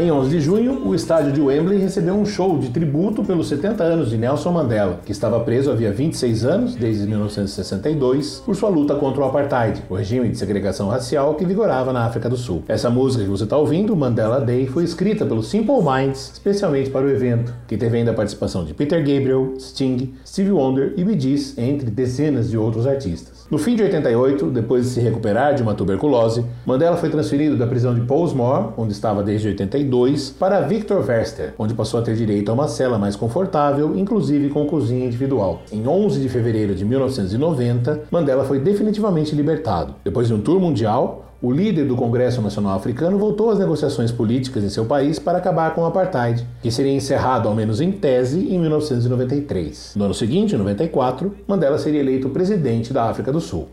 Em 0.01 0.11
11 0.11 0.31
de 0.31 0.41
junho, 0.41 0.89
o 0.89 0.95
estádio 0.95 1.31
de 1.31 1.43
Wembley 1.43 1.79
recebeu 1.79 2.15
um 2.15 2.25
show 2.25 2.59
de 2.59 2.71
tributo 2.71 3.23
pelos 3.23 3.49
70 3.49 3.85
anos 3.85 4.09
de 4.09 4.17
Nelson 4.17 4.51
Mandela, 4.51 4.99
que 5.05 5.13
estava 5.13 5.39
preso 5.41 5.71
havia 5.71 5.93
26 5.93 6.45
anos, 6.47 6.75
desde 6.75 7.07
1962, 7.07 8.43
por 8.47 8.57
sua 8.57 8.71
luta 8.71 8.95
contra 8.95 9.21
o 9.21 9.25
apartheid, 9.27 9.83
o 9.91 9.95
regime 9.95 10.31
de 10.31 10.39
segregação 10.39 10.89
racial 10.89 11.35
que 11.35 11.45
vigorava 11.45 11.93
na 11.93 12.07
África 12.07 12.31
do 12.31 12.37
Sul. 12.39 12.63
Essa 12.67 12.89
música 12.89 13.25
que 13.25 13.29
você 13.29 13.45
está 13.45 13.59
ouvindo, 13.59 13.95
Mandela 13.95 14.41
Day, 14.41 14.67
foi 14.69 14.85
escrita 14.85 15.27
pelo 15.27 15.43
Simple 15.43 15.83
Minds 15.83 16.31
especialmente 16.33 16.89
para 16.89 17.05
o 17.05 17.11
evento, 17.11 17.53
que 17.69 17.77
teve 17.77 17.99
ainda 17.99 18.13
a 18.13 18.15
participação 18.15 18.65
de 18.65 18.73
Peter 18.73 19.01
Gabriel, 19.01 19.53
Sting, 19.59 20.15
Stevie 20.27 20.53
Wonder 20.53 20.95
e 20.97 21.05
Bee 21.05 21.21
Gees, 21.21 21.59
entre 21.59 21.91
dezenas 21.91 22.49
de 22.49 22.57
outros 22.57 22.87
artistas. 22.87 23.41
No 23.51 23.59
fim 23.59 23.75
de 23.75 23.83
88, 23.83 24.47
depois 24.47 24.85
de 24.85 24.91
se 24.93 25.01
recuperar 25.01 25.57
de 25.57 25.63
uma 25.63 25.75
tuberculose, 25.75 26.45
Mandela 26.65 26.97
foi 26.97 27.11
transferido 27.11 27.57
da 27.57 27.67
prisão 27.67 27.93
de 27.93 28.01
Pollsmoor, 28.03 28.73
onde 28.79 28.93
estava 28.93 29.25
desde 29.25 29.49
82, 29.49 29.90
para 30.39 30.61
Victor 30.61 31.03
Verster, 31.03 31.55
onde 31.59 31.75
passou 31.75 32.01
a 32.01 32.03
ter 32.03 32.15
direito 32.15 32.51
a 32.51 32.55
uma 32.55 32.69
cela 32.69 32.99
mais 32.99 33.17
confortável, 33.17 33.97
inclusive 33.97 34.49
com 34.49 34.65
cozinha 34.67 35.05
individual. 35.05 35.63
Em 35.73 35.87
11 35.87 36.21
de 36.21 36.29
fevereiro 36.29 36.75
de 36.75 36.85
1990, 36.85 38.03
Mandela 38.11 38.45
foi 38.45 38.61
definitivamente 38.61 39.35
libertado. 39.35 39.95
Depois 40.05 40.29
de 40.29 40.35
um 40.35 40.41
tour 40.41 40.61
mundial, 40.61 41.27
o 41.43 41.51
líder 41.51 41.87
do 41.87 41.97
Congresso 41.97 42.43
Nacional 42.43 42.77
Africano 42.77 43.19
voltou 43.19 43.51
às 43.51 43.59
negociações 43.59 44.13
políticas 44.13 44.63
em 44.63 44.69
seu 44.69 44.85
país 44.85 45.19
para 45.19 45.39
acabar 45.39 45.75
com 45.75 45.81
o 45.81 45.87
apartheid, 45.87 46.47
que 46.63 46.71
seria 46.71 46.93
encerrado, 46.93 47.49
ao 47.49 47.55
menos 47.55 47.81
em 47.81 47.91
tese, 47.91 48.41
em 48.41 48.59
1993. 48.59 49.95
No 49.97 50.05
ano 50.05 50.15
seguinte, 50.15 50.55
em 50.55 50.59
94, 50.59 51.35
Mandela 51.47 51.79
seria 51.79 52.01
eleito 52.01 52.29
presidente 52.29 52.93
da 52.93 53.05
África 53.05 53.33
do 53.33 53.41
Sul. 53.41 53.69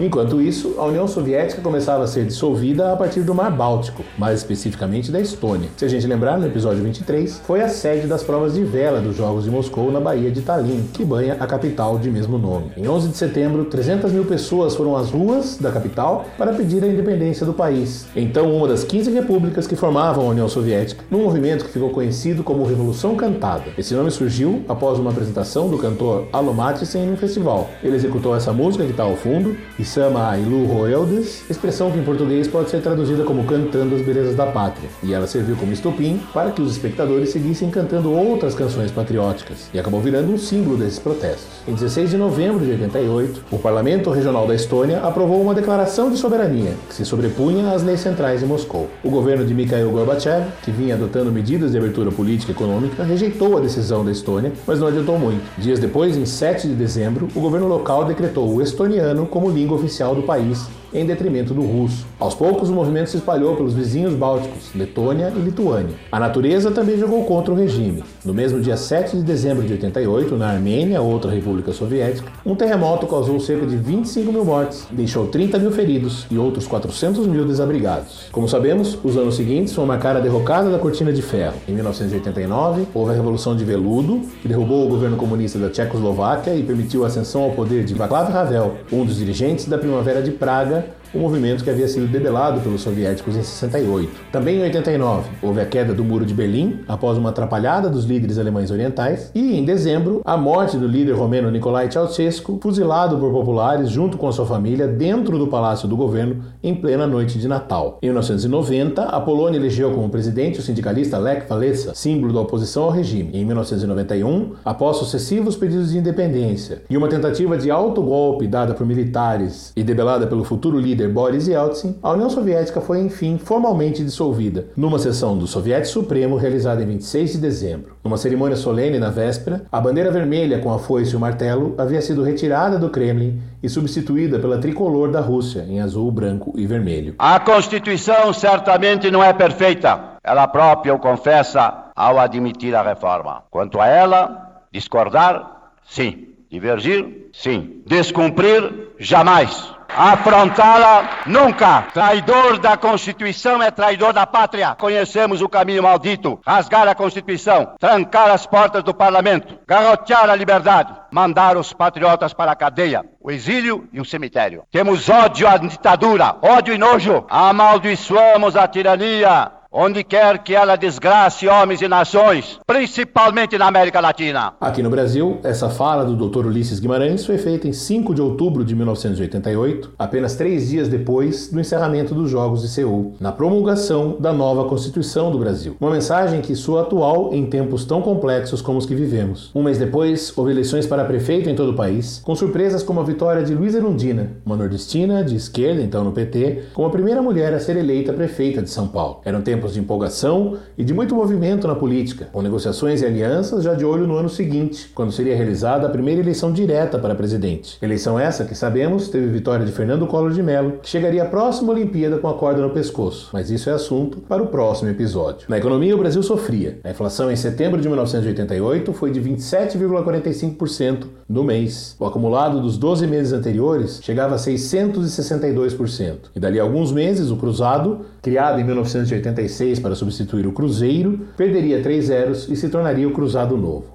Enquanto 0.00 0.40
isso, 0.40 0.76
a 0.78 0.86
União 0.86 1.06
Soviética 1.06 1.60
começava 1.60 2.04
a 2.04 2.06
ser 2.06 2.24
dissolvida 2.24 2.90
a 2.90 2.96
partir 2.96 3.20
do 3.20 3.34
Mar 3.34 3.50
Báltico, 3.50 4.02
mais 4.16 4.38
especificamente 4.38 5.12
da 5.12 5.20
Estônia. 5.20 5.68
Se 5.76 5.84
a 5.84 5.88
gente 5.88 6.06
lembrar, 6.06 6.38
no 6.38 6.46
episódio 6.46 6.82
23, 6.82 7.42
foi 7.44 7.60
a 7.60 7.68
sede 7.68 8.06
das 8.06 8.22
provas 8.22 8.54
de 8.54 8.64
vela 8.64 9.02
dos 9.02 9.14
Jogos 9.14 9.44
de 9.44 9.50
Moscou 9.50 9.92
na 9.92 10.00
Baía 10.00 10.30
de 10.30 10.40
Tallinn, 10.40 10.84
que 10.94 11.04
banha 11.04 11.36
a 11.38 11.46
capital 11.46 11.98
de 11.98 12.10
mesmo 12.10 12.38
nome. 12.38 12.72
Em 12.78 12.88
11 12.88 13.08
de 13.08 13.16
setembro, 13.18 13.66
300 13.66 14.10
mil 14.10 14.24
pessoas 14.24 14.74
foram 14.74 14.96
às 14.96 15.10
ruas 15.10 15.58
da 15.58 15.70
capital 15.70 16.24
para 16.38 16.54
pedir 16.54 16.82
a 16.82 16.88
independência 16.88 17.44
do 17.44 17.52
país. 17.52 18.06
Então, 18.16 18.56
uma 18.56 18.68
das 18.68 18.82
15 18.82 19.10
repúblicas 19.10 19.66
que 19.66 19.76
formavam 19.76 20.24
a 20.24 20.30
União 20.30 20.48
Soviética, 20.48 21.04
num 21.10 21.24
movimento 21.24 21.66
que 21.66 21.72
ficou 21.72 21.90
conhecido 21.90 22.42
como 22.42 22.64
Revolução 22.64 23.16
Cantada. 23.16 23.64
Esse 23.76 23.92
nome 23.92 24.10
surgiu 24.10 24.64
após 24.66 24.98
uma 24.98 25.10
apresentação 25.10 25.68
do 25.68 25.76
cantor 25.76 26.26
Alo 26.32 26.54
Matisen 26.54 27.04
em 27.04 27.12
um 27.12 27.18
festival. 27.18 27.68
Ele 27.84 27.96
executou 27.96 28.34
essa 28.34 28.50
música 28.50 28.82
que 28.86 28.92
está 28.92 29.02
ao 29.02 29.14
fundo 29.14 29.54
e 29.78 29.89
chama 29.90 30.38
Ilu 30.38 30.66
Roeldes, 30.66 31.42
expressão 31.50 31.90
que 31.90 31.98
em 31.98 32.04
português 32.04 32.46
pode 32.46 32.70
ser 32.70 32.80
traduzida 32.80 33.24
como 33.24 33.42
cantando 33.42 33.96
as 33.96 34.02
belezas 34.02 34.36
da 34.36 34.46
pátria, 34.46 34.88
e 35.02 35.12
ela 35.12 35.26
serviu 35.26 35.56
como 35.56 35.72
estopim 35.72 36.20
para 36.32 36.52
que 36.52 36.62
os 36.62 36.70
espectadores 36.70 37.30
seguissem 37.30 37.70
cantando 37.70 38.12
outras 38.12 38.54
canções 38.54 38.92
patrióticas, 38.92 39.68
e 39.74 39.80
acabou 39.80 40.00
virando 40.00 40.32
um 40.32 40.38
símbolo 40.38 40.76
desses 40.76 41.00
protestos. 41.00 41.48
Em 41.66 41.74
16 41.74 42.10
de 42.10 42.16
novembro 42.16 42.64
de 42.64 42.70
88, 42.70 43.44
o 43.50 43.58
Parlamento 43.58 44.10
Regional 44.10 44.46
da 44.46 44.54
Estônia 44.54 45.00
aprovou 45.00 45.42
uma 45.42 45.54
declaração 45.54 46.08
de 46.08 46.16
soberania 46.16 46.74
que 46.88 46.94
se 46.94 47.04
sobrepunha 47.04 47.72
às 47.72 47.82
leis 47.82 48.00
centrais 48.00 48.40
de 48.40 48.46
Moscou. 48.46 48.88
O 49.02 49.10
governo 49.10 49.44
de 49.44 49.52
Mikhail 49.52 49.90
Gorbachev, 49.90 50.46
que 50.62 50.70
vinha 50.70 50.94
adotando 50.94 51.32
medidas 51.32 51.72
de 51.72 51.78
abertura 51.78 52.12
política 52.12 52.52
e 52.52 52.54
econômica, 52.54 53.02
rejeitou 53.02 53.56
a 53.56 53.60
decisão 53.60 54.04
da 54.04 54.12
Estônia, 54.12 54.52
mas 54.66 54.78
não 54.78 54.86
adiantou 54.86 55.18
muito. 55.18 55.42
Dias 55.58 55.80
depois, 55.80 56.16
em 56.16 56.24
7 56.24 56.68
de 56.68 56.74
dezembro, 56.74 57.26
o 57.34 57.40
governo 57.40 57.66
local 57.66 58.04
decretou 58.04 58.48
o 58.48 58.62
estoniano 58.62 59.26
como 59.26 59.50
língua 59.50 59.79
oficial 59.80 60.14
do 60.14 60.22
país 60.22 60.68
em 60.92 61.06
detrimento 61.06 61.54
do 61.54 61.62
russo. 61.62 62.06
Aos 62.18 62.34
poucos, 62.34 62.68
o 62.68 62.72
movimento 62.72 63.10
se 63.10 63.16
espalhou 63.16 63.56
pelos 63.56 63.74
vizinhos 63.74 64.14
bálticos, 64.14 64.70
Letônia 64.74 65.32
e 65.36 65.40
Lituânia. 65.40 65.94
A 66.10 66.20
natureza 66.20 66.70
também 66.70 66.98
jogou 66.98 67.24
contra 67.24 67.52
o 67.52 67.56
regime. 67.56 68.02
No 68.24 68.34
mesmo 68.34 68.60
dia 68.60 68.76
7 68.76 69.16
de 69.16 69.22
dezembro 69.22 69.66
de 69.66 69.72
88, 69.72 70.36
na 70.36 70.50
Armênia, 70.50 71.00
outra 71.00 71.30
república 71.30 71.72
soviética, 71.72 72.30
um 72.44 72.54
terremoto 72.54 73.06
causou 73.06 73.38
cerca 73.40 73.66
de 73.66 73.76
25 73.76 74.32
mil 74.32 74.44
mortes, 74.44 74.86
deixou 74.90 75.26
30 75.26 75.58
mil 75.58 75.70
feridos 75.70 76.26
e 76.30 76.38
outros 76.38 76.66
400 76.66 77.26
mil 77.26 77.44
desabrigados. 77.44 78.28
Como 78.32 78.48
sabemos, 78.48 78.98
os 79.02 79.16
anos 79.16 79.36
seguintes 79.36 79.74
vão 79.74 79.86
marcar 79.86 80.16
a 80.16 80.20
derrocada 80.20 80.70
da 80.70 80.78
Cortina 80.78 81.12
de 81.12 81.22
Ferro. 81.22 81.54
Em 81.68 81.72
1989, 81.72 82.86
houve 82.94 83.12
a 83.12 83.14
Revolução 83.14 83.56
de 83.56 83.64
Veludo, 83.64 84.20
que 84.42 84.48
derrubou 84.48 84.86
o 84.86 84.88
governo 84.88 85.16
comunista 85.16 85.58
da 85.58 85.70
Tchecoslováquia 85.70 86.54
e 86.54 86.62
permitiu 86.62 87.04
a 87.04 87.06
ascensão 87.06 87.42
ao 87.42 87.50
poder 87.50 87.84
de 87.84 87.94
Václav 87.94 88.30
Havel, 88.30 88.76
um 88.92 89.04
dos 89.04 89.16
dirigentes 89.16 89.66
da 89.66 89.78
Primavera 89.78 90.22
de 90.22 90.30
Praga, 90.30 90.79
o 91.12 91.18
movimento 91.18 91.64
que 91.64 91.70
havia 91.70 91.88
sido 91.88 92.06
debelado 92.06 92.60
pelos 92.60 92.82
soviéticos 92.82 93.36
em 93.36 93.42
68. 93.42 94.10
Também 94.30 94.58
em 94.58 94.62
89, 94.62 95.28
houve 95.42 95.60
a 95.60 95.66
queda 95.66 95.92
do 95.92 96.04
Muro 96.04 96.24
de 96.24 96.32
Berlim 96.32 96.80
após 96.86 97.18
uma 97.18 97.30
atrapalhada 97.30 97.88
dos 97.88 98.04
líderes 98.04 98.38
alemães 98.38 98.70
orientais, 98.70 99.30
e 99.34 99.58
em 99.58 99.64
dezembro, 99.64 100.20
a 100.24 100.36
morte 100.36 100.76
do 100.76 100.86
líder 100.86 101.12
romeno 101.12 101.50
Nicolae 101.50 101.90
Ceausescu, 101.90 102.58
fuzilado 102.62 103.18
por 103.18 103.32
populares 103.32 103.90
junto 103.90 104.16
com 104.16 104.30
sua 104.30 104.46
família 104.46 104.86
dentro 104.86 105.38
do 105.38 105.48
palácio 105.48 105.88
do 105.88 105.96
governo 105.96 106.44
em 106.62 106.74
plena 106.74 107.06
noite 107.06 107.38
de 107.38 107.48
Natal. 107.48 107.98
Em 108.02 108.06
1990, 108.06 109.02
a 109.02 109.20
Polônia 109.20 109.58
elegeu 109.58 109.90
como 109.92 110.08
presidente 110.08 110.60
o 110.60 110.62
sindicalista 110.62 111.18
Lech 111.18 111.46
Walesa, 111.50 111.94
símbolo 111.94 112.32
da 112.32 112.40
oposição 112.40 112.84
ao 112.84 112.90
regime. 112.90 113.30
Em 113.32 113.44
1991, 113.44 114.52
após 114.64 114.98
sucessivos 114.98 115.56
pedidos 115.56 115.90
de 115.90 115.98
independência 115.98 116.82
e 116.88 116.96
uma 116.96 117.08
tentativa 117.08 117.56
de 117.56 117.70
autogolpe 117.70 118.46
dada 118.46 118.74
por 118.74 118.86
militares 118.86 119.72
e 119.76 119.82
debelada 119.82 120.26
pelo 120.26 120.44
futuro 120.44 120.78
líder 120.78 120.99
Boris 121.08 121.48
Yeltsin, 121.48 121.96
a 122.02 122.12
União 122.12 122.30
Soviética 122.30 122.80
foi 122.80 123.00
enfim 123.00 123.38
formalmente 123.38 124.04
dissolvida, 124.04 124.68
numa 124.76 124.98
sessão 124.98 125.36
do 125.36 125.46
Soviético 125.46 125.92
Supremo 125.92 126.36
realizada 126.36 126.82
em 126.82 126.86
26 126.86 127.32
de 127.32 127.38
dezembro. 127.38 127.96
Numa 128.02 128.16
cerimônia 128.16 128.56
solene 128.56 128.98
na 128.98 129.10
véspera, 129.10 129.64
a 129.70 129.80
bandeira 129.80 130.10
vermelha 130.10 130.58
com 130.58 130.72
a 130.72 130.78
foice 130.78 131.12
e 131.12 131.16
o 131.16 131.20
martelo 131.20 131.74
havia 131.78 132.00
sido 132.00 132.22
retirada 132.22 132.78
do 132.78 132.90
Kremlin 132.90 133.40
e 133.62 133.68
substituída 133.68 134.38
pela 134.38 134.58
tricolor 134.58 135.10
da 135.10 135.20
Rússia, 135.20 135.66
em 135.68 135.80
azul, 135.80 136.10
branco 136.10 136.52
e 136.56 136.66
vermelho. 136.66 137.14
A 137.18 137.38
Constituição 137.40 138.32
certamente 138.32 139.10
não 139.10 139.22
é 139.22 139.32
perfeita. 139.32 140.10
Ela 140.22 140.46
própria 140.46 140.94
o 140.94 140.98
confessa 140.98 141.90
ao 141.96 142.18
admitir 142.18 142.74
a 142.74 142.82
reforma. 142.82 143.42
Quanto 143.50 143.80
a 143.80 143.86
ela, 143.86 144.62
discordar, 144.72 145.72
sim. 145.84 146.28
Divergir, 146.50 147.28
sim. 147.32 147.82
Descumprir, 147.86 148.88
jamais. 148.98 149.72
Afrontá-la, 149.96 151.24
nunca. 151.26 151.82
Traidor 151.92 152.58
da 152.58 152.76
Constituição 152.76 153.62
é 153.62 153.70
traidor 153.70 154.12
da 154.12 154.26
pátria. 154.26 154.74
Conhecemos 154.78 155.42
o 155.42 155.48
caminho 155.48 155.82
maldito. 155.82 156.40
Rasgar 156.46 156.88
a 156.88 156.94
Constituição, 156.94 157.74
trancar 157.78 158.30
as 158.30 158.46
portas 158.46 158.82
do 158.82 158.94
parlamento, 158.94 159.58
garrotear 159.66 160.30
a 160.30 160.34
liberdade, 160.34 160.94
mandar 161.10 161.56
os 161.56 161.72
patriotas 161.72 162.32
para 162.32 162.52
a 162.52 162.56
cadeia, 162.56 163.04
o 163.20 163.30
exílio 163.30 163.88
e 163.92 164.00
o 164.00 164.04
cemitério. 164.04 164.64
Temos 164.70 165.08
ódio 165.08 165.48
à 165.48 165.56
ditadura, 165.56 166.36
ódio 166.42 166.74
e 166.74 166.78
nojo. 166.78 167.24
Amaldiçoamos 167.28 168.56
a 168.56 168.66
tirania 168.66 169.59
onde 169.72 170.02
quer 170.02 170.42
que 170.42 170.52
ela 170.52 170.74
desgrace 170.74 171.46
homens 171.46 171.80
e 171.80 171.86
nações, 171.86 172.58
principalmente 172.66 173.56
na 173.56 173.68
América 173.68 174.00
Latina. 174.00 174.54
Aqui 174.60 174.82
no 174.82 174.90
Brasil, 174.90 175.38
essa 175.44 175.70
fala 175.70 176.04
do 176.04 176.28
Dr. 176.28 176.46
Ulisses 176.46 176.80
Guimarães 176.80 177.24
foi 177.24 177.38
feita 177.38 177.68
em 177.68 177.72
5 177.72 178.12
de 178.12 178.20
outubro 178.20 178.64
de 178.64 178.74
1988, 178.74 179.92
apenas 179.96 180.34
três 180.34 180.68
dias 180.68 180.88
depois 180.88 181.52
do 181.52 181.60
encerramento 181.60 182.14
dos 182.14 182.28
Jogos 182.28 182.62
de 182.62 182.68
Seul, 182.68 183.14
na 183.20 183.30
promulgação 183.30 184.16
da 184.18 184.32
nova 184.32 184.68
Constituição 184.68 185.30
do 185.30 185.38
Brasil. 185.38 185.76
Uma 185.80 185.92
mensagem 185.92 186.40
que 186.40 186.56
soa 186.56 186.82
atual 186.82 187.32
em 187.32 187.46
tempos 187.46 187.84
tão 187.84 188.02
complexos 188.02 188.60
como 188.60 188.78
os 188.78 188.86
que 188.86 188.94
vivemos. 188.94 189.52
Um 189.54 189.62
mês 189.62 189.78
depois, 189.78 190.36
houve 190.36 190.50
eleições 190.50 190.86
para 190.86 191.04
prefeito 191.04 191.48
em 191.48 191.54
todo 191.54 191.70
o 191.70 191.76
país, 191.76 192.20
com 192.24 192.34
surpresas 192.34 192.82
como 192.82 192.98
a 192.98 193.04
vitória 193.04 193.44
de 193.44 193.54
Luiz 193.54 193.76
Erundina, 193.76 194.32
uma 194.44 194.56
nordestina 194.56 195.22
de 195.22 195.36
esquerda, 195.36 195.80
então 195.80 196.02
no 196.02 196.10
PT, 196.10 196.70
como 196.74 196.88
a 196.88 196.90
primeira 196.90 197.22
mulher 197.22 197.54
a 197.54 197.60
ser 197.60 197.76
eleita 197.76 198.12
prefeita 198.12 198.60
de 198.60 198.70
São 198.70 198.88
Paulo. 198.88 199.20
Era 199.24 199.38
um 199.38 199.42
tempo 199.42 199.59
tempos 199.60 199.74
de 199.74 199.80
empolgação 199.80 200.56
e 200.78 200.82
de 200.82 200.94
muito 200.94 201.14
movimento 201.14 201.68
na 201.68 201.74
política, 201.74 202.30
com 202.32 202.40
negociações 202.40 203.02
e 203.02 203.06
alianças 203.06 203.62
já 203.62 203.74
de 203.74 203.84
olho 203.84 204.06
no 204.06 204.16
ano 204.16 204.30
seguinte, 204.30 204.90
quando 204.94 205.12
seria 205.12 205.36
realizada 205.36 205.86
a 205.86 205.90
primeira 205.90 206.22
eleição 206.22 206.50
direta 206.50 206.98
para 206.98 207.14
presidente. 207.14 207.76
Eleição 207.82 208.18
essa 208.18 208.46
que 208.46 208.54
sabemos 208.54 209.08
teve 209.08 209.26
vitória 209.26 209.66
de 209.66 209.72
Fernando 209.72 210.06
Collor 210.06 210.32
de 210.32 210.42
Mello, 210.42 210.78
que 210.82 210.88
chegaria 210.88 211.24
à 211.24 211.26
próxima 211.26 211.72
Olimpíada 211.72 212.16
com 212.16 212.28
a 212.28 212.34
corda 212.34 212.62
no 212.62 212.70
pescoço, 212.70 213.28
mas 213.34 213.50
isso 213.50 213.68
é 213.68 213.74
assunto 213.74 214.18
para 214.20 214.42
o 214.42 214.46
próximo 214.46 214.88
episódio. 214.88 215.44
Na 215.46 215.58
economia, 215.58 215.94
o 215.94 215.98
Brasil 215.98 216.22
sofria. 216.22 216.80
A 216.82 216.90
inflação 216.90 217.30
em 217.30 217.36
setembro 217.36 217.78
de 217.78 217.86
1988 217.86 218.94
foi 218.94 219.10
de 219.10 219.20
27,45% 219.20 221.04
no 221.28 221.44
mês. 221.44 221.94
O 221.98 222.06
acumulado 222.06 222.62
dos 222.62 222.78
12 222.78 223.06
meses 223.06 223.34
anteriores 223.34 224.00
chegava 224.02 224.36
a 224.36 224.38
662%. 224.38 226.30
E 226.34 226.40
dali 226.40 226.58
a 226.58 226.62
alguns 226.62 226.90
meses, 226.92 227.30
o 227.30 227.36
cruzado, 227.36 228.06
criado 228.22 228.60
em 228.60 228.64
1986 228.64 229.78
para 229.78 229.94
substituir 229.94 230.46
o 230.46 230.52
Cruzeiro, 230.52 231.26
perderia 231.36 231.82
três 231.82 232.06
zeros 232.06 232.48
e 232.48 232.56
se 232.56 232.68
tornaria 232.68 233.08
o 233.08 233.12
Cruzado 233.12 233.56
Novo. 233.56 233.86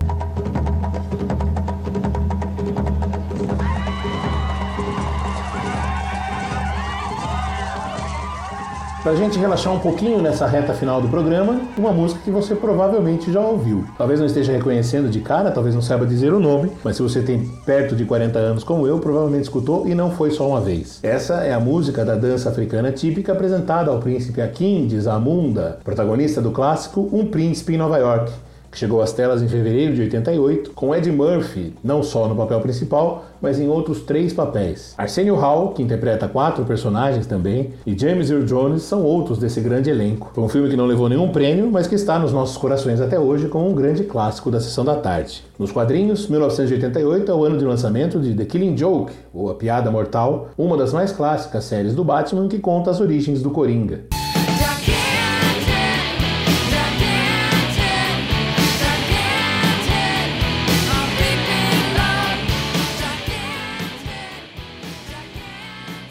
Para 9.06 9.14
a 9.14 9.18
gente 9.18 9.38
relaxar 9.38 9.72
um 9.72 9.78
pouquinho 9.78 10.20
nessa 10.20 10.48
reta 10.48 10.74
final 10.74 11.00
do 11.00 11.08
programa, 11.08 11.62
uma 11.78 11.92
música 11.92 12.20
que 12.26 12.32
você 12.32 12.56
provavelmente 12.56 13.32
já 13.32 13.40
ouviu. 13.40 13.86
Talvez 14.00 14.20
não 14.20 14.26
esteja 14.26 14.52
reconhecendo 14.52 15.12
de 15.12 15.20
cara, 15.20 15.52
talvez 15.52 15.76
não 15.76 15.82
saiba 15.84 16.08
dizer 16.08 16.34
o 16.34 16.40
nome, 16.40 16.72
mas 16.84 16.96
se 16.96 17.04
você 17.04 17.22
tem 17.22 17.46
perto 17.68 17.96
de 17.96 18.04
40 18.04 18.40
anos 18.40 18.64
como 18.64 18.88
eu, 18.88 18.98
provavelmente 18.98 19.44
escutou 19.44 19.88
e 19.88 19.94
não 19.94 20.10
foi 20.10 20.32
só 20.32 20.50
uma 20.50 20.60
vez. 20.60 21.02
Essa 21.04 21.44
é 21.44 21.54
a 21.54 21.60
música 21.60 22.04
da 22.04 22.16
dança 22.16 22.50
africana 22.50 22.92
típica 22.92 23.34
apresentada 23.34 23.92
ao 23.92 24.00
príncipe 24.00 24.42
Akin 24.42 24.88
de 24.88 25.00
Zamunda, 25.00 25.78
protagonista 25.84 26.42
do 26.42 26.50
clássico 26.50 27.08
Um 27.14 27.28
Príncipe 27.28 27.76
em 27.76 27.78
Nova 27.78 28.00
York, 28.00 28.32
que 28.76 28.80
chegou 28.80 29.02
às 29.02 29.14
telas 29.14 29.42
em 29.42 29.48
fevereiro 29.48 29.96
de 29.96 30.02
88, 30.02 30.72
com 30.72 30.94
Ed 30.94 31.10
Murphy 31.10 31.74
não 31.82 32.04
só 32.04 32.28
no 32.28 32.36
papel 32.36 32.60
principal, 32.60 33.24
mas 33.42 33.58
em 33.58 33.70
outros 33.70 34.02
três 34.02 34.34
papéis. 34.34 34.94
Arsenio 34.98 35.36
Hall, 35.36 35.70
que 35.70 35.82
interpreta 35.82 36.28
quatro 36.28 36.66
personagens 36.66 37.26
também, 37.26 37.72
e 37.88 37.98
James 37.98 38.30
Earl 38.30 38.44
Jones 38.44 38.82
são 38.82 39.02
outros 39.02 39.40
desse 39.40 39.62
grande 39.62 39.90
elenco. 39.90 40.30
Foi 40.36 40.44
um 40.44 40.50
filme 40.50 40.70
que 40.70 40.76
não 40.76 40.86
levou 40.86 41.08
nenhum 41.08 41.30
prêmio, 41.30 41.72
mas 41.72 41.88
que 41.88 41.96
está 41.96 42.20
nos 42.20 42.34
nossos 42.34 42.58
corações 42.58 43.00
até 43.00 43.18
hoje 43.18 43.48
como 43.48 43.70
um 43.70 43.74
grande 43.74 44.04
clássico 44.04 44.52
da 44.52 44.60
sessão 44.60 44.84
da 44.84 44.96
tarde. 44.96 45.42
Nos 45.58 45.72
quadrinhos, 45.72 46.28
1988 46.28 47.32
é 47.32 47.34
o 47.34 47.46
ano 47.46 47.58
de 47.58 47.64
lançamento 47.64 48.20
de 48.20 48.34
The 48.34 48.44
Killing 48.44 48.76
Joke, 48.76 49.14
ou 49.34 49.50
A 49.50 49.56
Piada 49.56 49.90
Mortal, 49.90 50.50
uma 50.58 50.76
das 50.76 50.92
mais 50.92 51.14
clássicas 51.14 51.64
séries 51.64 51.96
do 51.96 52.04
Batman 52.04 52.50
que 52.50 52.60
conta 52.60 52.92
as 52.92 53.00
origens 53.00 53.42
do 53.42 53.52
Coringa. 53.52 54.02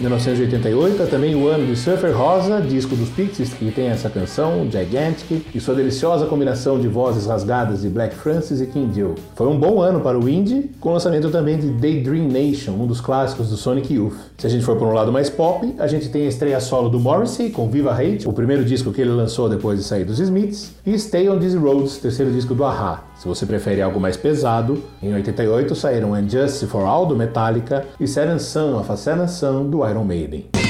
1988 0.00 1.02
é 1.02 1.06
também 1.06 1.36
o 1.36 1.46
ano 1.46 1.66
de 1.66 1.76
Surfer 1.76 2.16
Rosa, 2.16 2.60
disco 2.60 2.96
dos 2.96 3.08
Pixies, 3.10 3.54
que 3.54 3.70
tem 3.70 3.86
essa 3.86 4.10
canção, 4.10 4.68
Gigantic, 4.68 5.46
e 5.54 5.60
sua 5.60 5.74
deliciosa 5.74 6.26
combinação 6.26 6.80
de 6.80 6.88
vozes 6.88 7.26
rasgadas 7.26 7.82
de 7.82 7.88
Black 7.88 8.14
Francis 8.14 8.60
e 8.60 8.66
King 8.66 8.98
Joe. 8.98 9.14
Foi 9.36 9.46
um 9.46 9.58
bom 9.58 9.80
ano 9.80 10.00
para 10.00 10.18
o 10.18 10.28
indie, 10.28 10.70
com 10.80 10.88
o 10.88 10.92
lançamento 10.92 11.30
também 11.30 11.56
de 11.58 11.68
Daydream 11.68 12.26
Nation, 12.26 12.72
um 12.72 12.86
dos 12.88 13.00
clássicos 13.00 13.50
do 13.50 13.56
Sonic 13.56 13.94
Youth. 13.94 14.16
Se 14.36 14.48
a 14.48 14.50
gente 14.50 14.64
for 14.64 14.76
por 14.76 14.88
um 14.88 14.92
lado 14.92 15.12
mais 15.12 15.30
pop, 15.30 15.72
a 15.78 15.86
gente 15.86 16.08
tem 16.08 16.26
a 16.26 16.28
estreia 16.28 16.58
solo 16.58 16.88
do 16.88 16.98
Morrissey 16.98 17.50
com 17.50 17.70
Viva 17.70 17.92
Hate, 17.92 18.28
o 18.28 18.32
primeiro 18.32 18.64
disco 18.64 18.92
que 18.92 19.00
ele 19.00 19.10
lançou 19.10 19.48
depois 19.48 19.78
de 19.78 19.84
sair 19.84 20.04
dos 20.04 20.18
Smiths, 20.18 20.74
e 20.84 20.98
Stay 20.98 21.28
on 21.28 21.38
These 21.38 21.56
Roads, 21.56 21.98
terceiro 21.98 22.32
disco 22.32 22.52
do 22.52 22.64
Aha. 22.64 23.04
Se 23.16 23.28
você 23.28 23.46
prefere 23.46 23.80
algo 23.80 24.00
mais 24.00 24.16
pesado, 24.16 24.82
em 25.02 25.14
88 25.14 25.74
saíram 25.74 26.12
Unjustice 26.12 26.66
for 26.66 26.84
All 26.84 27.06
do 27.06 27.16
Metallica 27.16 27.86
e 27.98 28.06
Seven 28.06 28.38
Sun 28.38 28.76
of 28.78 28.90
a 28.90 28.96
Seven 28.96 29.28
Sun 29.28 29.70
do 29.70 29.88
Iron 29.88 30.04
Maiden. 30.04 30.63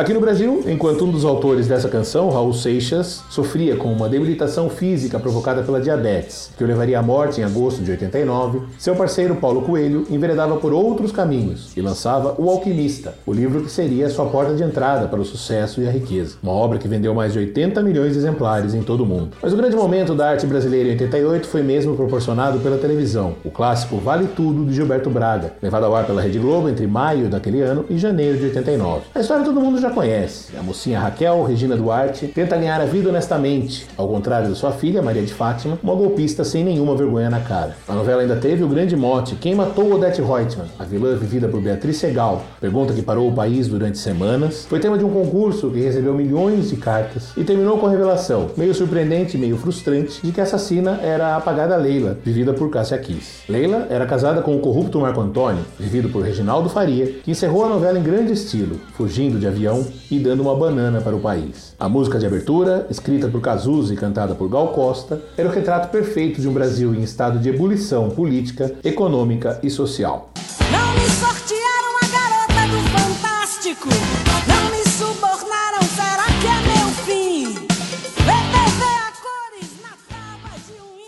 Aqui 0.00 0.14
no 0.14 0.20
Brasil, 0.20 0.64
enquanto 0.66 1.04
um 1.04 1.10
dos 1.10 1.26
autores 1.26 1.66
dessa 1.66 1.86
canção, 1.86 2.30
Raul 2.30 2.54
Seixas, 2.54 3.22
sofria 3.28 3.76
com 3.76 3.92
uma 3.92 4.08
debilitação 4.08 4.70
física 4.70 5.20
provocada 5.20 5.62
pela 5.62 5.78
diabetes, 5.78 6.50
que 6.56 6.64
o 6.64 6.66
levaria 6.66 6.98
à 6.98 7.02
morte 7.02 7.42
em 7.42 7.44
agosto 7.44 7.82
de 7.82 7.90
89, 7.90 8.62
seu 8.78 8.96
parceiro 8.96 9.36
Paulo 9.36 9.60
Coelho 9.60 10.06
enveredava 10.08 10.56
por 10.56 10.72
outros 10.72 11.12
caminhos 11.12 11.76
e 11.76 11.82
lançava 11.82 12.34
O 12.38 12.48
Alquimista, 12.48 13.12
o 13.26 13.32
livro 13.34 13.60
que 13.60 13.70
seria 13.70 14.08
sua 14.08 14.24
porta 14.24 14.54
de 14.54 14.62
entrada 14.62 15.06
para 15.06 15.20
o 15.20 15.24
sucesso 15.24 15.82
e 15.82 15.86
a 15.86 15.90
riqueza. 15.90 16.38
Uma 16.42 16.52
obra 16.52 16.78
que 16.78 16.88
vendeu 16.88 17.14
mais 17.14 17.34
de 17.34 17.38
80 17.38 17.82
milhões 17.82 18.14
de 18.14 18.20
exemplares 18.20 18.72
em 18.72 18.82
todo 18.82 19.02
o 19.02 19.06
mundo. 19.06 19.36
Mas 19.42 19.52
o 19.52 19.56
grande 19.58 19.76
momento 19.76 20.14
da 20.14 20.30
arte 20.30 20.46
brasileira 20.46 20.88
em 20.88 20.92
88 20.92 21.46
foi 21.46 21.62
mesmo 21.62 21.94
proporcionado 21.94 22.58
pela 22.60 22.78
televisão, 22.78 23.34
o 23.44 23.50
clássico 23.50 23.98
Vale 23.98 24.28
Tudo 24.28 24.64
de 24.64 24.72
Gilberto 24.72 25.10
Braga, 25.10 25.52
levado 25.60 25.84
ao 25.84 25.94
ar 25.94 26.06
pela 26.06 26.22
Rede 26.22 26.38
Globo 26.38 26.70
entre 26.70 26.86
maio 26.86 27.28
daquele 27.28 27.60
ano 27.60 27.84
e 27.90 27.98
janeiro 27.98 28.38
de 28.38 28.46
89. 28.46 29.02
A 29.14 29.20
história 29.20 29.44
todo 29.44 29.60
mundo 29.60 29.78
já 29.78 29.89
conhece. 29.90 30.56
A 30.56 30.62
mocinha 30.62 30.98
Raquel, 30.98 31.42
Regina 31.44 31.76
Duarte, 31.76 32.26
tenta 32.28 32.56
ganhar 32.56 32.80
a 32.80 32.84
vida 32.84 33.08
honestamente, 33.08 33.86
ao 33.96 34.08
contrário 34.08 34.48
da 34.48 34.54
sua 34.54 34.72
filha, 34.72 35.02
Maria 35.02 35.22
de 35.22 35.32
Fátima, 35.32 35.78
uma 35.82 35.94
golpista 35.94 36.44
sem 36.44 36.64
nenhuma 36.64 36.94
vergonha 36.96 37.30
na 37.30 37.40
cara. 37.40 37.76
A 37.86 37.94
novela 37.94 38.22
ainda 38.22 38.36
teve 38.36 38.62
o 38.62 38.68
grande 38.68 38.96
mote 38.96 39.34
Quem 39.36 39.54
matou 39.54 39.94
Odette 39.94 40.20
Reutemann, 40.20 40.68
a 40.78 40.84
vilã 40.84 41.16
vivida 41.16 41.48
por 41.48 41.60
Beatriz 41.60 41.96
Segal, 41.96 42.44
pergunta 42.60 42.92
que 42.92 43.02
parou 43.02 43.28
o 43.28 43.34
país 43.34 43.68
durante 43.68 43.98
semanas, 43.98 44.66
foi 44.68 44.80
tema 44.80 44.96
de 44.96 45.04
um 45.04 45.10
concurso 45.10 45.70
que 45.70 45.80
recebeu 45.80 46.14
milhões 46.14 46.70
de 46.70 46.76
cartas 46.76 47.32
e 47.36 47.44
terminou 47.44 47.78
com 47.78 47.86
a 47.86 47.90
revelação, 47.90 48.50
meio 48.56 48.74
surpreendente 48.74 49.36
e 49.36 49.40
meio 49.40 49.56
frustrante, 49.56 50.20
de 50.22 50.32
que 50.32 50.40
a 50.40 50.44
assassina 50.44 51.00
era 51.02 51.28
a 51.28 51.36
apagada 51.36 51.76
Leila, 51.76 52.18
vivida 52.24 52.52
por 52.52 52.70
Cássia 52.70 52.98
Kiss. 52.98 53.42
Leila 53.48 53.86
era 53.90 54.06
casada 54.06 54.42
com 54.42 54.56
o 54.56 54.60
corrupto 54.60 55.00
Marco 55.00 55.20
Antônio, 55.20 55.64
vivido 55.78 56.08
por 56.08 56.22
Reginaldo 56.22 56.68
Faria, 56.68 57.06
que 57.06 57.30
encerrou 57.30 57.64
a 57.64 57.68
novela 57.68 57.98
em 57.98 58.02
grande 58.02 58.32
estilo, 58.32 58.80
fugindo 58.94 59.38
de 59.38 59.46
avião 59.46 59.79
e 60.10 60.18
dando 60.18 60.42
uma 60.42 60.54
banana 60.54 61.00
para 61.00 61.14
o 61.14 61.20
país. 61.20 61.74
A 61.78 61.88
música 61.88 62.18
de 62.18 62.26
abertura, 62.26 62.86
escrita 62.90 63.28
por 63.28 63.40
Cazuza 63.40 63.92
e 63.94 63.96
cantada 63.96 64.34
por 64.34 64.48
Gal 64.48 64.68
Costa, 64.68 65.20
era 65.36 65.48
o 65.48 65.52
retrato 65.52 65.90
perfeito 65.90 66.40
de 66.40 66.48
um 66.48 66.52
Brasil 66.52 66.94
em 66.94 67.02
estado 67.02 67.38
de 67.38 67.48
ebulição 67.48 68.10
política, 68.10 68.74
econômica 68.84 69.58
e 69.62 69.70
social. 69.70 70.30
Não 70.70 70.94
me 70.94 71.08
sortearam 71.08 71.96
a 72.02 72.06
garota 72.06 72.76
do 72.76 72.98
Fantástico. 72.98 74.29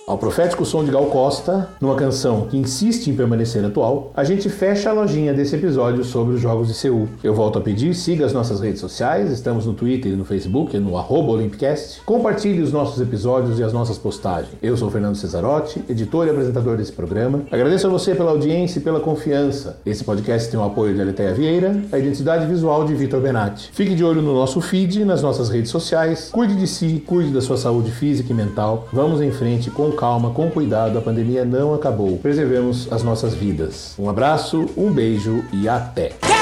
Ao 0.05 0.19
profético 0.19 0.65
som 0.65 0.83
de 0.83 0.91
Gal 0.91 1.07
Costa, 1.07 1.69
numa 1.81 1.95
canção 1.95 2.49
que 2.51 2.57
insiste 2.57 3.09
em 3.09 3.15
permanecer 3.15 3.65
atual, 3.65 4.11
a 4.17 4.25
gente 4.25 4.49
fecha 4.49 4.91
a 4.91 4.93
lojinha 4.93 5.33
desse 5.33 5.55
episódio 5.55 6.03
sobre 6.03 6.35
os 6.35 6.41
Jogos 6.41 6.67
de 6.67 6.75
Seul. 6.75 7.09
Eu 7.23 7.33
volto 7.33 7.61
a 7.61 7.63
pedir, 7.63 7.95
siga 7.95 8.27
as 8.27 8.33
nossas 8.33 8.61
redes 8.61 8.81
sociais, 8.81 9.31
estamos 9.31 9.65
no 9.65 9.75
Twitter 9.75 10.11
e 10.11 10.17
no 10.17 10.25
Facebook, 10.25 10.77
no 10.77 10.95
Olympicast. 10.95 12.03
Compartilhe 12.05 12.61
os 12.61 12.73
nossos 12.73 13.01
episódios 13.01 13.61
e 13.61 13.63
as 13.63 13.73
nossas 13.73 13.97
postagens. 13.97 14.53
Eu 14.61 14.77
sou 14.77 14.91
Fernando 14.91 15.15
Cesarotti, 15.15 15.85
editor 15.89 16.27
e 16.27 16.31
apresentador 16.31 16.77
desse 16.77 16.93
programa. 16.93 17.43
Agradeço 17.49 17.87
a 17.87 17.91
você 17.91 18.13
pela 18.13 18.33
audiência 18.33 18.81
e 18.81 18.83
pela 18.83 18.99
confiança. 18.99 19.79
Esse 19.87 20.03
podcast 20.03 20.51
tem 20.51 20.59
o 20.59 20.65
apoio 20.65 20.97
de 20.97 21.01
Aleteia 21.01 21.33
Vieira, 21.33 21.81
a 21.93 21.99
identidade 21.99 22.45
visual 22.47 22.85
de 22.85 22.93
Vitor 22.95 23.21
Benatti. 23.21 23.71
Fique 23.73 23.95
de 23.95 24.03
olho 24.03 24.21
no 24.21 24.35
nosso 24.35 24.61
feed 24.61 25.05
nas 25.05 25.23
nossas 25.23 25.49
redes 25.49 25.71
sociais. 25.71 26.29
Cuide 26.33 26.57
de 26.57 26.67
si, 26.67 27.05
cuide 27.07 27.31
da 27.31 27.41
sua 27.41 27.57
saúde 27.57 27.93
física 27.93 28.33
e 28.33 28.35
mental. 28.35 28.89
Vamos 28.93 29.21
em 29.21 29.31
frente 29.31 29.71
calma, 29.93 30.31
com 30.31 30.51
cuidado. 30.51 30.99
A 30.99 31.03
pandemia 31.03 31.45
não 31.45 31.75
acabou. 31.75 32.19
Preservemos 32.19 32.93
as 32.93 33.03
nossas 33.03 33.35
vidas. 33.35 33.95
Um 33.99 34.09
abraço, 34.09 34.67
um 34.77 34.93
beijo 34.93 35.45
e 35.53 35.69
até! 35.69 36.42